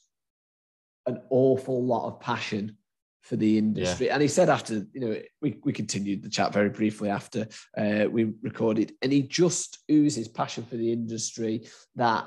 an 1.05 1.21
awful 1.29 1.83
lot 1.85 2.07
of 2.07 2.19
passion 2.19 2.77
for 3.21 3.37
the 3.37 3.57
industry. 3.57 4.07
Yeah. 4.07 4.13
And 4.13 4.21
he 4.21 4.27
said 4.27 4.49
after, 4.49 4.85
you 4.93 4.99
know, 4.99 5.17
we, 5.41 5.57
we 5.63 5.71
continued 5.71 6.23
the 6.23 6.29
chat 6.29 6.51
very 6.51 6.69
briefly 6.69 7.09
after 7.09 7.47
uh, 7.77 8.05
we 8.09 8.33
recorded, 8.41 8.93
and 9.01 9.11
he 9.11 9.21
just 9.21 9.79
oozes 9.89 10.27
passion 10.27 10.65
for 10.65 10.75
the 10.75 10.91
industry 10.91 11.67
that, 11.95 12.25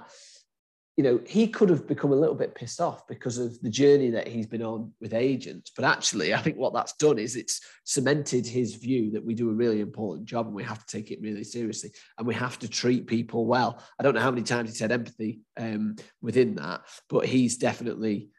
you 0.96 1.04
know, 1.04 1.20
he 1.26 1.46
could 1.46 1.68
have 1.68 1.87
become 1.87 2.12
a 2.12 2.16
little 2.16 2.35
bit 2.35 2.54
pissed 2.54 2.80
off 2.80 3.06
because 3.06 3.37
of 3.37 3.61
the 3.61 3.68
journey 3.68 4.09
that 4.11 4.26
he's 4.26 4.46
been 4.46 4.62
on 4.62 4.92
with 4.98 5.12
agents. 5.12 5.70
But 5.76 5.85
actually, 5.85 6.32
I 6.32 6.38
think 6.38 6.56
what 6.56 6.72
that's 6.72 6.94
done 6.94 7.18
is 7.18 7.37
it's 7.37 7.61
cemented 7.85 8.46
his 8.46 8.76
view 8.76 9.11
that 9.11 9.24
we 9.24 9.35
do 9.35 9.50
a 9.50 9.54
really 9.54 9.80
important 9.80 10.26
job 10.26 10.46
and 10.46 10.54
we 10.54 10.64
have 10.64 10.85
to 10.85 10.96
take 10.96 11.11
it 11.11 11.20
really 11.20 11.44
seriously 11.44 11.92
and 12.16 12.26
we 12.26 12.35
have 12.35 12.59
to 12.61 12.68
treat 12.68 13.06
people 13.06 13.44
well. 13.44 13.82
I 13.98 14.02
don't 14.02 14.14
know 14.14 14.22
how 14.22 14.30
many 14.30 14.42
times 14.42 14.70
he 14.70 14.76
said 14.76 14.90
empathy 14.90 15.40
um, 15.59 15.96
within 16.22 16.54
that, 16.54 16.82
but 17.11 17.26
he's 17.26 17.59
definitely 17.59 18.30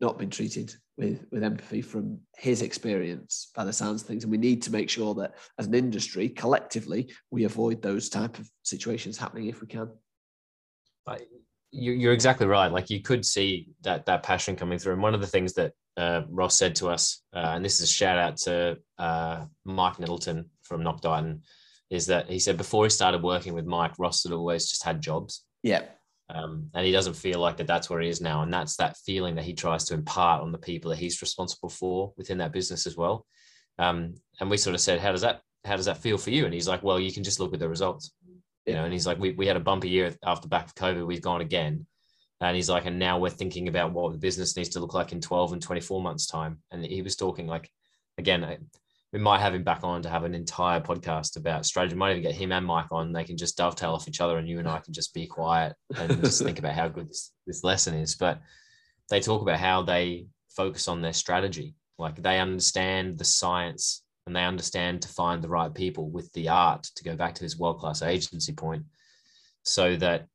not 0.00 0.18
been 0.18 0.30
treated 0.30 0.74
with 0.96 1.26
with 1.30 1.42
empathy 1.42 1.82
from 1.82 2.20
his 2.36 2.62
experience 2.62 3.50
by 3.54 3.64
the 3.64 3.72
sounds 3.72 4.02
of 4.02 4.08
things 4.08 4.22
and 4.22 4.30
we 4.30 4.38
need 4.38 4.62
to 4.62 4.70
make 4.70 4.88
sure 4.88 5.12
that 5.12 5.34
as 5.58 5.66
an 5.66 5.74
industry 5.74 6.28
collectively 6.28 7.12
we 7.32 7.44
avoid 7.44 7.82
those 7.82 8.08
type 8.08 8.38
of 8.38 8.48
situations 8.62 9.18
happening 9.18 9.48
if 9.48 9.60
we 9.60 9.66
can 9.66 9.90
you're 11.70 12.12
exactly 12.12 12.46
right. 12.46 12.72
Like 12.72 12.90
you 12.90 13.02
could 13.02 13.24
see 13.24 13.68
that 13.82 14.06
that 14.06 14.22
passion 14.22 14.56
coming 14.56 14.78
through. 14.78 14.94
And 14.94 15.02
one 15.02 15.14
of 15.14 15.20
the 15.20 15.26
things 15.26 15.54
that 15.54 15.72
uh, 15.96 16.22
ross 16.28 16.56
said 16.56 16.76
to 16.76 16.88
us 16.88 17.22
uh, 17.34 17.52
and 17.54 17.64
this 17.64 17.80
is 17.80 17.90
a 17.90 17.92
shout 17.92 18.18
out 18.18 18.36
to 18.36 18.78
uh, 18.98 19.44
mike 19.64 19.98
nettleton 19.98 20.48
from 20.62 20.82
Nock 20.82 21.00
Deighton, 21.00 21.42
is 21.90 22.06
that 22.06 22.30
he 22.30 22.38
said 22.38 22.56
before 22.56 22.84
he 22.84 22.90
started 22.90 23.22
working 23.22 23.52
with 23.52 23.66
mike 23.66 23.98
ross 23.98 24.22
had 24.22 24.32
always 24.32 24.68
just 24.68 24.84
had 24.84 25.00
jobs. 25.00 25.44
Yeah. 25.62 25.82
Um, 26.30 26.68
and 26.74 26.84
he 26.84 26.92
doesn't 26.92 27.14
feel 27.14 27.40
like 27.40 27.56
that 27.56 27.66
that's 27.66 27.88
where 27.88 28.00
he 28.00 28.08
is 28.08 28.20
now. 28.20 28.42
And 28.42 28.52
that's 28.52 28.76
that 28.76 28.98
feeling 28.98 29.34
that 29.36 29.46
he 29.46 29.54
tries 29.54 29.84
to 29.86 29.94
impart 29.94 30.42
on 30.42 30.52
the 30.52 30.58
people 30.58 30.90
that 30.90 30.98
he's 30.98 31.22
responsible 31.22 31.70
for 31.70 32.12
within 32.18 32.38
that 32.38 32.52
business 32.52 32.86
as 32.86 32.96
well. 32.98 33.24
Um, 33.78 34.14
and 34.38 34.50
we 34.50 34.58
sort 34.58 34.74
of 34.74 34.80
said 34.80 35.00
how 35.00 35.12
does 35.12 35.22
that 35.22 35.40
how 35.64 35.76
does 35.76 35.86
that 35.86 35.98
feel 35.98 36.18
for 36.18 36.30
you? 36.30 36.44
And 36.44 36.54
he's 36.54 36.68
like 36.68 36.82
well 36.82 37.00
you 37.00 37.12
can 37.12 37.24
just 37.24 37.40
look 37.40 37.54
at 37.54 37.60
the 37.60 37.68
results 37.68 38.12
you 38.68 38.74
know 38.74 38.84
and 38.84 38.92
he's 38.92 39.06
like 39.06 39.18
we, 39.18 39.32
we 39.32 39.46
had 39.46 39.56
a 39.56 39.60
bumpy 39.60 39.88
year 39.88 40.14
after 40.24 40.46
back 40.46 40.66
of 40.66 40.74
covid 40.74 41.06
we've 41.06 41.22
gone 41.22 41.40
again 41.40 41.86
and 42.40 42.54
he's 42.54 42.68
like 42.68 42.86
and 42.86 42.98
now 42.98 43.18
we're 43.18 43.30
thinking 43.30 43.68
about 43.68 43.92
what 43.92 44.12
the 44.12 44.18
business 44.18 44.56
needs 44.56 44.68
to 44.70 44.80
look 44.80 44.94
like 44.94 45.12
in 45.12 45.20
12 45.20 45.54
and 45.54 45.62
24 45.62 46.02
months 46.02 46.26
time 46.26 46.58
and 46.70 46.84
he 46.84 47.02
was 47.02 47.16
talking 47.16 47.46
like 47.46 47.70
again 48.18 48.68
we 49.12 49.18
might 49.18 49.40
have 49.40 49.54
him 49.54 49.64
back 49.64 49.84
on 49.84 50.02
to 50.02 50.10
have 50.10 50.24
an 50.24 50.34
entire 50.34 50.80
podcast 50.80 51.36
about 51.38 51.64
strategy. 51.64 51.94
We 51.94 51.98
might 51.98 52.10
even 52.10 52.22
get 52.22 52.34
him 52.34 52.52
and 52.52 52.66
Mike 52.66 52.92
on. 52.92 53.12
They 53.12 53.24
can 53.24 53.38
just 53.38 53.56
dovetail 53.56 53.94
off 53.94 54.06
each 54.06 54.20
other, 54.20 54.36
and 54.36 54.46
you 54.46 54.58
and 54.58 54.68
I 54.68 54.80
can 54.80 54.92
just 54.92 55.14
be 55.14 55.26
quiet 55.26 55.74
and 55.96 56.22
just 56.22 56.42
think 56.42 56.58
about 56.58 56.74
how 56.74 56.88
good 56.88 57.08
this, 57.08 57.32
this 57.46 57.64
lesson 57.64 57.94
is. 57.94 58.16
But 58.16 58.42
they 59.08 59.20
talk 59.20 59.40
about 59.40 59.58
how 59.58 59.82
they 59.82 60.26
focus 60.50 60.88
on 60.88 61.00
their 61.00 61.14
strategy. 61.14 61.74
Like 61.98 62.22
they 62.22 62.38
understand 62.38 63.16
the 63.16 63.24
science 63.24 64.02
and 64.28 64.36
they 64.36 64.44
understand 64.44 65.02
to 65.02 65.08
find 65.08 65.42
the 65.42 65.48
right 65.48 65.74
people 65.74 66.10
with 66.10 66.30
the 66.34 66.48
art 66.48 66.82
to 66.94 67.02
go 67.02 67.16
back 67.16 67.34
to 67.34 67.42
this 67.42 67.56
world 67.58 67.78
class 67.78 68.02
agency 68.02 68.52
point 68.52 68.84
so 69.64 69.96
that 69.96 70.26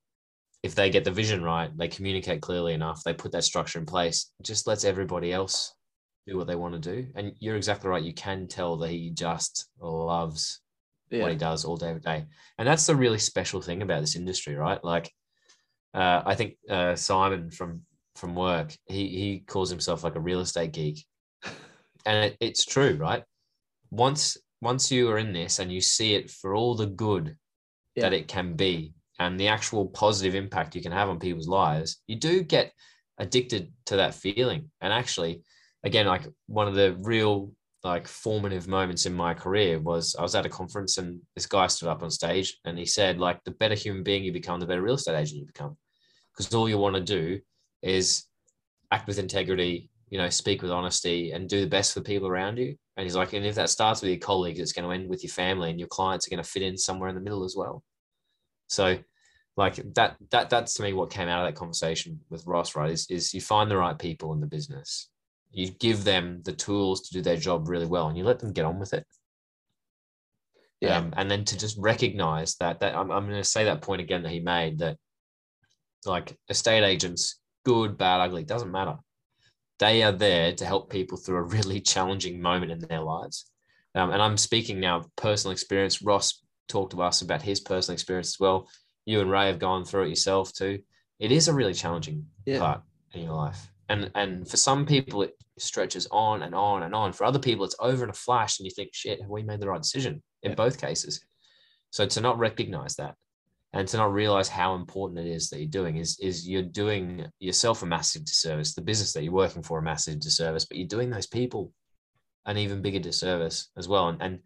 if 0.63 0.73
they 0.75 0.89
get 0.89 1.03
the 1.03 1.11
vision 1.11 1.43
right, 1.43 1.69
they 1.77 1.87
communicate 1.87 2.41
clearly 2.41 2.73
enough, 2.73 3.03
they 3.03 3.13
put 3.13 3.31
that 3.33 3.43
structure 3.43 3.77
in 3.79 3.85
place, 3.85 4.31
just 4.41 4.65
lets 4.65 4.83
everybody 4.83 5.31
else 5.31 5.75
do 6.25 6.37
what 6.37 6.47
they 6.47 6.55
want 6.55 6.73
to 6.73 6.79
do. 6.79 7.07
And 7.15 7.33
you're 7.39 7.55
exactly 7.57 7.89
right. 7.89 8.03
You 8.03 8.13
can 8.13 8.47
tell 8.47 8.77
that 8.77 8.89
he 8.89 9.11
just 9.11 9.67
loves 9.79 10.61
Yeah. 11.11 11.21
what 11.23 11.31
he 11.31 11.37
does 11.37 11.65
all 11.65 11.77
day, 11.77 11.89
every 11.89 12.01
day. 12.01 12.25
And 12.57 12.67
that's 12.67 12.87
the 12.87 12.95
really 12.95 13.19
special 13.19 13.61
thing 13.61 13.81
about 13.81 14.01
this 14.01 14.15
industry, 14.15 14.55
right? 14.55 14.83
Like, 14.83 15.11
uh, 15.93 16.23
I 16.25 16.33
think 16.35 16.55
uh, 16.69 16.95
Simon 16.95 17.51
from 17.51 17.81
from 18.15 18.35
work, 18.35 18.75
he 18.85 19.07
he 19.09 19.39
calls 19.45 19.69
himself 19.69 20.03
like 20.03 20.15
a 20.15 20.19
real 20.19 20.39
estate 20.39 20.71
geek, 20.71 21.05
and 22.05 22.25
it, 22.25 22.37
it's 22.39 22.65
true, 22.65 22.95
right? 22.95 23.23
Once 23.93 24.37
once 24.61 24.89
you 24.89 25.09
are 25.11 25.17
in 25.17 25.33
this 25.33 25.59
and 25.59 25.71
you 25.71 25.81
see 25.81 26.15
it 26.15 26.31
for 26.31 26.55
all 26.55 26.73
the 26.73 26.85
good 26.85 27.37
Yeah. 27.95 28.03
that 28.03 28.13
it 28.13 28.27
can 28.27 28.55
be 28.55 28.93
and 29.19 29.39
the 29.39 29.49
actual 29.49 29.87
positive 29.87 30.35
impact 30.35 30.75
you 30.75 30.81
can 30.81 30.91
have 30.91 31.09
on 31.09 31.19
people's 31.19 31.47
lives, 31.47 32.01
you 32.07 32.15
do 32.15 32.43
get 32.43 32.73
addicted 33.19 33.71
to 33.85 33.97
that 33.97 34.15
feeling. 34.15 34.71
And 34.81 34.91
actually, 34.91 35.43
again, 35.83 36.07
like 36.07 36.25
one 36.47 36.67
of 36.67 36.75
the 36.75 36.95
real 37.01 37.51
like 37.83 38.07
formative 38.07 38.67
moments 38.67 39.05
in 39.05 39.13
my 39.13 39.33
career 39.33 39.79
was 39.79 40.15
I 40.15 40.21
was 40.21 40.35
at 40.35 40.45
a 40.45 40.49
conference 40.49 40.97
and 40.97 41.21
this 41.35 41.45
guy 41.45 41.67
stood 41.67 41.89
up 41.89 42.01
on 42.01 42.09
stage 42.09 42.57
and 42.65 42.77
he 42.77 42.85
said, 42.85 43.19
like, 43.19 43.43
the 43.43 43.51
better 43.51 43.75
human 43.75 44.03
being 44.03 44.23
you 44.23 44.31
become, 44.31 44.59
the 44.59 44.65
better 44.65 44.81
real 44.81 44.95
estate 44.95 45.19
agent 45.19 45.41
you 45.41 45.45
become. 45.45 45.77
Because 46.31 46.53
all 46.55 46.69
you 46.69 46.77
want 46.77 46.95
to 46.95 47.01
do 47.01 47.39
is 47.81 48.25
act 48.91 49.05
with 49.07 49.19
integrity, 49.19 49.89
you 50.09 50.17
know, 50.17 50.29
speak 50.29 50.61
with 50.61 50.71
honesty 50.71 51.31
and 51.31 51.49
do 51.49 51.59
the 51.61 51.67
best 51.67 51.93
for 51.93 52.01
people 52.01 52.27
around 52.27 52.57
you. 52.57 52.77
And 52.95 53.03
he's 53.03 53.15
like, 53.15 53.33
and 53.33 53.45
if 53.45 53.55
that 53.55 53.69
starts 53.69 54.01
with 54.01 54.11
your 54.11 54.19
colleagues, 54.19 54.59
it's 54.59 54.73
going 54.73 54.87
to 54.87 54.93
end 54.93 55.09
with 55.09 55.23
your 55.23 55.31
family 55.31 55.69
and 55.69 55.79
your 55.79 55.87
clients 55.87 56.27
are 56.27 56.29
going 56.29 56.43
to 56.43 56.49
fit 56.49 56.61
in 56.61 56.77
somewhere 56.77 57.09
in 57.09 57.15
the 57.15 57.21
middle 57.21 57.43
as 57.43 57.55
well. 57.55 57.83
So 58.67 58.99
like 59.57 59.75
that, 59.95 60.15
that, 60.31 60.49
that's 60.49 60.75
to 60.75 60.83
me 60.83 60.93
what 60.93 61.09
came 61.09 61.27
out 61.27 61.43
of 61.43 61.47
that 61.47 61.59
conversation 61.59 62.19
with 62.29 62.45
Ross, 62.45 62.75
right? 62.75 62.91
Is, 62.91 63.07
is 63.09 63.33
you 63.33 63.41
find 63.41 63.69
the 63.69 63.77
right 63.77 63.97
people 63.97 64.33
in 64.33 64.41
the 64.41 64.47
business. 64.47 65.09
You 65.51 65.69
give 65.69 66.03
them 66.03 66.41
the 66.43 66.53
tools 66.53 67.01
to 67.01 67.13
do 67.13 67.21
their 67.21 67.37
job 67.37 67.67
really 67.67 67.85
well 67.85 68.07
and 68.07 68.17
you 68.17 68.23
let 68.23 68.39
them 68.39 68.53
get 68.53 68.65
on 68.65 68.79
with 68.79 68.93
it. 68.93 69.05
Yeah. 70.81 70.97
Um, 70.97 71.13
and 71.15 71.31
then 71.31 71.45
to 71.45 71.57
just 71.57 71.77
recognize 71.79 72.55
that, 72.55 72.79
that 72.81 72.95
I'm, 72.95 73.09
I'm 73.11 73.25
going 73.27 73.41
to 73.41 73.43
say 73.43 73.63
that 73.65 73.81
point 73.81 74.01
again 74.01 74.23
that 74.23 74.31
he 74.31 74.39
made 74.39 74.79
that 74.79 74.97
like 76.05 76.37
estate 76.49 76.83
agents, 76.83 77.39
good, 77.63 77.97
bad, 77.97 78.21
ugly, 78.21 78.43
doesn't 78.43 78.71
matter. 78.71 78.97
They 79.83 80.01
are 80.01 80.13
there 80.13 80.53
to 80.53 80.65
help 80.65 80.89
people 80.89 81.17
through 81.17 81.35
a 81.35 81.41
really 81.41 81.81
challenging 81.81 82.41
moment 82.41 82.71
in 82.71 82.79
their 82.79 83.01
lives. 83.01 83.51
Um, 83.95 84.11
and 84.11 84.21
I'm 84.21 84.37
speaking 84.37 84.79
now 84.79 84.99
of 84.99 85.13
personal 85.17 85.51
experience. 85.51 86.01
Ross 86.01 86.41
talked 86.69 86.93
to 86.93 87.01
us 87.01 87.21
about 87.21 87.41
his 87.41 87.59
personal 87.59 87.95
experience 87.95 88.29
as 88.29 88.39
well. 88.39 88.69
You 89.05 89.19
and 89.19 89.29
Ray 89.29 89.47
have 89.47 89.59
gone 89.59 89.83
through 89.83 90.03
it 90.03 90.09
yourself 90.09 90.53
too. 90.53 90.79
It 91.19 91.33
is 91.33 91.49
a 91.49 91.53
really 91.53 91.73
challenging 91.73 92.27
Yeah. 92.45 92.59
part 92.59 92.81
in 93.11 93.23
your 93.23 93.33
life. 93.33 93.73
And 93.89 94.09
and 94.15 94.47
for 94.49 94.55
some 94.55 94.85
people 94.85 95.21
it 95.23 95.33
stretches 95.57 96.07
on 96.11 96.43
and 96.43 96.55
on 96.55 96.83
and 96.83 96.95
on. 96.95 97.11
For 97.11 97.25
other 97.25 97.39
people, 97.39 97.65
it's 97.65 97.75
over 97.81 98.05
in 98.05 98.09
a 98.09 98.13
flash, 98.13 98.59
and 98.59 98.65
you 98.65 98.71
think, 98.71 98.91
shit, 98.93 99.19
have 99.19 99.29
we 99.29 99.43
made 99.43 99.59
the 99.59 99.67
right 99.67 99.81
decision 99.81 100.23
in 100.43 100.51
Yeah. 100.51 100.55
both 100.55 100.79
cases? 100.79 101.19
So 101.91 102.05
to 102.05 102.21
not 102.21 102.39
recognize 102.39 102.95
that 102.95 103.15
and 103.73 103.87
to 103.87 103.97
not 103.97 104.13
realize 104.13 104.47
how 104.47 104.75
important 104.75 105.25
it 105.25 105.29
is 105.29 105.49
that 105.49 105.59
you're 105.59 105.67
doing 105.67 105.97
is 105.97 106.17
is 106.19 106.47
you're 106.47 106.61
doing 106.61 107.25
yourself 107.39 107.81
a 107.81 107.85
massive 107.85 108.23
disservice, 108.23 108.73
the 108.73 108.81
business 108.81 109.13
that 109.13 109.23
you're 109.23 109.33
working 109.33 109.63
for 109.63 109.79
a 109.79 109.83
massive 109.83 110.19
disservice, 110.19 110.65
but 110.65 110.77
you're 110.77 110.87
doing 110.87 111.09
those 111.09 111.27
people 111.27 111.71
an 112.45 112.57
even 112.57 112.81
bigger 112.81 112.99
disservice 112.99 113.69
as 113.77 113.87
well. 113.87 114.09
And, 114.09 114.21
and 114.21 114.39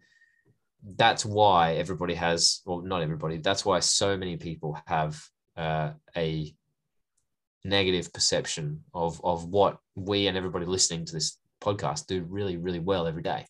that's 0.96 1.24
why 1.24 1.74
everybody 1.74 2.14
has, 2.14 2.62
well, 2.64 2.80
not 2.80 3.02
everybody, 3.02 3.38
that's 3.38 3.64
why 3.64 3.80
so 3.80 4.16
many 4.16 4.36
people 4.36 4.80
have 4.86 5.20
uh, 5.56 5.90
a 6.16 6.54
negative 7.64 8.12
perception 8.12 8.84
of 8.94 9.20
of 9.24 9.46
what 9.46 9.78
we 9.94 10.26
and 10.28 10.36
everybody 10.36 10.64
listening 10.64 11.04
to 11.04 11.12
this 11.12 11.38
podcast 11.60 12.06
do 12.06 12.22
really, 12.22 12.56
really 12.56 12.78
well 12.78 13.06
every 13.06 13.22
day. 13.22 13.44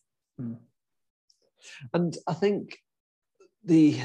And 1.93 2.17
I 2.27 2.33
think 2.33 2.79
the 3.63 3.99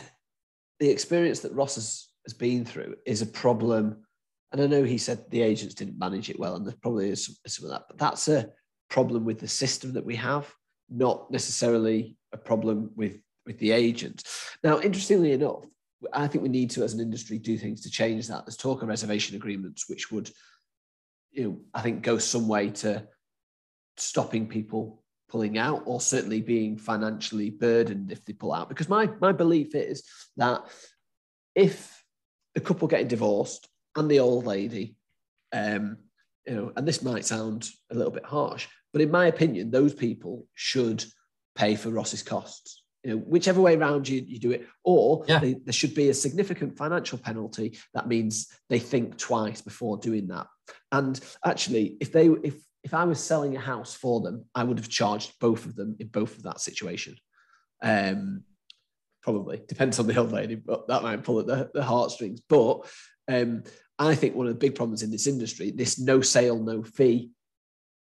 the 0.81 0.91
experience 0.91 1.41
that 1.41 1.53
Ross 1.53 1.77
has, 1.77 2.09
has 2.27 2.35
been 2.35 2.65
through 2.65 2.97
is 3.07 3.23
a 3.23 3.27
problem. 3.27 4.05
And 4.53 4.61
I 4.61 4.67
know 4.67 4.85
he 4.85 4.99
said 4.99 5.25
the 5.31 5.43
agents 5.43 5.75
didn't 5.75 5.99
manage 5.99 6.31
it 6.31 6.39
well, 6.39 6.57
and 6.57 6.67
there 6.67 6.75
probably 6.83 7.11
is 7.11 7.27
some, 7.27 7.37
some 7.47 7.65
of 7.67 7.71
that, 7.73 7.85
but 7.89 7.99
that's 7.99 8.29
a 8.29 8.49
problem 8.89 9.25
with 9.25 9.41
the 9.41 9.49
system 9.49 9.93
that 9.95 10.05
we 10.05 10.17
have, 10.17 10.53
not 10.89 11.31
necessarily 11.31 12.17
a 12.33 12.37
problem 12.37 12.91
with 12.97 13.19
with 13.47 13.59
the 13.59 13.73
agent. 13.73 14.23
Now, 14.63 14.81
interestingly 14.81 15.33
enough, 15.33 15.67
I 16.13 16.27
think 16.27 16.43
we 16.43 16.49
need 16.49 16.71
to, 16.71 16.83
as 16.83 16.95
an 16.95 17.01
industry, 17.01 17.39
do 17.39 17.59
things 17.59 17.83
to 17.83 17.91
change 17.91 18.27
that. 18.29 18.47
There's 18.47 18.57
talk 18.57 18.83
of 18.83 18.89
reservation 18.89 19.37
agreements, 19.37 19.89
which 19.89 20.11
would, 20.11 20.31
you 21.31 21.45
know, 21.45 21.61
I 21.75 21.83
think 21.83 22.03
go 22.03 22.19
some 22.19 22.49
way 22.49 22.71
to 22.71 23.07
stopping 23.97 24.49
people 24.49 25.04
pulling 25.35 25.59
out 25.59 25.83
or 25.85 26.01
certainly 26.01 26.41
being 26.41 26.79
financially 26.79 27.51
burdened 27.51 28.13
if 28.13 28.25
they 28.25 28.33
pull 28.33 28.53
out. 28.53 28.69
Because 28.69 28.89
my 28.89 29.11
my 29.21 29.33
belief 29.33 29.75
is 29.75 30.05
that 30.37 30.63
if 31.57 32.05
the 32.55 32.61
couple 32.61 32.87
getting 32.87 33.09
divorced 33.09 33.69
and 33.97 34.09
the 34.09 34.21
old 34.21 34.47
lady 34.47 34.95
um 35.53 35.97
you 36.47 36.55
know 36.55 36.73
and 36.77 36.87
this 36.87 37.03
might 37.03 37.25
sound 37.27 37.69
a 37.91 37.97
little 37.97 38.13
bit 38.13 38.25
harsh 38.25 38.69
but 38.93 39.03
in 39.03 39.11
my 39.11 39.27
opinion 39.27 39.73
those 39.73 39.93
people 39.93 40.47
should 40.55 41.05
pay 41.57 41.75
for 41.75 41.91
ross's 41.91 42.23
costs. 42.23 42.85
You 43.03 43.11
know 43.11 43.17
whichever 43.17 43.61
way 43.61 43.75
around 43.75 44.09
you, 44.09 44.23
you 44.25 44.39
do 44.39 44.53
it. 44.53 44.69
Or 44.85 45.25
Yeah. 45.27 45.41
they, 45.41 45.55
there 45.55 45.73
should 45.81 45.97
be 45.97 46.11
a 46.11 46.15
significant 46.15 46.79
financial 46.79 47.19
penalty 47.19 47.77
that 47.95 48.07
means 48.07 48.47
they 48.71 48.79
think 48.79 49.19
twice 49.19 49.61
before 49.63 49.97
doing 49.97 50.29
that. 50.29 50.47
And 50.93 51.19
actually 51.45 51.97
if 52.01 52.13
they 52.13 52.29
if 52.51 52.55
if 52.85 52.95
I 52.95 53.05
was 53.05 53.19
selling 53.19 53.57
a 53.57 53.61
house 53.61 53.95
for 53.95 54.21
them, 54.21 54.45
I 54.55 54.63
would 54.63 54.79
have 54.79 54.89
charged 54.89 55.33
both 55.41 55.65
of 55.67 55.75
them 55.75 55.97
in 55.99 56.09
both 56.09 56.37
of 56.37 56.43
that 56.45 56.61
situation. 56.61 57.17
Um, 57.83 58.45
probably 59.23 59.63
depends 59.67 59.99
on 59.99 60.07
the 60.07 60.17
old 60.19 60.33
lady, 60.33 60.55
but 60.55 60.87
that 60.89 61.03
might 61.03 61.25
pull 61.25 61.41
at 61.41 61.47
the, 61.47 61.71
the 61.73 61.83
heartstrings. 61.83 62.43
But 62.47 62.87
um, 63.27 63.65
I 63.99 64.15
think 64.15 64.35
one 64.35 64.47
of 64.47 64.53
the 64.53 64.59
big 64.59 64.75
problems 64.75 65.03
in 65.03 65.11
this 65.11 65.27
industry, 65.27 65.71
this 65.71 65.99
no 65.99 66.21
sale, 66.21 66.59
no 66.59 66.83
fee 66.83 67.31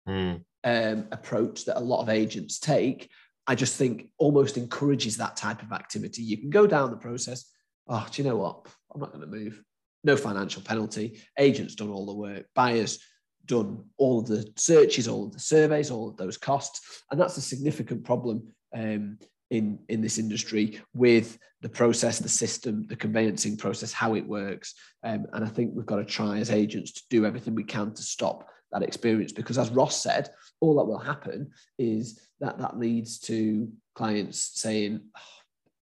Mm. 0.08 0.44
um, 0.64 1.08
approach 1.12 1.66
that 1.66 1.80
a 1.80 1.80
lot 1.80 2.04
of 2.04 2.10
agents 2.10 2.60
take, 2.60 3.10
I 3.48 3.56
just 3.56 3.76
think 3.76 4.10
almost 4.20 4.56
encourages 4.56 5.18
that 5.18 5.36
type 5.36 5.64
of 5.64 5.72
activity. 5.72 6.22
You 6.22 6.38
can 6.38 6.52
go 6.52 6.68
down 6.68 6.92
the 6.92 6.98
process. 6.98 7.46
Oh, 7.88 8.06
do 8.12 8.22
you 8.22 8.30
know 8.30 8.36
what? 8.38 8.68
I'm 8.94 9.02
not 9.02 9.12
going 9.12 9.22
to 9.22 9.28
move. 9.28 9.64
No 10.04 10.16
financial 10.16 10.62
penalty. 10.62 11.22
Agents 11.40 11.74
done 11.74 11.90
all 11.90 12.06
the 12.06 12.14
work. 12.14 12.46
Buyers 12.54 13.00
done 13.46 13.84
all 13.98 14.20
of 14.20 14.28
the 14.28 14.52
searches, 14.56 15.08
all 15.08 15.26
of 15.26 15.32
the 15.32 15.40
surveys, 15.40 15.92
all 15.92 16.10
of 16.10 16.18
those 16.18 16.38
costs, 16.38 17.04
and 17.12 17.20
that's 17.20 17.38
a 17.38 17.42
significant 17.42 18.04
problem 18.04 18.44
um, 18.74 19.18
in 19.52 19.80
in 19.90 20.02
this 20.02 20.18
industry 20.18 20.80
with 20.94 21.38
the 21.62 21.70
process, 21.70 22.20
the 22.20 22.30
system, 22.30 22.86
the 22.88 22.96
conveyancing 22.96 23.58
process, 23.58 23.92
how 23.92 24.16
it 24.16 24.28
works. 24.28 24.76
Um, 25.04 25.26
and 25.34 25.44
I 25.44 25.48
think 25.48 25.72
we've 25.74 25.86
got 25.86 25.98
to 25.98 26.06
try 26.06 26.38
as 26.38 26.52
agents 26.52 26.92
to 26.94 27.02
do 27.10 27.26
everything 27.26 27.56
we 27.56 27.64
can 27.64 27.94
to 27.94 28.02
stop 28.02 28.50
that 28.72 28.84
experience 28.84 29.32
because, 29.32 29.58
as 29.58 29.70
Ross 29.70 30.02
said, 30.02 30.30
all 30.60 30.76
that 30.76 30.86
will 30.86 31.00
happen 31.00 31.52
is 31.78 32.20
that 32.40 32.58
that 32.60 32.78
leads 32.80 33.20
to 33.20 33.72
clients 33.96 34.52
saying. 34.60 35.02
"Oh, 35.16 35.22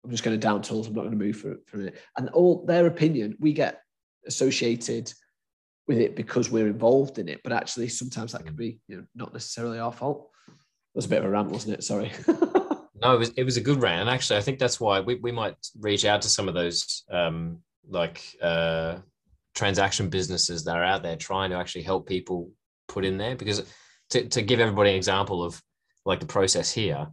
I'm 0.04 0.10
just 0.10 0.24
going 0.24 0.34
to 0.34 0.46
down 0.46 0.62
tools. 0.62 0.88
I'm 0.88 0.94
not 0.94 1.02
going 1.02 1.16
to 1.16 1.24
move 1.24 1.36
for, 1.36 1.58
for 1.66 1.80
it. 1.80 1.96
And 2.16 2.28
all 2.30 2.64
their 2.66 2.86
opinion, 2.86 3.36
we 3.38 3.52
get 3.52 3.82
associated 4.26 5.12
with 5.88 5.98
it 5.98 6.16
because 6.16 6.50
we're 6.50 6.68
involved 6.68 7.18
in 7.18 7.28
it. 7.28 7.40
But 7.42 7.52
actually, 7.52 7.88
sometimes 7.88 8.32
that 8.32 8.46
can 8.46 8.56
be 8.56 8.80
you 8.88 8.96
know, 8.96 9.04
not 9.14 9.32
necessarily 9.32 9.78
our 9.78 9.92
fault. 9.92 10.28
That 10.46 10.54
was 10.94 11.06
a 11.06 11.08
bit 11.08 11.18
of 11.20 11.24
a 11.24 11.30
rant, 11.30 11.50
wasn't 11.50 11.74
it? 11.74 11.84
Sorry. 11.84 12.12
No, 13.02 13.16
it 13.16 13.18
was 13.18 13.30
it 13.30 13.42
was 13.42 13.56
a 13.56 13.60
good 13.60 13.82
rant, 13.82 14.02
and 14.02 14.08
actually, 14.08 14.38
I 14.38 14.42
think 14.42 14.60
that's 14.60 14.78
why 14.78 15.00
we, 15.00 15.16
we 15.16 15.32
might 15.32 15.56
reach 15.80 16.04
out 16.04 16.22
to 16.22 16.28
some 16.28 16.46
of 16.46 16.54
those 16.54 17.02
um, 17.10 17.58
like 17.88 18.22
uh, 18.40 18.98
transaction 19.56 20.08
businesses 20.08 20.64
that 20.64 20.76
are 20.76 20.84
out 20.84 21.02
there 21.02 21.16
trying 21.16 21.50
to 21.50 21.56
actually 21.56 21.82
help 21.82 22.06
people 22.06 22.52
put 22.86 23.04
in 23.04 23.18
there. 23.18 23.34
Because 23.34 23.64
to, 24.10 24.28
to 24.28 24.40
give 24.40 24.60
everybody 24.60 24.90
an 24.90 24.96
example 24.96 25.42
of 25.42 25.60
like 26.04 26.20
the 26.20 26.26
process 26.26 26.70
here, 26.70 27.08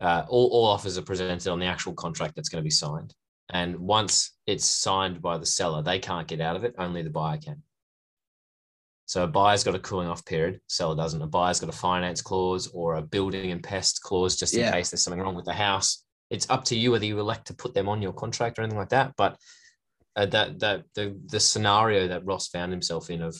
uh, 0.00 0.24
all 0.28 0.48
all 0.48 0.66
offers 0.66 0.98
are 0.98 1.02
presented 1.02 1.46
on 1.46 1.60
the 1.60 1.66
actual 1.66 1.92
contract 1.92 2.34
that's 2.34 2.48
going 2.48 2.62
to 2.62 2.66
be 2.66 2.70
signed, 2.70 3.14
and 3.50 3.78
once 3.78 4.32
it's 4.48 4.64
signed 4.64 5.22
by 5.22 5.38
the 5.38 5.46
seller, 5.46 5.80
they 5.80 6.00
can't 6.00 6.26
get 6.26 6.40
out 6.40 6.56
of 6.56 6.64
it. 6.64 6.74
Only 6.76 7.02
the 7.02 7.10
buyer 7.10 7.38
can. 7.38 7.62
So 9.10 9.24
a 9.24 9.26
buyer's 9.26 9.64
got 9.64 9.74
a 9.74 9.80
cooling 9.80 10.06
off 10.06 10.24
period, 10.24 10.60
seller 10.68 10.94
doesn't. 10.94 11.20
A 11.20 11.26
buyer's 11.26 11.58
got 11.58 11.68
a 11.68 11.72
finance 11.76 12.22
clause 12.22 12.68
or 12.72 12.94
a 12.94 13.02
building 13.02 13.50
and 13.50 13.60
pest 13.60 14.02
clause 14.02 14.36
just 14.36 14.54
in 14.54 14.60
Yeah. 14.60 14.70
case 14.70 14.90
there's 14.90 15.02
something 15.02 15.20
wrong 15.20 15.34
with 15.34 15.46
the 15.46 15.52
house. 15.52 16.04
It's 16.30 16.48
up 16.48 16.62
to 16.66 16.76
you 16.76 16.92
whether 16.92 17.04
you 17.04 17.18
elect 17.18 17.48
to 17.48 17.54
put 17.54 17.74
them 17.74 17.88
on 17.88 18.02
your 18.02 18.12
contract 18.12 18.56
or 18.56 18.62
anything 18.62 18.78
like 18.78 18.90
that. 18.90 19.14
But 19.16 19.36
uh, 20.14 20.26
that 20.26 20.60
that 20.60 20.84
the 20.94 21.18
the 21.26 21.40
scenario 21.40 22.06
that 22.06 22.24
Ross 22.24 22.46
found 22.46 22.70
himself 22.70 23.10
in 23.10 23.20
of 23.22 23.34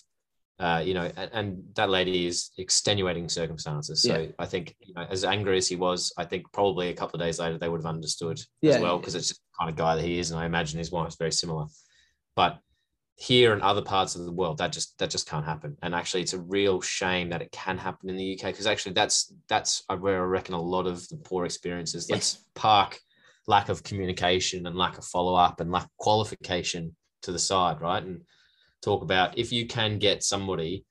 uh, 0.59 0.83
you 0.85 0.93
know, 0.93 1.09
and, 1.17 1.31
and 1.33 1.63
that 1.77 1.89
lady 1.89 2.27
is 2.27 2.51
extenuating 2.59 3.29
circumstances. 3.29 4.03
So 4.03 4.19
Yeah. 4.19 4.27
I 4.41 4.47
think, 4.47 4.75
you 4.81 4.93
know, 4.95 5.07
as 5.09 5.25
angry 5.25 5.57
as 5.57 5.69
he 5.69 5.77
was, 5.77 6.13
I 6.19 6.25
think 6.25 6.51
probably 6.53 6.89
a 6.89 6.95
couple 6.95 7.15
of 7.21 7.25
days 7.25 7.39
later 7.39 7.59
they 7.59 7.69
would 7.69 7.81
have 7.81 7.95
understood 7.95 8.41
Yeah. 8.61 8.75
as 8.75 8.81
well 8.83 8.99
because 8.99 9.15
it's 9.15 9.29
just 9.29 9.41
the 9.41 9.57
kind 9.59 9.71
of 9.71 9.77
guy 9.77 9.95
that 9.95 10.05
he 10.05 10.19
is, 10.19 10.33
and 10.33 10.41
I 10.41 10.47
imagine 10.47 10.79
his 10.79 10.91
wife's 10.91 11.15
very 11.15 11.31
similar. 11.33 11.67
But 12.35 12.59
here 13.21 13.53
and 13.53 13.61
other 13.61 13.83
parts 13.83 14.15
of 14.17 14.25
the 14.25 14.33
world, 14.33 14.57
that 14.59 14.73
just 14.73 14.97
that 14.99 15.11
just 15.11 15.29
can't 15.29 15.45
happen. 15.45 15.77
And 15.83 15.95
actually, 15.95 16.23
it's 16.23 16.33
a 16.33 16.41
real 16.41 16.81
shame 16.81 17.29
that 17.31 17.43
it 17.43 17.53
can 17.53 17.77
happen 17.77 18.09
in 18.09 18.17
the 18.17 18.33
UK 18.33 18.47
because 18.47 18.67
actually 18.67 18.93
that's 18.95 19.33
that's 19.47 19.83
uh, 19.91 19.97
where 19.97 20.23
I 20.23 20.25
reckon 20.27 20.55
a 20.55 20.61
lot 20.61 20.87
of 20.87 21.07
the 21.09 21.19
poor 21.19 21.45
experiences. 21.45 22.07
Yes. 22.09 22.17
Let's 22.17 22.45
park 22.55 22.99
lack 23.47 23.69
of 23.69 23.83
communication 23.83 24.67
and 24.67 24.75
lack 24.77 24.97
of 24.97 25.05
follow 25.05 25.35
up 25.35 25.61
and 25.61 25.71
lack 25.71 25.85
of 25.85 25.97
qualification 25.99 26.97
to 27.23 27.33
the 27.33 27.39
side, 27.39 27.81
right? 27.83 28.03
And 28.03 28.23
talk 28.83 29.03
about 29.03 29.37
if 29.37 29.53
you 29.53 29.67
can 29.67 29.99
get 29.99 30.23
somebody 30.23 30.87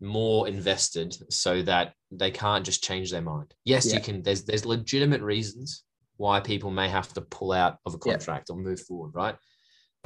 more 0.00 0.48
invested 0.48 1.14
so 1.30 1.60
that 1.62 1.92
they 2.10 2.30
can't 2.30 2.64
just 2.64 2.82
change 2.82 3.10
their 3.10 3.20
mind. 3.22 3.52
Yes, 3.64 3.86
Yeah. 3.86 3.96
you 3.96 4.00
can. 4.00 4.22
There's 4.22 4.44
there's 4.44 4.64
legitimate 4.64 5.20
reasons 5.20 5.84
why 6.16 6.40
people 6.40 6.70
may 6.70 6.88
have 6.88 7.12
to 7.12 7.20
pull 7.20 7.52
out 7.52 7.76
of 7.84 7.92
a 7.94 7.98
Yeah. 8.06 8.12
contract 8.14 8.48
or 8.48 8.56
move 8.56 8.80
forward, 8.80 9.12
right? 9.14 9.36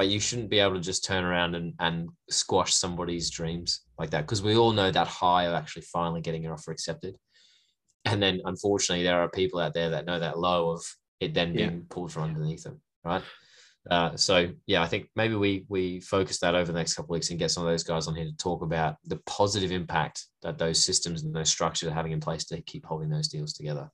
But 0.01 0.09
you 0.09 0.19
shouldn't 0.19 0.49
be 0.49 0.61
able 0.61 0.77
to 0.77 0.81
just 0.81 1.05
turn 1.05 1.25
around 1.25 1.55
and, 1.55 1.75
and 1.79 2.09
squash 2.31 2.73
somebody's 2.73 3.29
dreams 3.29 3.83
like 3.99 4.09
that 4.13 4.23
because 4.23 4.43
we 4.43 4.57
all 4.57 4.73
know 4.73 4.91
that 4.91 5.07
high 5.07 5.45
of 5.45 5.53
actually 5.53 5.83
finally 5.83 6.23
getting 6.23 6.43
your 6.43 6.55
offer 6.55 6.73
accepted. 6.73 7.17
And 8.07 8.23
then 8.23 8.41
unfortunately, 8.47 9.05
there 9.05 9.21
are 9.21 9.29
people 9.29 9.61
out 9.61 9.75
there 9.75 9.91
that 9.91 10.07
know 10.07 10.19
that 10.19 10.39
low 10.39 10.71
of 10.71 10.83
it 11.21 11.35
then 11.35 11.49
Yeah. 11.55 11.69
being 11.69 11.83
pulled 11.91 12.13
from 12.13 12.23
underneath 12.23 12.63
them, 12.63 12.81
right? 13.05 13.23
Uh, 13.91 14.17
so 14.17 14.49
yeah, 14.67 14.81
I 14.81 14.87
think 14.87 15.11
maybe 15.17 15.35
we 15.35 15.67
we 15.69 16.01
focus 16.01 16.39
that 16.39 16.55
over 16.55 16.73
the 16.73 16.79
next 16.79 16.95
couple 16.95 17.13
of 17.13 17.17
weeks 17.19 17.29
and 17.29 17.39
get 17.39 17.51
some 17.51 17.63
of 17.63 17.69
those 17.69 17.85
guys 17.85 18.07
on 18.07 18.15
here 18.15 18.25
to 18.25 18.37
talk 18.39 18.63
about 18.63 18.97
the 19.05 19.21
positive 19.27 19.71
impact 19.71 20.25
that 20.41 20.57
those 20.57 20.83
systems 20.83 21.25
and 21.25 21.37
those 21.37 21.51
structures 21.51 21.91
are 21.91 21.95
having 21.95 22.13
in 22.13 22.21
place 22.21 22.47
to 22.47 22.63
keep 22.63 22.87
holding 22.87 23.11
those 23.11 23.29
deals 23.29 23.53
together. 23.53 23.91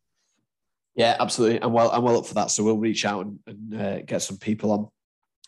Yeah, 0.95 1.17
absolutely. 1.19 1.61
I'm 1.65 1.73
well, 1.73 1.91
I'm 1.91 2.05
well 2.05 2.19
up 2.19 2.27
for 2.27 2.35
that. 2.35 2.53
So 2.53 2.63
we'll 2.63 2.79
reach 2.79 3.05
out 3.05 3.27
and, 3.27 3.41
and 3.49 3.83
uh, 3.83 4.03
get 4.03 4.23
some 4.23 4.37
people 4.37 4.71
on. 4.71 4.89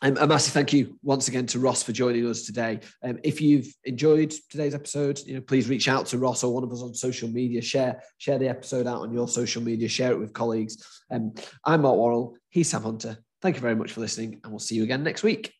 Um, 0.00 0.16
a 0.18 0.26
massive 0.26 0.52
thank 0.52 0.72
you 0.72 0.96
once 1.02 1.26
again 1.26 1.46
to 1.46 1.58
Ross 1.58 1.82
for 1.82 1.92
joining 1.92 2.26
us 2.28 2.42
today. 2.42 2.80
Um, 3.02 3.18
if 3.24 3.40
you've 3.40 3.66
enjoyed 3.84 4.32
today's 4.48 4.74
episode, 4.74 5.18
you 5.26 5.34
know, 5.34 5.40
please 5.40 5.68
reach 5.68 5.88
out 5.88 6.06
to 6.06 6.18
Ross 6.18 6.44
or 6.44 6.54
one 6.54 6.62
of 6.62 6.70
us 6.70 6.82
on 6.82 6.94
social 6.94 7.28
media. 7.28 7.60
Share 7.60 8.00
share 8.18 8.38
the 8.38 8.48
episode 8.48 8.86
out 8.86 9.00
on 9.00 9.12
your 9.12 9.26
social 9.26 9.60
media. 9.60 9.88
Share 9.88 10.12
it 10.12 10.18
with 10.18 10.32
colleagues. 10.32 11.02
Um, 11.10 11.34
I'm 11.64 11.82
Mark 11.82 11.96
Worrell. 11.96 12.36
He's 12.48 12.70
Sam 12.70 12.82
Hunter. 12.82 13.18
Thank 13.42 13.56
you 13.56 13.62
very 13.62 13.74
much 13.74 13.92
for 13.92 14.00
listening, 14.00 14.40
and 14.44 14.52
we'll 14.52 14.60
see 14.60 14.76
you 14.76 14.84
again 14.84 15.02
next 15.02 15.24
week. 15.24 15.57